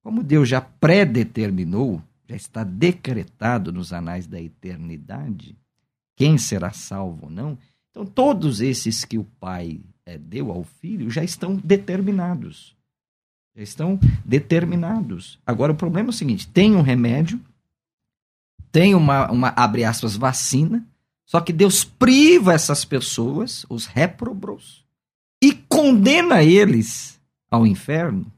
como 0.02 0.24
Deus 0.24 0.48
já 0.48 0.62
predeterminou, 0.62 2.02
já 2.28 2.36
está 2.36 2.64
decretado 2.64 3.72
nos 3.72 3.92
anais 3.92 4.28
da 4.28 4.42
eternidade, 4.42 5.56
quem 6.16 6.38
será 6.38 6.72
salvo 6.72 7.26
ou 7.26 7.30
não, 7.30 7.58
então 7.92 8.06
todos 8.06 8.62
esses 8.62 9.04
que 9.04 9.18
o 9.18 9.24
Pai 9.40 9.82
é, 10.06 10.18
deu 10.18 10.52
ao 10.52 10.64
Filho 10.64 11.10
já 11.10 11.24
estão 11.24 11.56
determinados. 11.56 12.77
Estão 13.58 14.00
determinados. 14.24 15.40
Agora, 15.46 15.72
o 15.72 15.76
problema 15.76 16.10
é 16.10 16.12
o 16.12 16.14
seguinte: 16.14 16.48
tem 16.48 16.76
um 16.76 16.82
remédio, 16.82 17.40
tem 18.72 18.94
uma, 18.94 19.32
uma 19.32 19.54
abre 19.56 19.84
aspas, 19.84 20.16
vacina, 20.16 20.86
só 21.26 21.42
que 21.42 21.52
Deus 21.52 21.84
priva 21.84 22.54
essas 22.54 22.86
pessoas, 22.86 23.66
os 23.70 23.86
réprobos, 23.86 24.86
e 25.44 25.54
condena 25.54 26.44
eles 26.44 27.20
ao 27.50 27.66
inferno, 27.66 28.32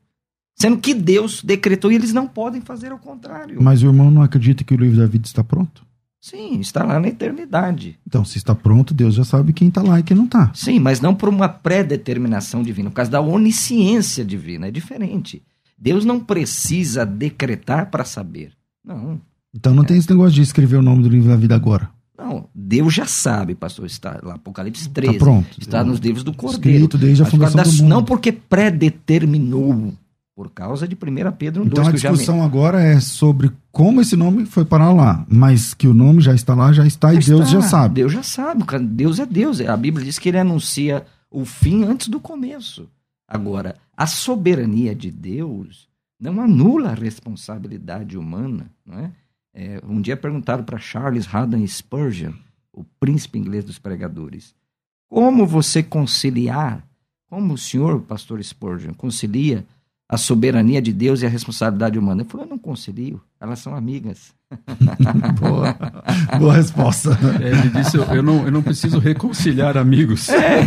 sendo 0.55 0.77
que 0.77 0.93
Deus 0.93 1.43
decretou 1.43 1.91
e 1.91 1.95
eles 1.95 2.13
não 2.13 2.27
podem 2.27 2.61
fazer 2.61 2.93
o 2.93 2.97
contrário. 2.97 3.61
Mas 3.61 3.83
o 3.83 3.87
irmão 3.87 4.09
não 4.09 4.21
acredita 4.21 4.63
que 4.63 4.73
o 4.73 4.77
livro 4.77 4.97
da 4.97 5.05
vida 5.05 5.25
está 5.25 5.43
pronto? 5.43 5.85
Sim, 6.21 6.59
está 6.59 6.83
lá 6.83 6.99
na 6.99 7.07
eternidade. 7.07 7.97
Então, 8.05 8.25
se 8.25 8.37
está 8.37 8.53
pronto, 8.53 8.93
Deus 8.93 9.15
já 9.15 9.23
sabe 9.23 9.53
quem 9.53 9.69
está 9.69 9.81
lá 9.81 9.99
e 9.99 10.03
quem 10.03 10.17
não 10.17 10.25
está. 10.25 10.51
Sim, 10.53 10.79
mas 10.79 10.99
não 10.99 11.15
por 11.15 11.29
uma 11.29 11.47
pré-determinação 11.47 12.61
divina, 12.61 12.89
por 12.89 12.97
causa 12.97 13.11
da 13.11 13.21
onisciência 13.21 14.25
divina. 14.25 14.67
É 14.67 14.71
diferente. 14.71 15.41
Deus 15.77 16.03
não 16.03 16.19
precisa 16.19 17.05
decretar 17.05 17.89
para 17.89 18.03
saber. 18.03 18.51
Não. 18.83 19.21
Então 19.55 19.73
não 19.73 19.83
é. 19.83 19.85
tem 19.85 19.97
esse 19.97 20.09
negócio 20.09 20.33
de 20.33 20.41
escrever 20.41 20.75
o 20.75 20.81
nome 20.81 21.03
do 21.03 21.09
livro 21.09 21.29
da 21.29 21.37
vida 21.37 21.55
agora. 21.55 21.89
Não, 22.17 22.49
Deus 22.53 22.93
já 22.93 23.05
sabe, 23.05 23.55
pastor. 23.55 23.85
Está 23.85 24.19
lá, 24.21 24.35
Apocalipse 24.35 24.89
13. 24.89 25.13
Está 25.13 25.25
pronto. 25.25 25.57
Está 25.57 25.83
nos 25.85 25.99
livros 25.99 26.23
do 26.23 26.33
Cordeiro. 26.33 26.83
Escrito 26.83 26.97
desde 26.97 27.23
a 27.23 27.25
fundação 27.25 27.63
do 27.63 27.71
mundo. 27.71 27.87
Não 27.87 28.03
porque 28.03 28.33
pré-determinou 28.33 29.93
por 30.39 30.49
causa 30.51 30.87
de 30.87 30.95
1 30.95 31.31
Pedro 31.33 31.65
2. 31.65 31.67
Então 31.73 31.85
a 31.85 31.91
discussão 31.91 32.37
me... 32.37 32.43
agora 32.43 32.81
é 32.81 33.01
sobre 33.01 33.51
como 33.73 33.99
esse 33.99 34.15
nome 34.15 34.45
foi 34.45 34.63
parar 34.63 34.93
lá, 34.93 35.25
mas 35.27 35.73
que 35.73 35.85
o 35.85 35.93
nome 35.93 36.21
já 36.21 36.33
está 36.33 36.55
lá, 36.55 36.71
já 36.71 36.87
está 36.87 37.13
já 37.13 37.19
e 37.19 37.25
Deus 37.25 37.49
já 37.49 37.61
sabe. 37.61 37.95
Deus 37.95 38.13
já 38.13 38.23
sabe, 38.23 38.63
Deus 38.83 39.19
é 39.19 39.25
Deus. 39.25 39.59
A 39.59 39.75
Bíblia 39.75 40.05
diz 40.05 40.17
que 40.17 40.29
ele 40.29 40.37
anuncia 40.37 41.05
o 41.29 41.43
fim 41.43 41.83
antes 41.83 42.07
do 42.07 42.21
começo. 42.21 42.87
Agora, 43.27 43.75
a 43.97 44.07
soberania 44.07 44.95
de 44.95 45.11
Deus 45.11 45.89
não 46.17 46.39
anula 46.39 46.91
a 46.91 46.95
responsabilidade 46.95 48.17
humana. 48.17 48.71
Não 48.85 48.97
é? 48.97 49.11
É, 49.53 49.81
um 49.85 49.99
dia 49.99 50.15
perguntaram 50.15 50.63
para 50.63 50.79
Charles 50.79 51.27
Haddon 51.35 51.67
Spurgeon, 51.67 52.31
o 52.71 52.85
príncipe 52.97 53.37
inglês 53.37 53.65
dos 53.65 53.77
pregadores, 53.77 54.55
como 55.09 55.45
você 55.45 55.83
conciliar, 55.83 56.81
como 57.29 57.55
o 57.55 57.57
senhor, 57.57 57.99
pastor 58.03 58.41
Spurgeon, 58.41 58.93
concilia 58.93 59.65
a 60.09 60.17
soberania 60.17 60.81
de 60.81 60.91
Deus 60.91 61.21
e 61.21 61.27
a 61.27 61.29
responsabilidade 61.29 61.99
humana. 61.99 62.23
Ele 62.23 62.29
falou, 62.29 62.47
eu 62.47 62.49
não 62.49 62.57
concilio, 62.57 63.21
elas 63.39 63.59
são 63.59 63.75
amigas. 63.75 64.33
boa, 65.39 65.77
boa 66.39 66.55
resposta. 66.55 67.11
É, 67.39 67.49
ele 67.49 67.69
disse, 67.69 67.95
eu 67.95 68.23
não, 68.23 68.43
eu 68.43 68.51
não 68.51 68.63
preciso 68.63 68.97
reconciliar 68.97 69.77
amigos. 69.77 70.27
É. 70.29 70.61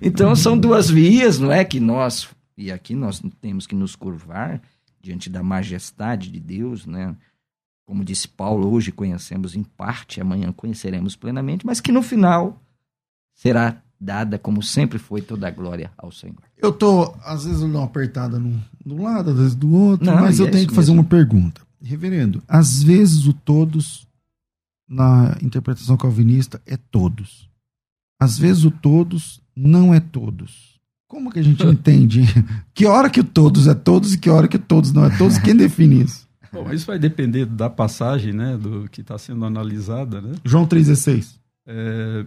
Então 0.00 0.36
são 0.36 0.56
duas 0.56 0.88
vias, 0.88 1.40
não 1.40 1.50
é, 1.50 1.64
que 1.64 1.80
nós, 1.80 2.28
e 2.56 2.70
aqui 2.70 2.94
nós 2.94 3.20
temos 3.40 3.66
que 3.66 3.74
nos 3.74 3.96
curvar 3.96 4.62
diante 5.00 5.28
da 5.28 5.42
majestade 5.42 6.30
de 6.30 6.38
Deus, 6.38 6.86
né? 6.86 7.16
Como 7.84 8.04
disse 8.04 8.28
Paulo, 8.28 8.72
hoje 8.72 8.92
conhecemos 8.92 9.56
em 9.56 9.64
parte, 9.64 10.20
amanhã 10.20 10.52
conheceremos 10.52 11.16
plenamente, 11.16 11.66
mas 11.66 11.80
que 11.80 11.92
no 11.92 12.00
final 12.00 12.62
será 13.34 13.82
dada 14.00 14.38
como 14.38 14.62
sempre 14.62 14.98
foi 14.98 15.22
toda 15.22 15.46
a 15.48 15.50
glória 15.50 15.90
ao 15.96 16.10
Senhor. 16.10 16.36
Eu 16.58 16.72
tô, 16.72 17.14
às 17.24 17.44
vezes 17.44 17.62
eu 17.62 17.68
dou 17.68 17.80
uma 17.80 17.86
apertada 17.86 18.38
num, 18.38 18.60
do 18.84 19.00
lado, 19.02 19.30
às 19.30 19.36
vezes 19.36 19.54
do 19.54 19.72
outro, 19.72 20.06
Não, 20.06 20.14
mas 20.20 20.38
eu 20.38 20.46
é 20.46 20.50
tenho 20.50 20.68
que 20.68 20.74
fazer 20.74 20.90
mesmo. 20.92 21.02
uma 21.02 21.08
pergunta. 21.08 21.62
Reverendo, 21.82 22.42
às 22.48 22.82
vezes 22.82 23.26
o 23.26 23.32
todos 23.32 24.06
na 24.88 25.36
interpretação 25.42 25.96
calvinista 25.96 26.60
é 26.66 26.76
todos. 26.76 27.48
Às 28.20 28.38
vezes 28.38 28.64
o 28.64 28.70
todos 28.70 29.40
não 29.54 29.92
é 29.92 30.00
todos. 30.00 30.74
Como 31.06 31.30
que 31.30 31.38
a 31.38 31.42
gente 31.42 31.64
entende? 31.66 32.22
Que 32.72 32.86
hora 32.86 33.10
que 33.10 33.20
o 33.20 33.24
todos 33.24 33.66
é 33.66 33.74
todos 33.74 34.14
e 34.14 34.18
que 34.18 34.30
hora 34.30 34.48
que 34.48 34.58
todos 34.58 34.92
não 34.92 35.04
é 35.04 35.16
todos? 35.16 35.38
Quem 35.38 35.54
define 35.56 36.02
isso? 36.02 36.26
Bom, 36.52 36.72
isso 36.72 36.86
vai 36.86 36.98
depender 36.98 37.46
da 37.46 37.68
passagem, 37.68 38.32
né, 38.32 38.56
do 38.56 38.88
que 38.88 39.00
está 39.00 39.18
sendo 39.18 39.44
analisada, 39.44 40.20
né? 40.20 40.34
João 40.44 40.66
3,16. 40.66 41.34
É, 41.66 42.24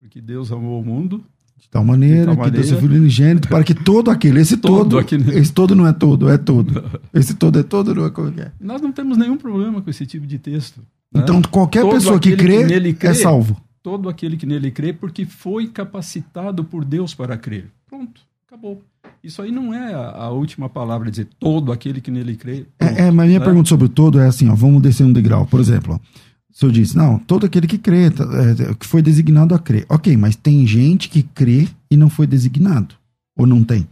porque 0.00 0.20
Deus 0.20 0.52
amou 0.52 0.80
o 0.80 0.84
mundo 0.84 1.24
de 1.56 1.68
tal 1.68 1.84
maneira, 1.84 2.20
de 2.20 2.26
tal 2.26 2.36
maneira 2.36 2.50
que 2.50 2.68
Deus 2.68 2.72
é 2.72 2.80
filho 2.80 3.00
unigênito 3.00 3.48
para 3.48 3.64
que 3.64 3.74
todo 3.74 4.10
aquele, 4.10 4.40
esse 4.40 4.56
todo, 4.58 4.90
todo 4.90 4.98
aquele... 4.98 5.30
esse 5.36 5.52
todo 5.52 5.74
não 5.74 5.86
é 5.86 5.92
todo, 5.92 6.28
é 6.28 6.38
todo. 6.38 6.84
Esse 7.12 7.34
todo 7.34 7.58
é 7.58 7.62
todo, 7.62 7.94
não 7.94 8.04
é 8.04 8.10
qualquer. 8.10 8.52
Nós 8.60 8.80
não 8.80 8.92
temos 8.92 9.18
nenhum 9.18 9.36
problema 9.36 9.82
com 9.82 9.90
esse 9.90 10.06
tipo 10.06 10.26
de 10.26 10.38
texto. 10.38 10.80
Né? 11.12 11.22
Então 11.22 11.42
qualquer 11.42 11.80
todo 11.80 11.94
pessoa 11.94 12.20
que 12.20 12.36
crê, 12.36 12.64
que 12.80 12.92
crê 12.94 13.10
é 13.10 13.14
salvo. 13.14 13.56
Todo 13.82 14.08
aquele 14.08 14.36
que 14.36 14.46
nele 14.46 14.70
crê, 14.70 14.92
porque 14.92 15.24
foi 15.24 15.66
capacitado 15.66 16.62
por 16.62 16.84
Deus 16.84 17.14
para 17.14 17.36
crer. 17.36 17.66
Pronto, 17.88 18.20
acabou. 18.46 18.82
Isso 19.24 19.42
aí 19.42 19.50
não 19.50 19.74
é 19.74 19.94
a, 19.94 20.10
a 20.10 20.30
última 20.30 20.68
palavra, 20.68 21.10
dizer 21.10 21.26
todo 21.40 21.72
aquele 21.72 22.00
que 22.00 22.10
nele 22.10 22.36
crê. 22.36 22.66
É, 22.78 23.06
é, 23.06 23.10
mas 23.10 23.26
minha 23.26 23.40
né? 23.40 23.44
pergunta 23.44 23.68
sobre 23.68 23.86
o 23.86 23.88
todo 23.88 24.20
é 24.20 24.26
assim, 24.26 24.48
ó, 24.48 24.54
vamos 24.54 24.82
descer 24.82 25.04
um 25.04 25.12
degrau. 25.12 25.46
Por 25.46 25.58
exemplo, 25.58 25.94
ó, 25.94 25.98
o 26.58 26.60
senhor 26.60 26.72
disse, 26.72 26.96
não, 26.96 27.20
todo 27.20 27.46
aquele 27.46 27.68
que 27.68 27.78
crê, 27.78 28.10
tá, 28.10 28.24
é, 28.24 28.74
que 28.74 28.84
foi 28.84 29.00
designado 29.00 29.54
a 29.54 29.60
crer. 29.60 29.86
Ok, 29.88 30.16
mas 30.16 30.34
tem 30.34 30.66
gente 30.66 31.08
que 31.08 31.22
crê 31.22 31.68
e 31.88 31.96
não 31.96 32.10
foi 32.10 32.26
designado. 32.26 32.96
Ou 33.38 33.46
não 33.46 33.62
tem? 33.62 33.86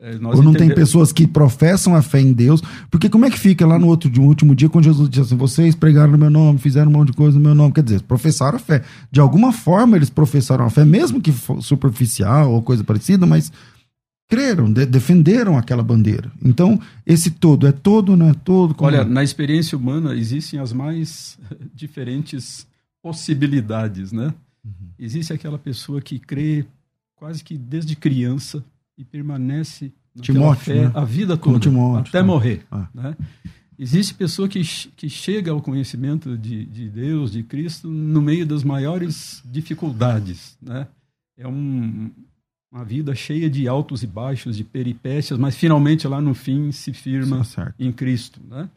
É, 0.00 0.18
Ou 0.22 0.42
não 0.42 0.54
tem 0.54 0.74
pessoas 0.74 1.12
que 1.12 1.26
professam 1.26 1.94
a 1.94 2.00
fé 2.00 2.18
em 2.18 2.32
Deus? 2.32 2.62
Porque 2.90 3.10
como 3.10 3.26
é 3.26 3.30
que 3.30 3.38
fica 3.38 3.66
lá 3.66 3.78
no 3.78 3.88
outro 3.88 4.10
no 4.10 4.22
último 4.22 4.54
dia, 4.54 4.70
quando 4.70 4.84
Jesus 4.84 5.06
disse 5.10 5.20
assim: 5.20 5.36
vocês 5.36 5.74
pregaram 5.74 6.12
no 6.12 6.18
meu 6.18 6.30
nome, 6.30 6.58
fizeram 6.58 6.90
um 6.90 6.94
monte 6.94 7.08
de 7.08 7.14
coisa 7.14 7.36
no 7.36 7.44
meu 7.44 7.54
nome? 7.54 7.74
Quer 7.74 7.82
dizer, 7.82 8.00
professaram 8.00 8.56
a 8.56 8.58
fé. 8.58 8.82
De 9.12 9.20
alguma 9.20 9.52
forma 9.52 9.96
eles 9.96 10.08
professaram 10.08 10.64
a 10.64 10.70
fé, 10.70 10.86
mesmo 10.86 11.20
que 11.20 11.34
superficial 11.60 12.52
ou 12.52 12.62
coisa 12.62 12.82
parecida, 12.82 13.26
mas 13.26 13.52
creram, 14.28 14.70
de, 14.70 14.84
defenderam 14.84 15.56
aquela 15.56 15.82
bandeira. 15.82 16.30
Então, 16.44 16.80
esse 17.06 17.30
todo 17.30 17.66
é 17.66 17.72
todo, 17.72 18.16
não 18.16 18.28
é 18.28 18.34
todo? 18.34 18.76
Olha, 18.78 18.98
é? 18.98 19.04
na 19.04 19.24
experiência 19.24 19.76
humana 19.76 20.14
existem 20.14 20.60
as 20.60 20.72
mais 20.72 21.38
diferentes 21.74 22.66
possibilidades, 23.02 24.12
né? 24.12 24.34
Uhum. 24.64 24.90
Existe 24.98 25.32
aquela 25.32 25.58
pessoa 25.58 26.00
que 26.00 26.18
crê 26.18 26.66
quase 27.16 27.42
que 27.42 27.56
desde 27.56 27.96
criança 27.96 28.62
e 28.96 29.04
permanece 29.04 29.92
Timóteo, 30.20 30.64
fé 30.64 30.84
né? 30.86 30.92
a 30.94 31.04
vida 31.04 31.36
toda, 31.36 31.58
Timóteo, 31.58 32.10
até 32.10 32.18
tá. 32.18 32.24
morrer. 32.24 32.66
Ah. 32.70 32.88
Né? 32.92 33.16
Existe 33.78 34.14
pessoa 34.14 34.48
que, 34.48 34.60
que 34.96 35.08
chega 35.08 35.52
ao 35.52 35.62
conhecimento 35.62 36.36
de, 36.36 36.66
de 36.66 36.88
Deus, 36.88 37.30
de 37.30 37.44
Cristo, 37.44 37.88
no 37.88 38.20
meio 38.20 38.44
das 38.44 38.64
maiores 38.64 39.40
dificuldades, 39.44 40.58
né? 40.60 40.88
É 41.36 41.46
um, 41.46 42.10
uma 42.70 42.84
vida 42.84 43.14
cheia 43.14 43.48
de 43.48 43.66
altos 43.66 44.02
e 44.02 44.06
baixos, 44.06 44.56
de 44.56 44.64
peripécias, 44.64 45.38
mas 45.38 45.56
finalmente 45.56 46.06
lá 46.06 46.20
no 46.20 46.34
fim 46.34 46.70
se 46.70 46.92
firma 46.92 47.42
em 47.78 47.90
Cristo. 47.90 48.40
Né? 48.48 48.68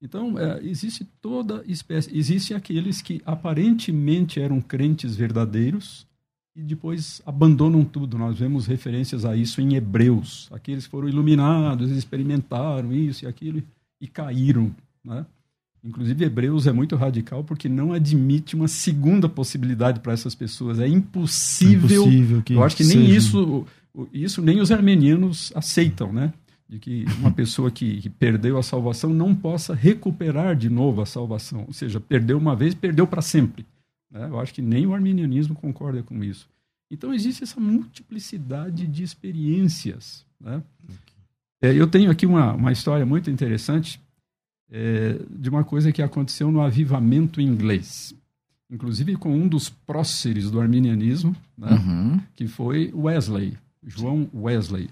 Então, 0.00 0.38
é, 0.38 0.60
existe 0.62 1.04
toda 1.20 1.62
espécie. 1.66 2.16
Existem 2.16 2.56
aqueles 2.56 3.02
que 3.02 3.20
aparentemente 3.26 4.40
eram 4.40 4.60
crentes 4.60 5.16
verdadeiros, 5.16 6.06
e 6.54 6.62
depois 6.62 7.22
abandonam 7.24 7.84
tudo. 7.84 8.18
Nós 8.18 8.38
vemos 8.38 8.66
referências 8.66 9.24
a 9.24 9.36
isso 9.36 9.60
em 9.60 9.74
Hebreus. 9.74 10.48
Aqueles 10.52 10.86
foram 10.86 11.08
iluminados, 11.08 11.90
experimentaram 11.90 12.92
isso 12.92 13.24
e 13.24 13.28
aquilo 13.28 13.62
e 14.00 14.06
caíram. 14.06 14.74
Né? 15.04 15.24
Inclusive, 15.82 16.24
Hebreus 16.24 16.66
é 16.66 16.72
muito 16.72 16.94
radical 16.94 17.42
porque 17.42 17.68
não 17.68 17.92
admite 17.92 18.54
uma 18.54 18.68
segunda 18.68 19.28
possibilidade 19.28 20.00
para 20.00 20.12
essas 20.12 20.34
pessoas. 20.34 20.78
É 20.78 20.86
impossível. 20.86 21.88
eu 22.50 22.62
acho 22.62 22.76
que 22.76 22.84
nem 22.84 23.06
seja. 23.06 23.16
isso, 23.16 23.66
isso 24.12 24.42
nem 24.42 24.60
os 24.60 24.70
armenianos 24.70 25.50
aceitam, 25.54 26.12
né? 26.12 26.32
De 26.68 26.78
que 26.78 27.04
uma 27.18 27.32
pessoa 27.32 27.70
que, 27.70 28.00
que, 28.00 28.10
perdeu 28.10 28.58
a 28.58 28.62
salvação 28.62 29.10
não 29.12 29.34
possa 29.34 29.74
recuperar 29.74 30.54
de 30.54 30.68
novo 30.68 31.00
a 31.00 31.06
salvação. 31.06 31.64
Ou 31.66 31.72
seja, 31.72 31.98
perdeu 31.98 32.38
uma 32.38 32.54
vez, 32.54 32.74
perdeu 32.74 33.06
para 33.06 33.22
sempre. 33.22 33.66
Né? 34.10 34.28
Eu 34.28 34.38
acho 34.38 34.54
que 34.54 34.62
nem 34.62 34.86
o 34.86 34.94
arminianismo 34.94 35.54
concorda 35.54 36.02
com 36.02 36.22
isso. 36.22 36.48
Então, 36.90 37.14
existe 37.14 37.42
essa 37.42 37.58
multiplicidade 37.58 38.86
de 38.86 39.02
experiências. 39.02 40.24
Né? 40.40 40.62
É, 41.62 41.72
eu 41.72 41.86
tenho 41.86 42.10
aqui 42.10 42.26
uma, 42.26 42.52
uma 42.52 42.70
história 42.70 43.06
muito 43.06 43.30
interessante 43.30 44.00
é, 44.70 45.18
de 45.28 45.48
uma 45.48 45.64
coisa 45.64 45.92
que 45.92 46.02
aconteceu 46.02 46.50
no 46.50 46.60
avivamento 46.60 47.40
inglês. 47.40 48.14
Inclusive 48.70 49.16
com 49.16 49.32
um 49.32 49.48
dos 49.48 49.68
próceres 49.68 50.50
do 50.50 50.60
arminianismo, 50.60 51.34
né? 51.58 51.70
uhum. 51.72 52.20
que 52.36 52.46
foi 52.46 52.92
Wesley, 52.94 53.58
João 53.84 54.30
Wesley. 54.32 54.88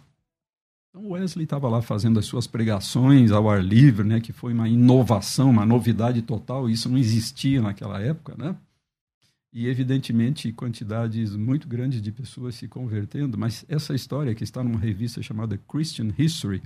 Então 0.90 1.10
Wesley 1.10 1.44
estava 1.44 1.68
lá 1.68 1.80
fazendo 1.80 2.18
as 2.18 2.26
suas 2.26 2.46
pregações 2.46 3.30
ao 3.30 3.48
ar 3.48 3.62
livre, 3.62 4.06
né, 4.06 4.20
que 4.20 4.32
foi 4.32 4.52
uma 4.52 4.68
inovação, 4.68 5.50
uma 5.50 5.64
novidade 5.64 6.22
total, 6.22 6.68
isso 6.68 6.88
não 6.88 6.98
existia 6.98 7.62
naquela 7.62 8.00
época, 8.00 8.34
né? 8.36 8.56
e, 9.52 9.66
evidentemente, 9.66 10.52
quantidades 10.52 11.34
muito 11.34 11.66
grandes 11.66 12.02
de 12.02 12.12
pessoas 12.12 12.54
se 12.54 12.68
convertendo. 12.68 13.38
Mas 13.38 13.64
essa 13.68 13.94
história, 13.94 14.34
que 14.34 14.44
está 14.44 14.62
numa 14.62 14.78
revista 14.78 15.22
chamada 15.22 15.58
Christian 15.68 16.12
History, 16.18 16.62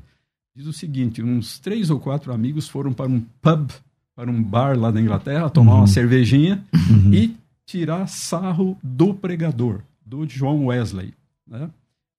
diz 0.55 0.67
o 0.67 0.73
seguinte: 0.73 1.23
uns 1.23 1.59
três 1.59 1.91
ou 1.91 1.99
quatro 1.99 2.33
amigos 2.33 2.69
foram 2.69 2.93
para 2.93 3.11
um 3.11 3.21
pub, 3.41 3.71
para 4.15 4.31
um 4.31 4.43
bar 4.43 4.79
lá 4.79 4.93
na 4.93 5.01
Inglaterra, 5.01 5.51
tomar 5.51 5.73
uhum. 5.73 5.79
uma 5.79 5.87
cervejinha 5.87 6.65
uhum. 6.73 7.13
e 7.13 7.37
tirar 7.65 8.07
sarro 8.07 8.79
do 8.83 9.15
pregador, 9.15 9.81
do 10.05 10.27
John 10.27 10.67
Wesley. 10.67 11.15
Né? 11.47 11.71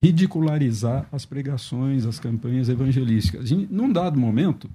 Ridicularizar 0.02 1.08
as 1.10 1.24
pregações, 1.24 2.04
as 2.04 2.18
campanhas 2.18 2.68
evangelísticas. 2.68 3.50
E, 3.50 3.68
num 3.70 3.90
dado 3.90 4.18
momento, 4.18 4.68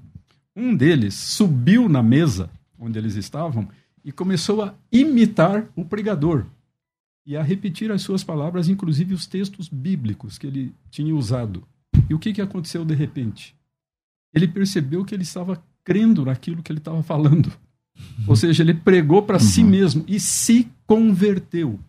um 0.56 0.76
deles 0.76 1.14
subiu 1.14 1.88
na 1.88 2.02
mesa 2.02 2.50
onde 2.80 2.98
eles 2.98 3.16
estavam 3.16 3.68
e 4.04 4.12
começou 4.12 4.62
a 4.64 4.74
imitar 4.92 5.66
o 5.76 5.84
pregador 5.84 6.46
e 7.26 7.36
a 7.36 7.44
repetir 7.44 7.92
as 7.92 8.02
suas 8.02 8.24
palavras, 8.24 8.70
inclusive 8.70 9.14
os 9.14 9.28
textos 9.28 9.68
bíblicos 9.68 10.38
que 10.38 10.48
ele 10.48 10.74
tinha 10.90 11.14
usado. 11.16 11.64
E 12.10 12.14
o 12.14 12.20
que, 12.20 12.34
que 12.34 12.42
aconteceu 12.42 12.84
de 12.84 12.96
repente? 12.96 13.56
Ele 14.34 14.48
percebeu 14.48 15.06
que 15.06 15.14
ele 15.14 15.24
estava 15.24 15.62
crendo 15.84 16.26
naquilo 16.26 16.64
que 16.64 16.72
ele 16.72 16.80
estava 16.80 17.02
falando. 17.04 17.52
Ou 18.28 18.36
seja, 18.36 18.64
ele 18.64 18.74
pregou 18.74 19.24
para 19.24 19.38
uhum. 19.38 19.44
si 19.44 19.64
mesmo 19.64 20.04
e 20.08 20.20
se 20.20 20.68
converteu. 20.86 21.80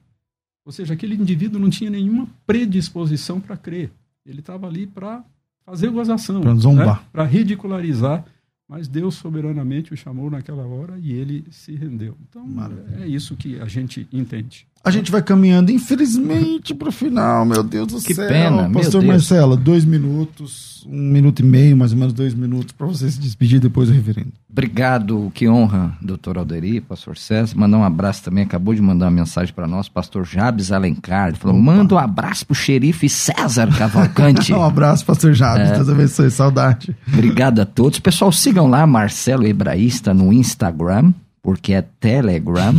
Ou 0.64 0.72
seja, 0.72 0.94
aquele 0.94 1.14
indivíduo 1.14 1.60
não 1.60 1.70
tinha 1.70 1.90
nenhuma 1.90 2.28
predisposição 2.46 3.40
para 3.40 3.56
crer. 3.56 3.90
Ele 4.26 4.40
estava 4.40 4.66
ali 4.66 4.86
para 4.86 5.24
fazer 5.64 5.88
gozação, 5.90 6.40
para 6.40 6.54
zombar, 6.54 7.00
né? 7.00 7.08
para 7.12 7.24
ridicularizar 7.24 8.24
mas 8.70 8.86
Deus 8.86 9.16
soberanamente 9.16 9.92
o 9.92 9.96
chamou 9.96 10.30
naquela 10.30 10.64
hora 10.64 10.96
e 10.96 11.10
ele 11.10 11.44
se 11.50 11.74
rendeu. 11.74 12.16
Então, 12.28 12.46
Maravilha. 12.46 13.02
é 13.02 13.08
isso 13.08 13.34
que 13.36 13.58
a 13.58 13.64
gente 13.64 14.06
entende. 14.12 14.64
A 14.82 14.90
gente 14.90 15.12
vai 15.12 15.20
caminhando, 15.20 15.70
infelizmente, 15.70 16.72
para 16.72 16.88
o 16.88 16.92
final, 16.92 17.44
meu 17.44 17.62
Deus 17.62 17.88
do 17.88 18.00
que 18.00 18.14
céu. 18.14 18.26
Pena, 18.26 18.70
Pastor 18.70 19.04
Marcelo, 19.04 19.54
dois 19.54 19.84
minutos, 19.84 20.86
um 20.88 21.12
minuto 21.12 21.40
e 21.40 21.42
meio, 21.42 21.76
mais 21.76 21.92
ou 21.92 21.98
menos 21.98 22.14
dois 22.14 22.32
minutos, 22.32 22.72
para 22.72 22.86
você 22.86 23.10
se 23.10 23.20
despedir 23.20 23.60
depois 23.60 23.88
do 23.88 23.94
reverendo. 23.94 24.32
Obrigado, 24.50 25.30
que 25.34 25.46
honra, 25.46 25.94
doutor 26.00 26.38
Alderi, 26.38 26.80
pastor 26.80 27.18
César. 27.18 27.54
Mandar 27.58 27.76
um 27.76 27.84
abraço 27.84 28.24
também, 28.24 28.42
acabou 28.42 28.74
de 28.74 28.80
mandar 28.80 29.04
uma 29.04 29.10
mensagem 29.10 29.52
para 29.52 29.66
nós, 29.66 29.86
pastor 29.86 30.24
Jabes 30.24 30.72
Alencar. 30.72 31.28
Ele 31.28 31.36
falou: 31.36 31.56
Opa. 31.56 31.64
manda 31.64 31.94
um 31.94 31.98
abraço 31.98 32.46
pro 32.46 32.54
xerife 32.54 33.06
César 33.06 33.68
Cavalcante. 33.76 34.50
um 34.54 34.64
abraço, 34.64 35.04
pastor 35.04 35.34
Jabes, 35.34 35.70
é. 35.70 35.74
Deus 35.74 35.90
abençoe, 35.90 36.30
saudade. 36.30 36.96
Obrigado 37.06 37.60
a 37.60 37.66
todos. 37.66 37.98
Pessoal, 37.98 38.32
sigam 38.32 38.66
lá 38.66 38.86
Marcelo 38.86 39.46
Hebraísta 39.46 40.14
no 40.14 40.32
Instagram 40.32 41.12
porque 41.42 41.72
é 41.72 41.82
Telegram 41.98 42.74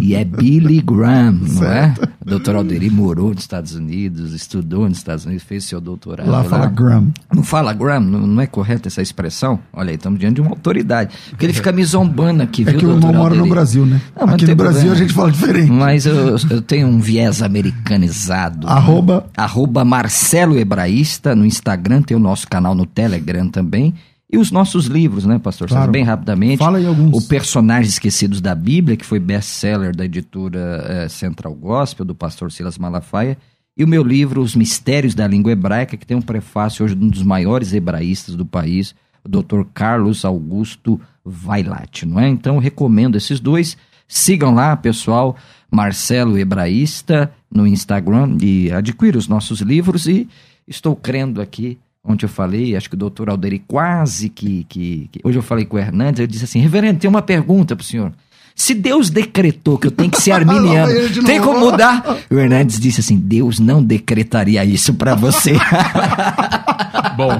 e 0.00 0.14
é 0.14 0.24
Billy 0.24 0.80
Graham, 0.80 1.40
não 1.52 1.64
é? 1.64 1.94
O 2.24 2.24
doutor 2.24 2.56
Alderi 2.56 2.90
morou 2.90 3.30
nos 3.30 3.40
Estados 3.40 3.74
Unidos, 3.74 4.32
estudou 4.32 4.88
nos 4.88 4.98
Estados 4.98 5.26
Unidos, 5.26 5.44
fez 5.44 5.64
seu 5.64 5.80
doutorado. 5.80 6.30
Lá, 6.30 6.38
lá. 6.38 6.44
fala 6.44 6.66
Graham. 6.66 7.12
Não 7.34 7.42
fala 7.42 7.72
Graham? 7.72 8.00
Não, 8.00 8.26
não, 8.26 8.42
é 8.42 8.46
correta 8.46 8.88
essa 8.88 9.02
expressão? 9.02 9.60
Olha 9.72 9.90
aí, 9.90 9.96
estamos 9.96 10.18
diante 10.18 10.36
de 10.36 10.40
uma 10.40 10.50
autoridade. 10.50 11.14
Porque 11.30 11.44
ele 11.44 11.52
fica 11.52 11.70
me 11.70 11.84
zombando 11.84 12.42
aqui, 12.42 12.62
é 12.62 12.70
viu, 12.70 12.78
que 12.78 12.86
o 12.86 12.92
irmão 12.92 13.12
mora 13.12 13.34
no 13.34 13.46
Brasil, 13.46 13.84
né? 13.84 14.00
Não, 14.18 14.34
aqui 14.34 14.46
no 14.46 14.56
Brasil 14.56 14.80
problema. 14.80 14.96
a 14.96 14.98
gente 14.98 15.12
fala 15.12 15.32
diferente. 15.32 15.70
Mas 15.70 16.06
eu, 16.06 16.36
eu 16.50 16.62
tenho 16.62 16.88
um 16.88 16.98
viés 16.98 17.42
americanizado. 17.42 18.66
Arroba? 18.66 19.26
Arroba 19.36 19.84
Marcelo 19.84 20.58
Hebraísta 20.58 21.36
no 21.36 21.44
Instagram, 21.44 22.02
tem 22.02 22.16
o 22.16 22.20
nosso 22.20 22.48
canal 22.48 22.74
no 22.74 22.86
Telegram 22.86 23.48
também. 23.48 23.94
E 24.30 24.36
os 24.36 24.50
nossos 24.50 24.86
livros, 24.86 25.24
né, 25.24 25.38
pastor? 25.38 25.68
Claro. 25.68 25.90
Bem 25.90 26.04
rapidamente. 26.04 26.58
Fala 26.58 26.78
aí 26.78 26.86
alguns. 26.86 27.24
O 27.24 27.28
Personagens 27.28 27.94
Esquecidos 27.94 28.42
da 28.42 28.54
Bíblia, 28.54 28.96
que 28.96 29.06
foi 29.06 29.18
best-seller 29.18 29.96
da 29.96 30.04
editora 30.04 30.84
é, 30.86 31.08
Central 31.08 31.54
Gospel, 31.54 32.04
do 32.04 32.14
pastor 32.14 32.52
Silas 32.52 32.76
Malafaia. 32.76 33.38
E 33.74 33.82
o 33.82 33.88
meu 33.88 34.02
livro, 34.02 34.42
Os 34.42 34.54
Mistérios 34.54 35.14
da 35.14 35.26
Língua 35.26 35.52
Hebraica, 35.52 35.96
que 35.96 36.04
tem 36.04 36.16
um 36.16 36.22
prefácio 36.22 36.84
hoje 36.84 36.94
de 36.94 37.02
um 37.02 37.08
dos 37.08 37.22
maiores 37.22 37.72
hebraístas 37.72 38.34
do 38.34 38.44
país, 38.44 38.94
o 39.24 39.28
Dr. 39.28 39.62
Carlos 39.72 40.24
Augusto 40.24 41.00
Vailat, 41.24 42.04
não 42.04 42.20
é? 42.20 42.28
Então, 42.28 42.58
recomendo 42.58 43.16
esses 43.16 43.40
dois. 43.40 43.76
Sigam 44.06 44.54
lá, 44.54 44.76
pessoal, 44.76 45.36
Marcelo 45.70 46.38
Hebraísta 46.38 47.32
no 47.50 47.66
Instagram 47.66 48.36
e 48.42 48.70
adquira 48.72 49.16
os 49.16 49.28
nossos 49.28 49.60
livros 49.60 50.06
e 50.06 50.28
estou 50.66 50.96
crendo 50.96 51.40
aqui 51.40 51.78
Ontem 52.04 52.24
eu 52.24 52.28
falei, 52.28 52.76
acho 52.76 52.88
que 52.88 52.94
o 52.94 52.98
doutor 52.98 53.28
Alderi 53.28 53.62
quase 53.66 54.28
que, 54.28 54.64
que, 54.68 55.08
que, 55.12 55.20
Hoje 55.22 55.38
eu 55.38 55.42
falei 55.42 55.64
com 55.64 55.76
o 55.76 55.80
Hernandes, 55.80 56.20
eu 56.20 56.26
disse 56.26 56.44
assim: 56.44 56.60
Reverendo, 56.60 57.00
tem 57.00 57.10
uma 57.10 57.22
pergunta 57.22 57.76
para 57.76 57.82
o 57.82 57.86
senhor. 57.86 58.12
Se 58.54 58.74
Deus 58.74 59.08
decretou 59.08 59.78
que 59.78 59.86
eu 59.86 59.90
tenho 59.90 60.10
que 60.10 60.20
ser 60.20 60.32
arminiano, 60.32 60.92
tem 61.24 61.40
como 61.40 61.60
mudar? 61.60 62.02
O 62.30 62.38
Hernandes 62.38 62.80
disse 62.80 63.00
assim: 63.00 63.16
Deus 63.16 63.58
não 63.58 63.82
decretaria 63.82 64.64
isso 64.64 64.94
para 64.94 65.14
você. 65.14 65.54
bom. 67.18 67.30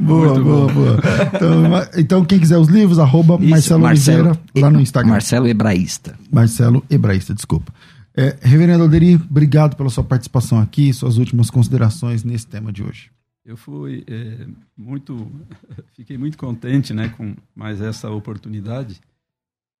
boa, 0.00 0.28
Muito 0.28 0.44
boa, 0.44 0.66
bom. 0.66 0.72
boa. 0.72 0.98
Então, 1.34 1.88
então, 1.96 2.24
quem 2.24 2.38
quiser 2.38 2.56
os 2.56 2.68
livros, 2.68 2.98
arroba 2.98 3.36
isso, 3.40 3.50
Marcelo, 3.50 3.82
Marcelo 3.82 4.18
Oliveira, 4.18 4.40
lá 4.56 4.70
no 4.70 4.80
Instagram. 4.80 5.10
Marcelo 5.10 5.46
Hebraísta. 5.46 6.14
Marcelo 6.32 6.82
Hebraísta, 6.90 7.34
desculpa. 7.34 7.70
É, 8.16 8.34
Reverendo 8.40 8.82
Alderi, 8.82 9.16
obrigado 9.16 9.76
pela 9.76 9.90
sua 9.90 10.02
participação 10.02 10.58
aqui, 10.58 10.92
suas 10.94 11.18
últimas 11.18 11.50
considerações 11.50 12.24
nesse 12.24 12.46
tema 12.46 12.72
de 12.72 12.82
hoje. 12.82 13.10
Eu 13.44 13.58
fui 13.58 14.04
é, 14.06 14.46
muito, 14.74 15.30
fiquei 15.92 16.16
muito 16.16 16.38
contente, 16.38 16.94
né, 16.94 17.10
com 17.10 17.36
mais 17.54 17.82
essa 17.82 18.10
oportunidade, 18.10 18.98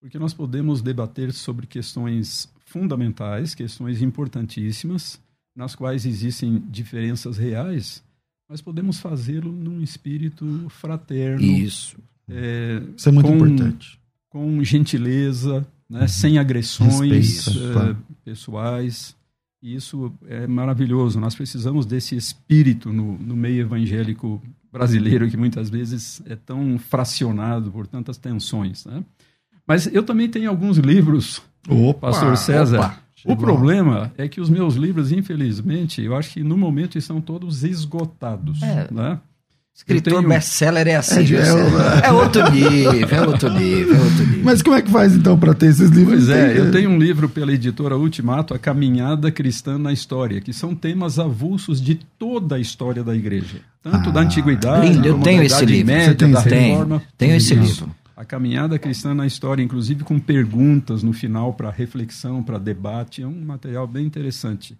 porque 0.00 0.18
nós 0.18 0.34
podemos 0.34 0.82
debater 0.82 1.32
sobre 1.32 1.66
questões 1.66 2.52
fundamentais, 2.66 3.54
questões 3.54 4.02
importantíssimas, 4.02 5.18
nas 5.56 5.74
quais 5.74 6.04
existem 6.04 6.62
diferenças 6.68 7.38
reais, 7.38 8.04
mas 8.46 8.60
podemos 8.60 9.00
fazê-lo 9.00 9.50
num 9.50 9.80
espírito 9.80 10.66
fraterno. 10.68 11.42
Isso. 11.42 11.96
É, 12.28 12.82
Isso 12.94 13.08
é 13.08 13.12
muito 13.12 13.28
com, 13.28 13.34
importante. 13.34 13.98
Com 14.28 14.62
gentileza, 14.62 15.66
né, 15.88 16.02
uhum. 16.02 16.08
sem 16.08 16.38
agressões 16.38 17.46
uh, 17.48 17.96
pessoais. 18.24 19.16
E 19.62 19.74
isso 19.74 20.12
é 20.28 20.46
maravilhoso. 20.46 21.18
Nós 21.18 21.34
precisamos 21.34 21.86
desse 21.86 22.14
espírito 22.16 22.92
no, 22.92 23.18
no 23.18 23.34
meio 23.36 23.62
evangélico 23.62 24.40
brasileiro, 24.72 25.28
que 25.28 25.36
muitas 25.36 25.70
vezes 25.70 26.22
é 26.26 26.36
tão 26.36 26.78
fracionado 26.78 27.70
por 27.70 27.86
tantas 27.86 28.18
tensões. 28.18 28.84
Né? 28.84 29.02
Mas 29.66 29.86
eu 29.86 30.02
também 30.02 30.28
tenho 30.28 30.50
alguns 30.50 30.76
livros, 30.76 31.42
opa, 31.68 32.08
Pastor 32.08 32.36
César. 32.36 32.78
Opa, 32.78 33.06
o 33.24 33.36
problema 33.36 34.12
é 34.16 34.28
que 34.28 34.40
os 34.40 34.48
meus 34.48 34.74
livros, 34.74 35.10
infelizmente, 35.10 36.02
eu 36.02 36.14
acho 36.14 36.34
que 36.34 36.44
no 36.44 36.56
momento 36.56 36.96
estão 36.96 37.20
todos 37.20 37.64
esgotados. 37.64 38.62
É. 38.62 38.86
Né? 38.92 39.18
Escritor 39.76 40.14
tenho... 40.14 40.28
best-seller 40.28 40.88
é 40.88 40.96
assim. 40.96 41.20
É, 41.34 42.06
é, 42.06 42.08
é, 42.08 42.12
outro 42.12 42.50
nível, 42.50 43.08
é 43.10 43.20
outro 43.26 43.50
nível, 43.50 43.94
é 43.94 44.00
outro 44.00 44.26
nível. 44.26 44.40
Mas 44.42 44.62
como 44.62 44.74
é 44.74 44.80
que 44.80 44.90
faz 44.90 45.14
então 45.14 45.38
para 45.38 45.52
ter 45.52 45.66
esses 45.66 45.90
livros? 45.90 46.24
Pois 46.24 46.28
é, 46.30 46.58
eu 46.58 46.72
tenho 46.72 46.88
um 46.88 46.98
livro 46.98 47.28
pela 47.28 47.52
editora 47.52 47.94
Ultimato, 47.94 48.54
A 48.54 48.58
Caminhada 48.58 49.30
Cristã 49.30 49.76
na 49.76 49.92
História, 49.92 50.40
que 50.40 50.54
são 50.54 50.74
temas 50.74 51.18
avulsos 51.18 51.78
de 51.78 51.96
toda 52.18 52.56
a 52.56 52.58
história 52.58 53.04
da 53.04 53.14
igreja. 53.14 53.60
Tanto 53.82 54.08
ah, 54.08 54.12
da 54.12 54.20
antiguidade, 54.20 54.88
lindo, 54.88 55.06
eu 55.06 55.18
tenho 55.20 55.42
esse 55.42 55.64
livro. 55.66 55.92
Média, 55.92 56.14
tem, 56.14 56.32
da 56.32 56.40
reforma. 56.40 56.98
Tenho, 56.98 57.02
tenho 57.18 57.36
esse 57.36 57.54
livro. 57.54 57.94
A 58.16 58.24
caminhada 58.24 58.78
cristã 58.78 59.14
na 59.14 59.26
história, 59.26 59.62
inclusive 59.62 60.04
com 60.04 60.18
perguntas 60.18 61.02
no 61.02 61.12
final 61.12 61.52
para 61.52 61.70
reflexão, 61.70 62.42
para 62.42 62.56
debate, 62.56 63.20
é 63.22 63.26
um 63.26 63.44
material 63.44 63.86
bem 63.86 64.06
interessante. 64.06 64.74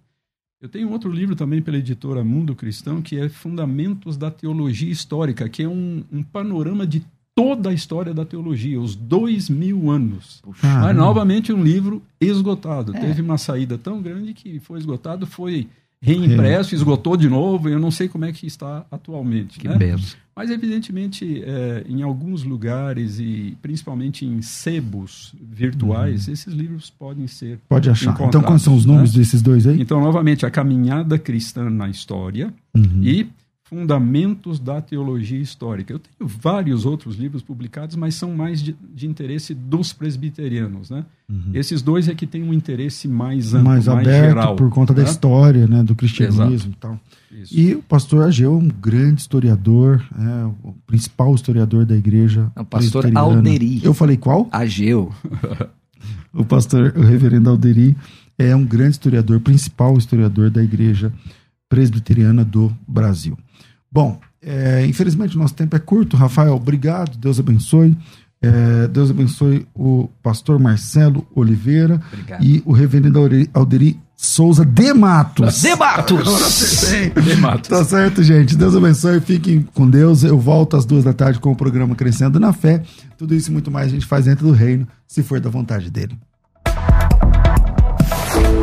Eu 0.61 0.69
tenho 0.69 0.91
outro 0.91 1.11
livro 1.11 1.37
também 1.37 1.61
pela 1.61 1.77
editora 1.77 2.25
Mundo 2.25 2.55
Cristão, 2.55 3.03
que 3.03 3.19
é 3.19 3.29
Fundamentos 3.29 4.17
da 4.17 4.31
Teologia 4.31 4.91
Histórica, 4.91 5.49
que 5.49 5.63
é 5.63 5.69
um, 5.69 6.03
um 6.11 6.23
panorama 6.23 6.87
de 6.87 7.05
toda 7.35 7.69
a 7.69 7.73
história 7.75 8.15
da 8.15 8.25
teologia, 8.25 8.81
os 8.81 8.97
dois 8.97 9.51
mil 9.51 9.91
anos. 9.91 10.41
Puxa, 10.43 10.67
Mas, 10.67 10.97
novamente, 10.97 11.53
um 11.53 11.63
livro 11.63 12.03
esgotado. 12.19 12.97
É. 12.97 13.01
Teve 13.01 13.21
uma 13.21 13.37
saída 13.37 13.77
tão 13.77 14.01
grande 14.01 14.33
que 14.33 14.59
foi 14.59 14.79
esgotado, 14.79 15.27
foi 15.27 15.69
reimpresso, 16.01 16.75
é. 16.75 16.77
esgotou 16.77 17.17
de 17.17 17.29
novo, 17.29 17.69
eu 17.69 17.79
não 17.79 17.91
sei 17.91 18.09
como 18.09 18.25
é 18.25 18.33
que 18.33 18.47
está 18.47 18.87
atualmente. 18.91 19.59
Que 19.59 19.69
né? 19.69 19.77
benção. 19.77 20.19
Mas, 20.37 20.51
evidentemente, 20.51 21.43
é, 21.43 21.83
em 21.89 22.03
alguns 22.03 22.45
lugares, 22.45 23.19
e 23.19 23.57
principalmente 23.63 24.27
em 24.27 24.43
sebos 24.43 25.35
virtuais, 25.41 26.27
uhum. 26.27 26.35
esses 26.35 26.53
livros 26.53 26.91
podem 26.91 27.27
ser. 27.27 27.59
Pode 27.67 27.89
achar. 27.89 28.15
Então, 28.21 28.43
quais 28.43 28.61
são 28.61 28.77
os 28.77 28.85
nomes 28.85 29.15
né? 29.15 29.19
desses 29.19 29.41
dois 29.41 29.67
aí? 29.67 29.81
Então, 29.81 29.99
novamente, 29.99 30.45
A 30.45 30.51
Caminhada 30.51 31.19
Cristã 31.19 31.71
na 31.71 31.89
História 31.89 32.53
uhum. 32.75 33.03
e 33.03 33.27
Fundamentos 33.69 34.61
da 34.61 34.81
Teologia 34.81 35.41
Histórica. 35.41 35.93
Eu 35.93 35.99
tenho 35.99 36.29
vários 36.29 36.87
outros 36.87 37.17
livros 37.17 37.43
publicados, 37.43 37.97
mas 37.97 38.15
são 38.15 38.33
mais 38.33 38.63
de, 38.63 38.77
de 38.95 39.09
interesse 39.09 39.53
dos 39.55 39.93
presbiterianos. 39.93 40.89
Né? 40.89 41.05
Uhum. 41.29 41.51
Esses 41.53 41.83
dois 41.83 42.09
é 42.09 42.15
que 42.15 42.29
têm 42.29 42.45
um 42.45 42.53
interesse 42.55 43.09
mais 43.09 43.55
amplo, 43.55 43.65
mais, 43.65 43.87
mais 43.87 44.07
aberto 44.07 44.29
geral, 44.29 44.55
por 44.55 44.71
conta 44.71 44.95
né? 44.95 45.03
da 45.03 45.11
história, 45.11 45.67
né, 45.67 45.83
do 45.83 45.97
cristianismo 45.97 46.53
Exato. 46.55 46.69
e 46.69 46.77
tal. 46.77 47.01
Isso. 47.33 47.59
E 47.59 47.75
o 47.75 47.83
pastor 47.83 48.25
Ageu 48.25 48.55
é 48.55 48.57
um 48.57 48.69
grande 48.69 49.23
historiador, 49.23 50.01
é, 50.17 50.45
o 50.63 50.73
principal 50.87 51.35
historiador 51.35 51.85
da 51.85 51.97
igreja. 51.97 52.53
É 52.55 52.61
o 52.61 52.65
pastor 52.65 53.11
Alderi. 53.17 53.85
Eu 53.85 53.93
falei 53.93 54.17
qual? 54.17 54.49
Ageu. 54.53 55.13
o 56.33 56.45
pastor, 56.45 56.95
o 56.97 57.01
reverendo 57.01 57.51
Alderi, 57.51 57.97
é 58.39 58.55
um 58.55 58.65
grande 58.65 58.93
historiador, 58.93 59.41
principal 59.41 59.99
historiador 59.99 60.51
da 60.51 60.63
igreja 60.63 61.13
presbiteriana 61.69 62.45
do 62.45 62.75
Brasil. 62.87 63.37
Bom, 63.91 64.21
é, 64.43 64.85
infelizmente 64.87 65.37
nosso 65.37 65.55
tempo 65.55 65.75
é 65.75 65.79
curto. 65.79 66.17
Rafael, 66.17 66.55
obrigado. 66.55 67.17
Deus 67.17 67.41
abençoe. 67.41 67.97
É, 68.41 68.87
Deus 68.89 69.11
abençoe 69.11 69.67
o 69.75 70.09
pastor 70.23 70.59
Marcelo 70.59 71.27
Oliveira 71.35 72.01
obrigado. 72.13 72.45
e 72.45 72.63
o 72.67 72.73
reverendo 72.73 73.19
Alderi 73.55 73.99
Souza 74.15 74.65
de 74.65 74.95
Matos. 74.95 75.61
De 75.61 75.75
Matos! 75.75 76.91
de 77.23 77.37
Matos. 77.37 77.69
Tá 77.69 77.85
certo, 77.85 78.23
gente. 78.23 78.57
Deus 78.57 78.75
abençoe. 78.75 79.21
Fiquem 79.21 79.63
com 79.75 79.89
Deus. 79.89 80.25
Eu 80.25 80.39
volto 80.39 80.77
às 80.77 80.87
duas 80.87 81.05
da 81.05 81.13
tarde 81.13 81.39
com 81.39 81.53
o 81.53 81.57
programa 81.57 81.95
Crescendo 81.95 82.41
na 82.41 82.53
Fé. 82.53 82.83
Tudo 83.19 83.35
isso 83.35 83.51
e 83.51 83.53
muito 83.53 83.71
mais 83.71 83.89
a 83.89 83.91
gente 83.91 84.07
faz 84.07 84.25
dentro 84.25 84.47
do 84.47 84.53
reino, 84.53 84.89
se 85.07 85.23
for 85.23 85.39
da 85.39 85.51
vontade 85.51 85.91
dele. 85.91 86.19